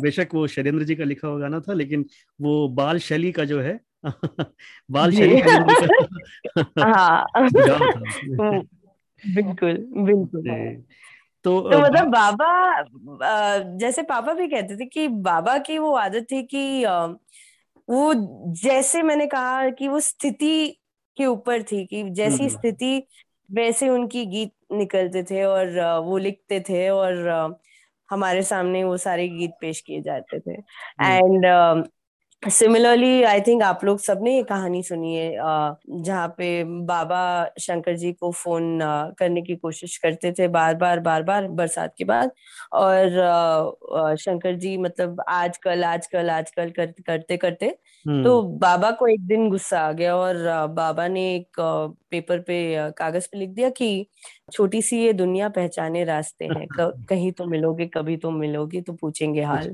बेशक 0.00 0.28
वो 0.34 0.46
शैलेंद्र 0.46 0.84
जी 0.84 0.94
का 0.94 1.04
लिखा 1.04 1.28
हुआ 1.28 1.40
गाना 1.40 1.60
था 1.60 1.72
लेकिन 1.72 2.06
वो 2.40 2.68
बाल 2.68 2.98
शैली 2.98 3.32
का 3.32 3.44
जो 3.44 3.60
है 3.60 3.80
बाल 4.90 5.12
शैली 5.12 5.40
हाँ। 6.78 7.26
बिल्कुल 9.34 9.72
बिल्कुल। 9.96 10.84
तो, 11.44 11.70
तो 11.70 11.78
मतलब 11.78 12.04
बाबा 12.06 12.82
जैसे 13.76 14.02
पापा 14.02 14.32
भी 14.32 14.48
कहते 14.48 14.76
थे 14.76 14.86
कि 14.86 15.08
बाबा 15.08 15.58
की 15.58 15.78
वो 15.78 15.94
आदत 15.94 16.26
थी 16.30 16.42
कि 16.42 16.84
वो 17.88 18.14
जैसे 18.52 19.02
मैंने 19.02 19.26
कहा 19.26 19.70
कि 19.70 19.88
वो 19.88 20.00
स्थिति 20.00 20.80
के 21.16 21.26
ऊपर 21.26 21.62
थी 21.62 21.84
कि 21.86 22.02
जैसी 22.10 22.42
हम्म। 22.42 22.48
स्थिति 22.48 23.02
वैसे 23.50 23.88
उनकी 23.88 24.24
गीत 24.26 24.52
निकलते 24.72 25.22
थे 25.22 25.44
और 25.44 25.78
वो 26.04 26.18
लिखते 26.18 26.60
थे 26.60 26.88
और 26.88 27.58
हमारे 28.08 28.42
सामने 28.42 28.82
वो 28.84 28.96
सारे 28.96 29.28
गीत 29.28 29.50
पेश 29.60 29.80
किए 29.80 30.00
जाते 30.02 30.38
थे 30.40 30.54
एंड 31.02 31.44
सिमिलरली 32.42 33.22
आई 33.22 33.40
थिंक 33.40 33.62
आप 33.62 33.84
लोग 33.84 33.98
सबने 33.98 34.34
ये 34.36 34.42
कहानी 34.42 34.82
सुनी 34.82 35.14
है 35.14 35.30
जहाँ 36.02 36.26
पे 36.38 36.48
बाबा 36.86 37.20
शंकर 37.60 37.96
जी 37.96 38.12
को 38.12 38.30
फ़ोन 38.32 38.78
करने 39.18 39.42
की 39.42 39.56
कोशिश 39.56 39.96
करते 39.98 40.32
थे 40.32 40.48
बार 40.48 40.74
बार 40.74 41.00
बार 41.00 41.22
बार 41.22 41.48
बरसात 41.50 41.94
के 41.98 42.04
बाद 42.04 42.30
और 42.72 44.16
शंकर 44.16 44.56
जी 44.56 44.76
मतलब 44.76 45.22
आजकल 45.28 45.84
आजकल 45.84 46.30
आजकल 46.30 46.70
कर, 46.70 46.92
करते 47.06 47.36
करते 47.36 47.70
तो। 48.06 48.42
बाबा 48.58 48.90
को 48.90 49.06
एक 49.06 49.26
दिन 49.26 49.48
गुस्सा 49.50 49.80
आ 49.80 49.92
गया 49.92 50.16
और 50.16 50.36
बाबा 50.74 51.08
ने 51.08 51.24
एक 51.34 51.60
पेपर 52.10 52.38
पे 52.40 52.58
कागज़ 52.92 53.26
पे 53.32 53.38
लिख 53.38 53.50
दिया 53.50 53.68
कि 53.70 54.06
छोटी 54.52 54.80
सी 54.82 54.98
ये 54.98 55.12
दुनिया 55.14 55.48
पहचाने 55.50 56.04
रास्ते 56.04 56.44
हैं 56.46 56.66
कहीं 57.08 57.30
तो 57.32 57.46
मिलोगे 57.46 57.86
कभी 57.88 58.16
तो 58.16 58.30
मिलोगे 58.32 58.80
तो 58.80 58.92
पूछेंगे 58.94 59.42
हाल 59.42 59.66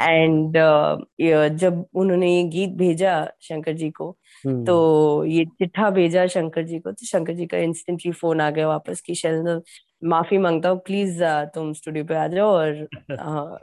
एंड 0.00 0.56
हम्म। 0.56 1.56
जब 1.56 1.84
उन्होंने 1.94 2.34
ये 2.34 2.42
गीत 2.48 2.70
भेजा 2.76 3.14
शंकर 3.42 3.72
जी 3.74 3.90
को 3.92 4.10
तो 4.44 4.76
हम्म। 5.18 5.30
ये 5.30 5.44
चिट्ठा 5.54 5.90
भेजा 5.90 6.26
शंकर 6.28 6.64
जी 6.64 6.78
को 6.78 6.92
तो 6.92 7.06
शंकर 7.06 7.34
जी 7.34 7.46
का 7.46 7.58
इंस्टेंटली 7.60 8.12
फ़ोन 8.14 8.40
आ 8.40 8.50
गया 8.50 8.68
वापस 8.68 9.00
की 9.00 9.14
शैलेंद्र 9.16 9.60
माफ़ी 10.04 10.38
माँगता 10.38 10.68
हूँ 10.68 10.78
प्लीज़ 10.80 11.22
तुम 11.54 11.72
स्टूडियो 11.74 12.04
पे 12.04 12.14
आ 12.14 12.26
जाओ 12.28 12.50
और 12.50 12.86
आ, 13.12 13.56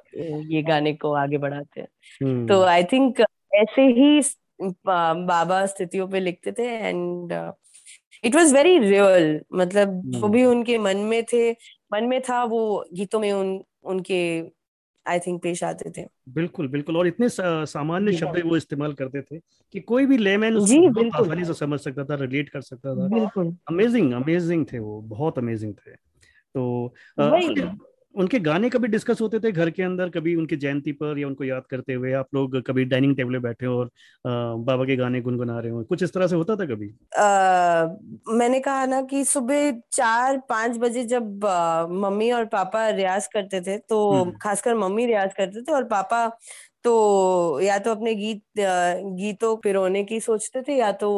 ये 0.48 0.62
गाने 0.64 0.94
को 0.96 1.14
आगे 1.16 1.38
बढ़ाते 1.38 1.82
हैं 1.82 2.46
तो 2.48 2.62
आई 2.66 2.84
थिंक 2.84 3.22
ऐसे 3.54 3.82
ही 3.94 4.22
बाबा 4.62 5.66
स्थितियों 5.66 6.08
पे 6.08 6.20
लिखते 6.20 6.52
थे 6.52 6.68
and 6.80 7.34
it 8.24 8.36
was 8.36 8.54
very 8.56 8.78
real 8.80 9.42
मतलब 9.54 10.02
जो 10.06 10.28
भी 10.28 10.46
उनके 10.46 10.78
मन 10.78 10.98
में 10.98 11.24
थे 11.24 11.52
मन 11.94 12.04
में 12.04 12.22
था 12.22 12.44
वो 12.44 12.86
गीतों 12.94 13.20
में 13.20 13.32
उन 13.32 13.64
उनके 13.84 14.42
आई 15.06 15.20
थिंक 15.20 15.44
पेश 15.44 15.64
आते 15.64 15.90
थे। 15.90 16.06
बिल्कुल 16.30 16.68
बिल्कुल। 16.68 16.98
और 16.98 17.08
इतने 17.08 17.28
सामान्य 17.30 18.14
शब्द 18.14 18.42
वो 18.46 18.58
इस्तेमाल 18.58 18.94
करते 18.94 19.22
थे 19.22 19.40
कि 19.74 19.80
कोई 19.80 20.06
भी 20.06 20.18
लेमैन 20.18 20.58
आसानी 21.16 21.46
से 21.46 21.54
समझ 21.54 21.80
सकता 21.80 22.04
था 22.04 22.16
रिलेट 22.16 22.50
कर 22.50 22.62
सकता 22.62 22.96
था। 22.96 23.08
बिल्कुल। 23.08 23.56
अमेजिंग 23.70 24.14
अमेजिंग 24.14 24.66
थे 24.74 24.80
वो 24.80 25.02
बहुत 25.02 25.38
अमेजिंग 25.38 25.74
थे। 25.74 25.92
तो 26.56 26.94
उनके 28.18 28.40
गाने 28.40 28.70
कभी 28.70 28.88
डिस्कस 28.88 29.22
होते 29.22 29.40
थे 29.40 29.52
घर 29.52 29.70
के 29.70 29.84
अंदर 29.84 30.10
कभी 30.10 30.36
उनकी 30.36 30.56
जयंती 30.58 30.92
पर 30.94 31.20
या 31.20 31.28
उनको 31.28 31.44
याद 31.44 31.64
करते 31.70 31.94
हुए 31.94 32.14
आप 32.16 32.36
लोग 32.36 32.62
कभी 32.68 32.86
डाइनिंग 32.86 33.16
टेबल 33.18 33.34
पे 33.34 33.40
बैठे 33.40 33.66
हो 33.66 33.76
और 33.76 33.90
बाबा 34.64 34.86
के 34.86 34.96
गाने 34.96 35.22
गुनगुना 35.22 35.60
रहे 35.60 35.72
हो 35.72 35.84
कुछ 35.84 36.04
इस 36.04 36.14
तरह 36.14 36.28
से 36.28 36.36
होता 36.36 36.56
था 36.56 36.66
कभी 36.66 36.90
आ, 37.18 37.86
मैंने 38.38 38.60
कहा 38.60 38.86
ना 38.86 39.02
कि 39.02 39.24
सुबह 39.26 39.72
चार 39.92 40.38
पाँच 40.50 40.78
बजे 40.78 41.04
जब 41.06 41.46
मम्मी 41.96 42.32
और 42.32 42.46
पापा 42.48 42.88
रियाज 42.92 43.28
करते 43.28 43.62
थे 43.62 43.78
तो 43.80 44.10
हम्म। 44.12 44.38
खासकर 44.38 44.76
मम्मी 44.78 45.06
रियाज 45.06 45.34
करते 45.34 45.62
थे 45.62 45.72
और 45.72 45.84
पापा 45.88 46.28
तो 46.84 47.60
या 47.62 47.78
तो 47.80 47.92
अपने 47.92 48.14
गीत 48.16 48.42
गीतों 48.58 49.56
पिरोने 49.58 50.04
की 50.04 50.20
सोचते 50.20 50.62
थे 50.62 50.76
या 50.76 50.92
तो 50.96 51.10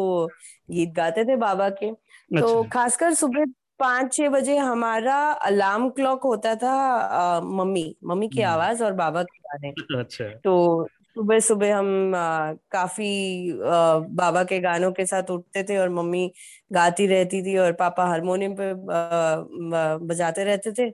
गीत 0.71 0.93
गाते 0.93 1.25
थे 1.25 1.35
बाबा 1.37 1.69
के 1.71 1.89
अच्छा। 1.89 2.39
तो 2.41 2.47
अच्छा। 2.55 2.69
खासकर 2.69 3.13
सुबह 3.13 3.45
पाँच 3.79 4.13
छह 4.13 4.29
बजे 4.29 4.57
हमारा 4.57 5.17
अलार्म 5.31 5.89
क्लॉक 5.89 6.23
होता 6.23 6.55
था 6.55 6.71
आ, 6.71 7.41
मम्मी 7.41 7.95
मम्मी 8.05 8.27
की 8.27 8.41
हम्म। 8.41 8.53
आवाज़ 8.53 8.83
और 8.83 8.93
बाबा 8.93 9.23
के 9.23 9.39
गाने। 9.39 9.73
अच्छा। 9.99 10.25
तो 10.43 10.87
सुबह 11.17 11.39
सुबह 11.39 11.75
हम 11.75 12.15
आ, 12.15 12.53
काफ़ी 12.71 13.51
आ, 13.51 13.97
बाबा 14.19 14.43
के 14.43 14.59
गानों 14.59 14.91
के 14.91 15.05
साथ 15.05 15.31
उठते 15.31 15.63
थे 15.63 15.77
और 15.77 15.89
मम्मी 15.89 16.31
गाती 16.71 17.07
रहती 17.07 17.41
थी 17.43 17.57
और 17.57 17.71
पापा 17.71 18.05
हारमोनियम 18.05 18.53
पे 18.59 18.69
आ, 18.69 19.97
बजाते 20.05 20.43
रहते 20.43 20.71
थे। 20.71 20.87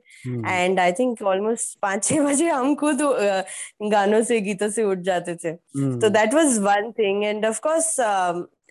एंड 0.48 0.80
आई 0.80 0.92
थिंक 0.92 1.22
ऑलमोस्ट 1.24 1.78
पाँच 1.82 2.04
छह 2.04 2.22
बजे 2.22 2.48
हम 2.50 2.76
खुद 2.76 3.02
गानों 3.92 4.24
से 4.24 4.40
गीतों 4.42 4.70
से 4.70 4.84
उठ 4.84 4.98
जाते 5.06 5.36
थे। 5.36 5.54
तो 5.54 6.10
that 6.10 6.34
was 6.34 6.58
one 6.60 6.92
thing 7.00 7.24
and 7.24 7.46
of 7.46 7.60
course 7.62 7.96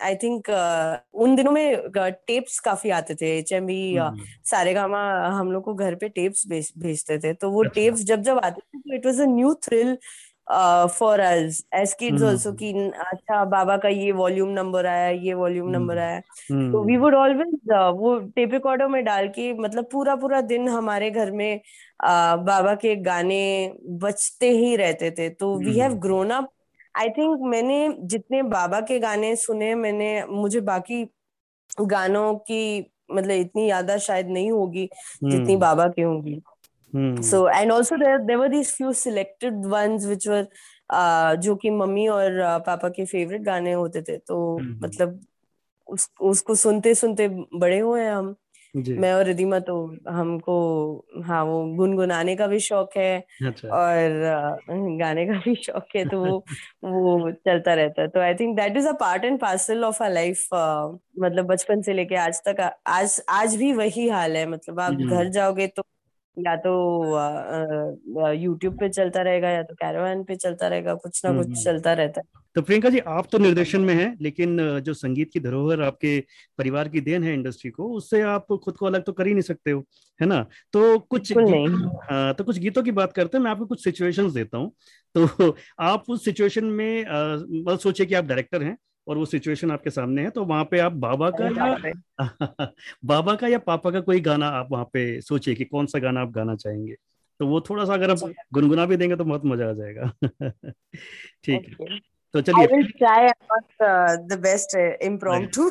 I 0.03 0.15
think 0.23 0.51
uh, 0.51 1.21
उन 1.23 1.35
दिनों 1.37 1.53
में 1.53 1.91
टेप्स 1.99 2.59
काफ़ी 2.61 2.91
आते 2.91 3.15
थे। 3.15 3.37
एच 3.39 3.53
एम 3.53 3.67
बी 3.67 3.97
सारे 4.45 4.75
गामा 4.75 5.01
हम 5.39 5.53
लोग 5.53 5.65
को 5.65 5.75
घर 5.75 5.95
पे 5.95 6.09
टेप्स 6.11 6.47
भेजते 6.49 7.19
थे 7.19 7.33
तो 7.35 7.51
वो 7.51 7.65
अच्छा. 7.65 7.75
टेप्स 7.75 8.05
जब 8.05 8.23
जब 8.23 8.39
आते 8.39 8.61
थे 8.61 8.79
तो 8.79 8.95
it 8.95 9.07
was 9.07 9.21
a 9.21 9.27
new 9.27 9.55
thrill 9.65 9.97
for 10.93 11.21
us 11.21 11.63
as 11.75 11.93
kids 11.99 12.23
also 12.23 12.53
कि 12.53 12.73
अच्छा 13.03 13.45
बाबा 13.45 13.77
का 13.77 13.89
ये 13.89 14.11
वॉल्यूम 14.13 14.49
नंबर 14.53 14.87
आया 14.87 15.09
ये 15.09 15.35
वॉल्यूम 15.35 15.71
नंबर 15.71 15.99
आया। 15.99 16.19
तो 16.51 16.83
वी 16.85 16.97
वुड 16.97 17.15
ऑलवेज 17.15 17.55
वो 17.99 18.19
टेप 18.37 18.53
रिकॉर्डर 18.53 18.89
में 18.89 19.05
डाल 19.05 19.29
के 19.29 19.53
मतलब 19.59 19.89
पूरा 19.93 20.17
पूरा 20.17 20.41
दिन 20.43 20.69
हमारे 20.69 21.11
घर 21.11 21.31
में 21.31 21.61
uh, 21.61 22.37
बाबा 22.47 22.75
के 22.75 22.97
गाने 22.97 23.73
बजते 24.03 24.51
ही 24.51 24.75
रहते 24.77 25.11
थे। 25.11 25.29
तो 25.31 25.55
we 25.59 25.79
have 25.79 25.95
grown 26.01 26.31
up 26.33 26.51
I 26.95 27.09
think 27.11 27.41
मैंने 27.43 27.97
जितने 28.07 28.43
बाबा 28.43 28.81
के 28.81 28.99
गाने 28.99 29.35
सुने 29.37 29.75
मैंने 29.75 30.11
मुझे 30.27 30.61
बाकी 30.61 31.05
गानों 31.81 32.35
की 32.35 32.91
मतलब 33.11 33.31
इतनी 33.31 33.69
यादा 33.71 33.97
शायद 33.99 34.29
नहीं 34.29 34.51
होगी 34.51 34.87
hmm. 34.87 35.31
जितनी 35.31 35.53
हम्म। 35.53 35.61
बाबा 35.61 35.89
की 35.89 36.03
होंगी 36.03 36.41
so 37.23 37.49
and 37.49 37.73
also 37.73 37.97
there 37.97 38.37
were 38.37 38.49
these 38.49 38.73
few 38.73 38.93
selected 38.93 39.65
ones 39.67 40.07
which 40.07 40.29
were 40.29 40.49
जो 41.37 41.55
कि 41.57 41.71
मम्मी 41.71 42.07
और 42.09 42.41
uh, 42.41 42.67
पापा 42.67 42.89
के 42.89 43.05
फेवरेट 43.05 43.43
गाने 43.43 43.73
होते 43.73 44.03
थे 44.03 44.17
तो 44.19 44.57
हम्म। 44.59 44.85
मतलब 44.85 45.21
उस, 45.89 46.09
उसको 46.21 46.55
सुनते 46.55 46.95
सुनते 46.95 47.29
बड़े 47.55 47.79
हुए 47.79 48.03
हैं 48.03 48.13
हम 48.13 48.35
मैं 48.97 49.13
और 49.15 49.25
रिदिमा 49.27 49.59
तो 49.61 49.77
हमको 50.11 50.55
हाँ 51.25 51.43
वो 51.45 51.65
गुनगुनाने 51.77 52.37
का 52.37 52.47
भी 52.47 52.59
शौक 52.61 52.97
है 52.97 53.17
अच्छा। 53.43 53.69
और 53.71 54.11
गाने 54.99 55.25
का 55.27 55.39
भी 55.41 55.55
शौक 55.57 55.87
है 55.97 56.05
तो 56.05 56.21
वो 56.21 56.39
वो 56.85 57.31
चलता 57.33 57.75
रहता 57.75 58.03
है। 58.03 58.09
तो 58.09 58.21
I 58.21 58.35
think 58.35 58.57
that 58.57 58.77
is 58.77 58.89
a 58.89 58.93
part 59.01 59.25
and 59.25 59.41
parcel 59.41 59.85
of 59.85 60.03
a 60.05 60.09
life 60.09 60.49
मतलब 60.55 61.47
बचपन 61.47 61.83
से 61.83 61.93
लेके 61.93 62.15
आज 62.19 62.41
तक 62.49 62.61
आज 62.89 63.21
आज 63.31 63.57
भी 63.57 63.73
वही 63.75 64.09
हाल 64.09 64.37
है। 64.37 64.47
मतलब 64.49 64.81
आप 64.81 65.03
घर 65.03 65.29
जाओगे 65.31 65.67
तो 65.69 65.83
या 66.37 66.55
तो 66.57 66.73
यूट्यूब 68.33 68.79
पे 68.79 68.89
चलता 68.89 69.23
रहेगा 69.23 69.51
या 69.51 69.63
तो 69.63 69.75
कैरावान 69.75 70.23
पे 70.25 70.37
चलता 70.37 70.69
रहेगा 70.69 70.95
कुछ 70.95 71.25
ना 71.25 71.33
कुछ 71.33 71.63
चलता 71.65 71.93
रहता 71.93 72.21
है। 72.21 72.43
तो 72.57 72.63
प्रियंका 72.63 72.89
जी 72.89 72.99
आप 72.99 73.27
तो 73.33 73.39
निर्देशन 73.39 73.81
में 73.81 73.95
हैं 73.95 74.17
लेकिन 74.21 74.81
जो 74.81 74.95
संगीत 74.95 75.31
की 75.33 75.41
धरोहर 75.41 75.83
आपके 75.83 76.19
परिवार 76.59 76.89
की 76.89 77.01
देन 77.01 77.25
है 77.25 77.33
इंडस्ट्री 77.35 77.71
को 77.71 77.89
उससे 77.93 78.21
आप 78.23 78.47
खुद 78.65 78.77
को 78.77 78.87
अलग 78.87 79.05
तो 79.05 79.13
कर 79.13 79.27
ही 79.27 79.33
नहीं 79.33 79.43
सकते 79.43 79.71
हो 79.71 79.85
है 80.21 80.27
ना? 80.27 80.47
तो 80.73 80.99
कुछ 81.01 81.33
नहीं। 81.33 81.67
आ, 82.13 82.33
तो 82.33 82.45
कुछ 82.45 82.59
गीतों 82.59 82.83
की 82.83 82.93
बात 82.93 83.13
करते 83.13 83.37
हैं 83.37 83.45
मैं 83.45 83.51
आपको 83.51 83.67
कुछ 83.67 83.85
सिचुएशंस 83.85 84.33
देता 84.33 84.59
हूँ। 84.59 84.73
तो 85.15 85.55
आप 85.81 86.05
उस 86.09 86.25
सिचुएशन 86.25 86.65
में 86.65 87.01
मतलब 87.01 87.79
सोचिए 87.79 88.07
कि 88.07 88.15
आप 88.15 88.25
डायरेक्टर 88.25 88.63
हैं 88.63 88.77
और 89.09 89.19
वो 89.19 89.25
सिचुएशन 89.25 89.71
आपके 89.71 89.91
सामने 89.91 90.23
है 90.23 90.31
तो 90.31 90.45
वहाँ 90.45 90.65
पे 90.65 90.79
आप 90.79 90.93
बाबा 90.93 91.31
का 91.31 91.45
या 91.45 91.93
बाबा 93.05 93.35
का 93.35 93.47
या 93.47 93.59
पापा 93.59 93.91
का 93.91 94.01
कोई 94.01 94.21
गाना 94.21 94.49
आप 94.49 94.69
वहाँ 94.71 94.85
पे 94.85 95.21
सोचिए 95.21 95.55
कि 95.55 95.65
कौन 95.65 95.87
सा 95.87 95.99
गाना 95.99 96.21
आप 96.21 96.31
गाना 96.31 96.57
चाहेंगे। 96.57 96.95
तो 97.41 97.47
वो 97.47 97.61
थोड़ा 97.61 97.85
सा 97.85 97.95
अगर 97.95 98.11
आप 98.11 98.35
गुनगुना 98.53 98.87
भी 98.87 98.97
देंगे 98.97 99.17
तो 99.17 99.25
बहुत 99.25 99.43
मज़ा 99.45 99.69
आ 99.69 99.73
जाएगा। 99.73 100.13
ठीक 101.45 101.77
है। 101.81 101.99
तो 102.35 102.41
चलिए। 102.41 102.67
द 104.19 104.39
बेस्ट 104.43 104.99
इम्प्रोम्प्टू 105.03 105.71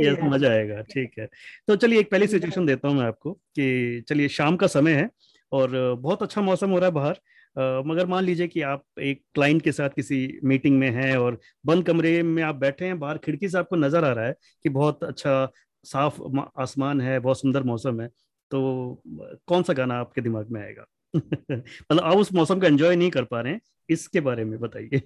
यस 0.00 0.18
मज़ा 0.22 0.50
आएगा। 0.50 0.82
ठीक 0.82 1.10
है। 1.18 1.28
तो 1.68 1.76
चलिए 1.76 2.00
एक 2.00 2.10
पहली 2.10 2.26
सिचुएशन 2.26 2.66
देता 2.66 2.88
हूँ 2.88 2.96
मैं 2.96 3.06
आपको 3.06 3.32
कि 3.32 4.04
चलिए 4.08 4.28
शाम 4.28 4.56
का 4.56 4.66
समय 4.66 4.92
है 4.92 5.10
और 5.52 5.94
बहुत 5.98 6.22
अच्छा 6.22 6.40
मौसम 6.40 6.70
हो 6.70 6.78
रहा 6.78 6.86
है 6.86 6.92
बाहर। 6.92 7.20
मगर 7.58 8.06
मान 8.06 8.24
लीजिए 8.24 8.48
कि 8.48 8.62
आप 8.62 8.84
एक 9.00 9.22
क्लाइंट 9.34 9.62
के 9.62 9.72
साथ 9.72 9.90
किसी 9.90 10.40
मीटिंग 10.44 10.78
में 10.78 10.90
हैं 10.90 11.16
और 11.16 11.40
बंद 11.66 11.86
कमरे 11.86 12.22
में 12.22 12.42
आप 12.42 12.54
बैठे 12.54 12.84
हैं 12.84 12.98
बाहर 12.98 13.18
खिड़की 13.18 13.48
से 13.48 13.58
आपको 13.58 13.76
नज़र 13.76 14.04
आ 14.04 14.12
रहा 14.12 14.26
है 14.26 14.34
कि 14.62 14.68
बहुत 14.68 15.04
अच्छा 15.04 15.52
साफ़ 15.84 16.20
आसमान 16.58 17.00
है 17.00 17.18
बहुत 17.18 17.40
सुंदर 17.40 17.62
मौसम 17.62 18.00
है 18.00 18.10
तो 18.50 19.02
कौन 19.46 19.62
सा 19.62 19.72
गाना 19.72 19.94
आपके 19.94 20.20
दिमाग 20.20 20.50
में 20.50 20.62
आएगा? 20.62 20.86
मतलब 21.16 22.00
आप 22.00 22.16
उस 22.16 22.32
मौसम 22.32 22.60
का 22.60 22.66
एंजॉय 22.66 22.96
नहीं 22.96 23.10
कर 23.10 23.24
पा 23.24 23.40
रहे 23.40 23.52
हैं 23.52 23.60
इसके 23.90 24.20
बारे 24.20 24.44
में 24.44 24.60
बताइए। 24.60 25.02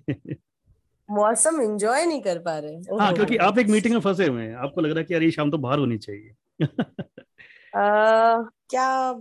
मौसम 1.10 1.62
एंजॉय 1.62 2.06
नहीं 2.06 2.20
कर 2.20 2.38
पा 2.38 2.58
रहे 2.58 3.00
हाँ। 3.00 3.14
क्योंकि 3.14 3.36
आप 3.36 3.58
एक 3.58 3.66
मीटिंग 3.66 3.94
में 3.94 4.00
फंसे 4.00 4.26
हुए 4.26 4.42
हैं 4.42 4.54
आपको 4.54 4.80
लग 4.80 4.90
रहा 4.90 4.98
है 4.98 5.04
कि 5.04 5.14
अरे 5.14 5.30
शाम 5.30 5.50
तो 5.50 5.58
बाहर 5.58 5.78
होनी 5.78 5.98
चाहिए। 5.98 6.34
क्या 8.70 9.12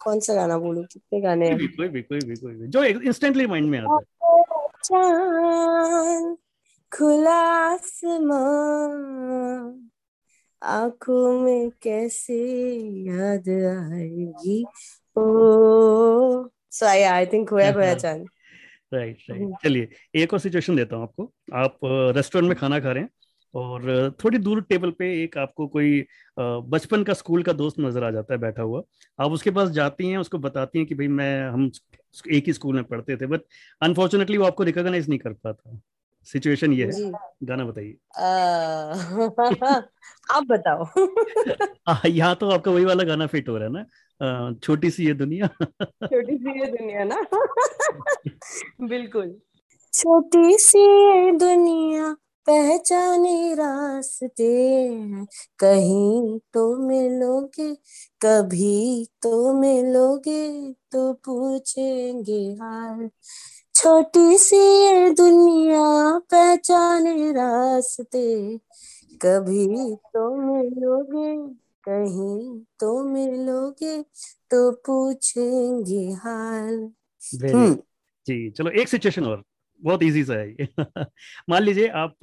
कौन 0.00 0.20
सा 0.20 0.34
गाना 0.34 0.58
बोलू? 0.58 0.82
कितने 0.82 1.20
गाने 1.20 1.48
हैं? 1.48 1.56
कोई 1.56 1.88
भी 1.88 2.02
कोई 2.02 2.18
भी 2.18 2.34
कोई 2.36 2.54
भी। 2.54 2.66
जो 2.68 2.84
इंस्टेंटली 2.84 3.46
माइंड 3.46 3.68
में 3.70 3.78
आता 3.78 3.94
है। 3.94 4.00
चाँद 4.84 6.36
खुला 6.92 7.36
आसमान 7.56 8.30
आँखों 10.62 11.40
में 11.40 11.70
कैसे 11.82 12.38
याद 13.06 13.48
आएगी? 13.92 14.64
ओ 15.16 15.22
सो 16.70 16.86
आई 16.86 17.02
आई 17.02 17.26
थिंक 17.26 17.48
खोया 17.50 17.72
खोया 17.72 17.94
चाँद। 17.94 18.26
राइट 18.94 19.18
राइट 19.30 19.54
चलिए 19.64 19.88
एक 20.14 20.32
और 20.32 20.38
सिचुएशन 20.38 20.76
देता 20.76 20.96
हूँ 20.96 21.02
आपको। 21.02 21.32
आप 21.54 21.78
रेस्टोरेंट 22.16 22.48
में 22.48 22.56
खाना 22.58 22.80
खा 22.80 22.92
रहे 22.92 23.02
हैं? 23.02 23.10
और 23.54 24.14
थोड़ी 24.24 24.38
दूर 24.38 24.62
टेबल 24.62 24.90
पे 24.90 25.22
एक 25.22 25.38
आपको 25.38 25.66
कोई 25.66 26.04
बचपन 26.38 27.02
का 27.02 27.12
स्कूल 27.12 27.42
का 27.42 27.52
दोस्त 27.52 27.80
नज़र 27.80 28.04
आ 28.04 28.10
जाता 28.10 28.34
है 28.34 28.40
बैठा 28.40 28.62
हुआ। 28.62 28.82
आप 29.20 29.30
उसके 29.30 29.50
पास 29.50 29.68
जाती 29.68 30.08
हैं 30.08 30.18
उसको 30.18 30.38
बताती 30.38 30.78
हैं 30.78 30.88
कि 30.88 30.94
भाई 30.94 31.08
मैं 31.08 31.48
हम 31.48 31.70
एक 32.32 32.44
ही 32.46 32.52
स्कूल 32.52 32.74
में 32.74 32.84
पढ़ते 32.84 33.16
थे 33.16 33.26
बट 33.26 33.40
अनफॉर्चुनेटली 33.82 34.38
वो 34.38 34.44
आपको 34.44 34.62
रिकॉग्नाइज 34.62 35.08
नहीं 35.08 35.18
कर 35.18 35.32
पाता। 35.32 35.80
सिचुएशन 36.26 36.72
ये 36.72 36.86
है। 36.86 37.10
गाना 37.44 37.64
बताइए। 37.64 37.96
आप 40.34 40.44
बताओ। 40.46 40.86
यहाँ 42.06 42.34
तो 42.34 42.50
आपका 42.50 42.70
वही 42.70 42.84
वाला 42.84 43.04
गाना 43.04 43.26
फिट 43.26 43.48
हो 43.48 43.56
रहा 43.56 43.68
है 43.68 43.72
ना? 43.72 44.52
छोटी 44.62 44.90
सी 44.90 45.06
ये 45.06 45.14
दुनिया। 45.14 45.46
छोटी 45.46 46.36
सी 46.36 46.60
ये 46.60 46.66
दुनिया 46.66 47.04
ना? 47.04 47.20
बिल्कुल। 48.88 49.34
छोटी 49.92 50.58
सी 50.58 50.78
ये 50.78 51.32
दुनिया 51.32 52.16
पहचाने 52.46 53.54
रास्ते 53.54 54.44
हैं। 54.44 55.26
कहीं 55.58 56.38
तो 56.38 56.76
मिलोगे 56.76 57.74
कभी 58.22 59.06
तो 59.22 59.52
मिलोगे 59.54 60.72
तो 60.72 61.12
पूछेंगे 61.12 62.42
हाल। 62.52 63.10
छोटी 63.74 64.38
सी 64.38 64.56
ये 64.56 65.10
दुनिया 65.10 66.18
पहचाने 66.18 67.32
रास्ते 67.32 68.58
कभी 69.22 69.66
तो 69.94 70.34
मिलोगे 70.36 71.54
कहीं 71.88 72.60
तो 72.80 73.04
मिलोगे 73.04 74.02
तो 74.50 74.70
पूछेंगे 74.72 76.10
हाल। 76.12 76.90
हम्म। 77.44 77.74
जी 78.26 78.50
चलो 78.50 78.70
एक 78.70 78.88
सिचुएशन 78.88 79.24
और। 79.24 79.42
बहुत 79.82 80.02
इजी 80.02 80.24
सा 80.24 80.34
है 80.34 80.68
मान 81.50 81.62
लीजिए 81.62 81.88
आप 81.88 82.14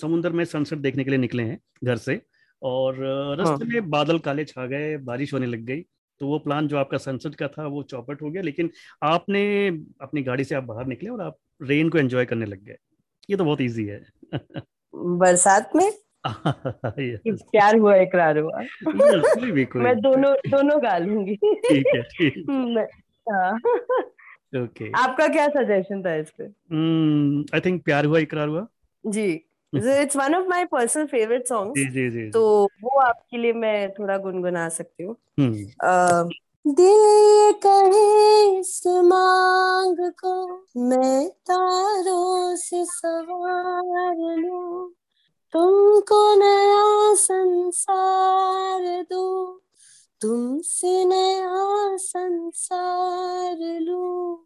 समुद्र 0.00 0.30
में 0.30 0.44
सनसेट 0.44 0.78
देखने 0.78 1.04
के 1.04 1.10
लिए 1.10 1.18
निकले 1.18 1.42
हैं 1.42 1.58
घर 1.84 1.96
से 1.96 2.22
और 2.62 2.96
रास्ते 3.38 3.64
हाँ। 3.64 3.72
में 3.72 3.90
बादल 3.90 4.18
काले 4.18 4.44
छा 4.44 4.66
गए 4.66 4.96
बारिश 4.96 5.34
होने 5.34 5.46
लग 5.46 5.60
गई 5.60 5.84
तो 6.20 6.26
वो 6.26 6.38
प्लान 6.38 6.68
जो 6.68 6.76
आपका 6.76 6.98
सनसेट 6.98 7.34
का 7.34 7.48
था 7.48 7.66
वो 7.66 7.82
चौपट 7.82 8.22
हो 8.22 8.30
गया 8.30 8.42
लेकिन 8.42 8.70
आपने 9.02 9.68
अपनी 10.00 10.22
गाड़ी 10.22 10.44
से 10.44 10.54
आप 10.54 10.64
बाहर 10.64 10.86
निकले 10.86 11.10
और 11.10 11.20
आप 11.20 11.36
रेन 11.62 11.88
को 11.88 11.98
एंजॉय 11.98 12.24
करने 12.24 12.46
लग 12.46 12.64
गए। 12.64 12.76
ये 13.30 13.36
तो 13.36 13.44
बहुत 13.44 13.60
इजी 13.60 13.84
है। 13.84 14.06
बरसात 14.94 15.70
में? 15.76 15.92
प्यार 16.26 17.76
हुआ 17.76 17.96
इकरार 17.96 18.38
हुआ। 18.38 18.60
मैं 19.76 20.00
दोनों 20.00 20.34
दोनों 20.50 20.82
गा 20.82 20.98
लूँगी। 20.98 21.36
ठीक 21.36 21.86
है 21.94 22.02
ठीक 22.02 22.46
ओके 24.56 24.90
आपका 24.90 25.28
क्या 25.28 25.48
सजेशन 25.48 26.02
था 26.02 26.14
इस 26.14 26.30
पे 26.30 26.44
आई 27.56 27.60
थिंक 27.60 27.84
प्यार 27.84 28.04
हुआ 28.04 28.18
इकरार 28.18 28.48
हुआ। 28.48 28.66
जी। 29.06 29.44
It's 29.72 30.16
one 30.16 30.34
of 30.34 30.46
my 30.48 30.64
personal 30.64 31.06
favourite 31.06 31.46
songs 31.46 31.80
जी 31.80 31.84
जी 31.84 32.10
जी 32.10 32.30
तो 32.30 32.68
वो 32.82 33.00
आपके 33.00 33.38
लिए 33.38 33.52
मैं 33.52 33.90
थोड़ा 33.92 34.18
गुनगुना 34.18 34.68
सकती 34.68 35.04
हूँ। 35.04 35.16
हम्म। 35.40 36.28
दिल 36.66 37.52
कहे 37.66 38.58
इस 38.60 38.82
मांग 38.86 39.96
को 40.24 40.64
मैं 40.88 41.28
तारों 41.28 42.56
से 42.56 42.84
सवार 42.84 44.16
लूँ। 44.16 44.92
तुमको 45.52 46.34
नया 46.38 47.14
संसार 47.14 49.02
दो। 49.02 49.62
तुमसे 50.20 51.04
नया 51.04 51.96
संसार 51.96 53.56
लू। 53.80 54.44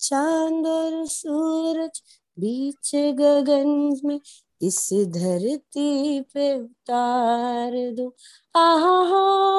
चाँद 0.00 0.66
और 0.66 1.06
सूरज 1.06 2.02
बीच 2.38 2.90
गगन 2.94 4.00
में 4.04 4.20
इस 4.62 4.90
धरती 4.92 6.20
पे 6.20 6.60
उतार 6.60 7.72
दो। 7.72 8.14
आहा 8.56 9.50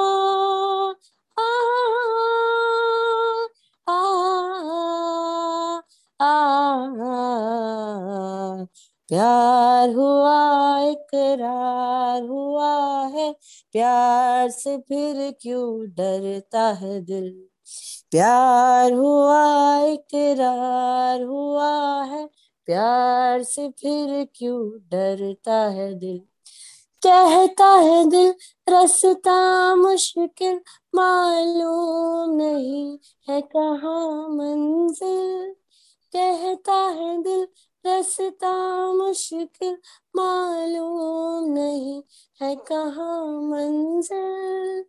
प्यार 9.12 9.90
हुआ, 9.90 10.80
इकरार 10.80 12.22
हुआ 12.22 13.06
है। 13.06 13.32
प्यार 13.72 14.50
से 14.50 14.78
फिर 14.78 15.34
क्यों 15.40 15.86
डरता 15.86 16.72
है 16.72 17.00
दिल? 17.00 17.44
प्यार 18.10 18.92
हुआ, 18.92 19.78
इकरार 19.80 21.22
हुआ 21.22 22.04
है। 22.04 22.26
प्यार 22.66 23.42
से 23.42 23.68
फिर 23.68 24.28
क्यों 24.34 24.70
डरता 24.70 25.54
है 25.54 25.94
दिल? 25.94 26.18
कहता 27.06 27.66
है 27.66 28.06
दिल, 28.06 28.34
रसता 28.68 29.76
मुश्किल, 29.76 30.60
मालूम 30.94 32.36
नहीं 32.36 32.98
है 33.28 33.40
कहाँ 33.40 34.28
मंजिल। 34.28 35.56
कहता 36.16 36.72
है 36.72 37.22
दिल 37.22 37.46
रास्ता 37.86 38.92
मुश्किल 38.92 39.78
मालूम 40.16 41.52
नहीं 41.54 42.02
है 42.42 42.56
कहाँ 42.56 43.42
मंजिल। 43.42 44.84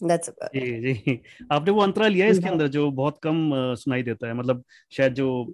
That's 0.00 0.28
about 0.28 0.48
जी 0.54 0.94
जी। 0.94 1.20
आपने 1.52 1.70
वो 1.70 1.80
अंतरा 1.80 2.08
लिया 2.08 2.26
है 2.26 2.32
इसके 2.32 2.48
अंदर 2.48 2.68
जो 2.68 2.90
बहुत 2.90 3.18
कम 3.22 3.50
सुनाई 3.54 4.02
देता 4.02 4.26
है? 4.26 4.34
मतलब 4.34 4.64
शायद 4.90 5.14
जो 5.14 5.46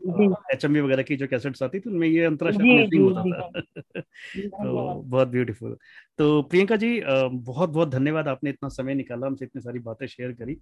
एच 0.52 0.64
एम 0.64 0.78
वगैरह 0.78 1.02
की 1.02 1.16
जो 1.16 1.26
कैसेट्स 1.26 1.62
आती 1.62 1.80
थी 1.80 1.90
उनमें 1.90 2.08
ये 2.08 2.24
अंतरा 2.24 2.50
शायद 2.50 3.00
होता 3.00 3.22
था। 3.22 3.60
तो 4.38 4.94
बहुत 5.02 5.28
ब्यूटीफुल 5.28 5.76
तो 6.18 6.26
प्रियंका 6.50 6.76
जी 6.76 7.00
बहुत 7.04 7.70
बहुत 7.70 7.88
धन्यवाद 7.90 8.28
आपने 8.28 8.50
इतना 8.50 8.68
समय 8.68 8.94
निकाला 8.94 9.26
हमसे 9.26 9.44
इतनी 9.44 9.62
सारी 9.62 9.78
बातें 9.86 10.06
शेयर 10.06 10.32
करी 10.40 10.56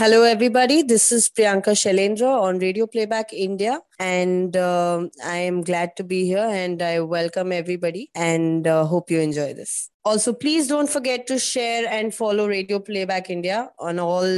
hello 0.00 0.24
everybody 0.24 0.82
this 0.92 1.12
is 1.12 1.28
Priyanka 1.36 1.74
Shailendra 1.84 2.24
on 2.24 2.60
radio 2.60 2.86
playback 2.92 3.34
India 3.46 3.80
and 4.00 4.56
I 4.56 5.40
am 5.46 5.62
glad 5.70 5.90
to 5.98 6.04
be 6.12 6.22
here 6.24 6.54
and 6.54 6.82
I 6.82 6.98
welcome 7.16 7.52
everybody 7.52 8.08
and 8.16 8.68
hope 8.92 9.12
you 9.12 9.20
enjoy 9.20 9.52
this 9.54 9.80
Also, 10.10 10.32
please 10.42 10.68
don't 10.68 10.90
forget 10.92 11.26
to 11.26 11.34
share 11.42 11.82
and 11.96 12.14
follow 12.14 12.46
Radio 12.52 12.78
Playback 12.86 13.28
India 13.34 13.58
on 13.88 14.00
all 14.04 14.32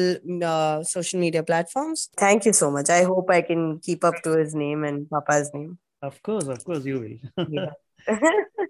uh, 0.49 0.83
social 0.83 1.23
media 1.23 1.43
platforms. 1.51 2.03
Thank 2.23 2.49
you 2.49 2.53
so 2.59 2.69
much. 2.75 2.91
I 2.91 2.99
hope 3.13 3.33
I 3.37 3.39
can 3.47 3.63
keep 3.87 4.05
up 4.09 4.19
to 4.27 4.35
his 4.41 4.53
name 4.65 4.85
and 4.91 5.09
Papa's 5.15 5.49
name. 5.55 5.71
Of 6.11 6.19
course, 6.29 6.53
of 6.57 6.63
course, 6.67 6.85
you 6.85 7.01
will. 7.05 7.49
yeah. 7.57 7.73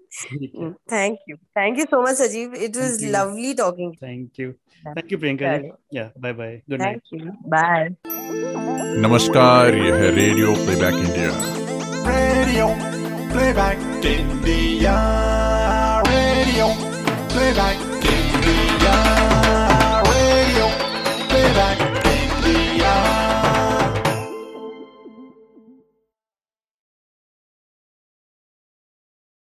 Thank 0.88 1.18
you. 1.26 1.36
Thank 1.54 1.78
you 1.78 1.86
so 1.90 2.02
much, 2.02 2.16
Ajib. 2.18 2.54
It 2.56 2.76
was 2.76 3.02
lovely 3.04 3.54
talking. 3.54 3.96
Thank 4.00 4.38
you. 4.38 4.54
Thank 4.94 5.10
you, 5.10 5.18
Priyanka. 5.18 5.72
Yeah, 5.90 6.08
bye 6.16 6.32
bye. 6.32 6.62
Good 6.68 6.80
night. 6.80 7.02
Thank 7.10 7.22
you. 7.24 7.32
Bye. 7.46 7.96
नमस्कार 9.02 9.74
ये 9.74 9.92
है 9.98 10.10
radio 10.14 10.52
playback 10.64 10.94
India 10.94 11.30
radio 12.06 12.66
playback 13.32 14.06
India 14.06 14.94
radio 16.08 16.66
playback 17.32 17.82
India 18.14 18.94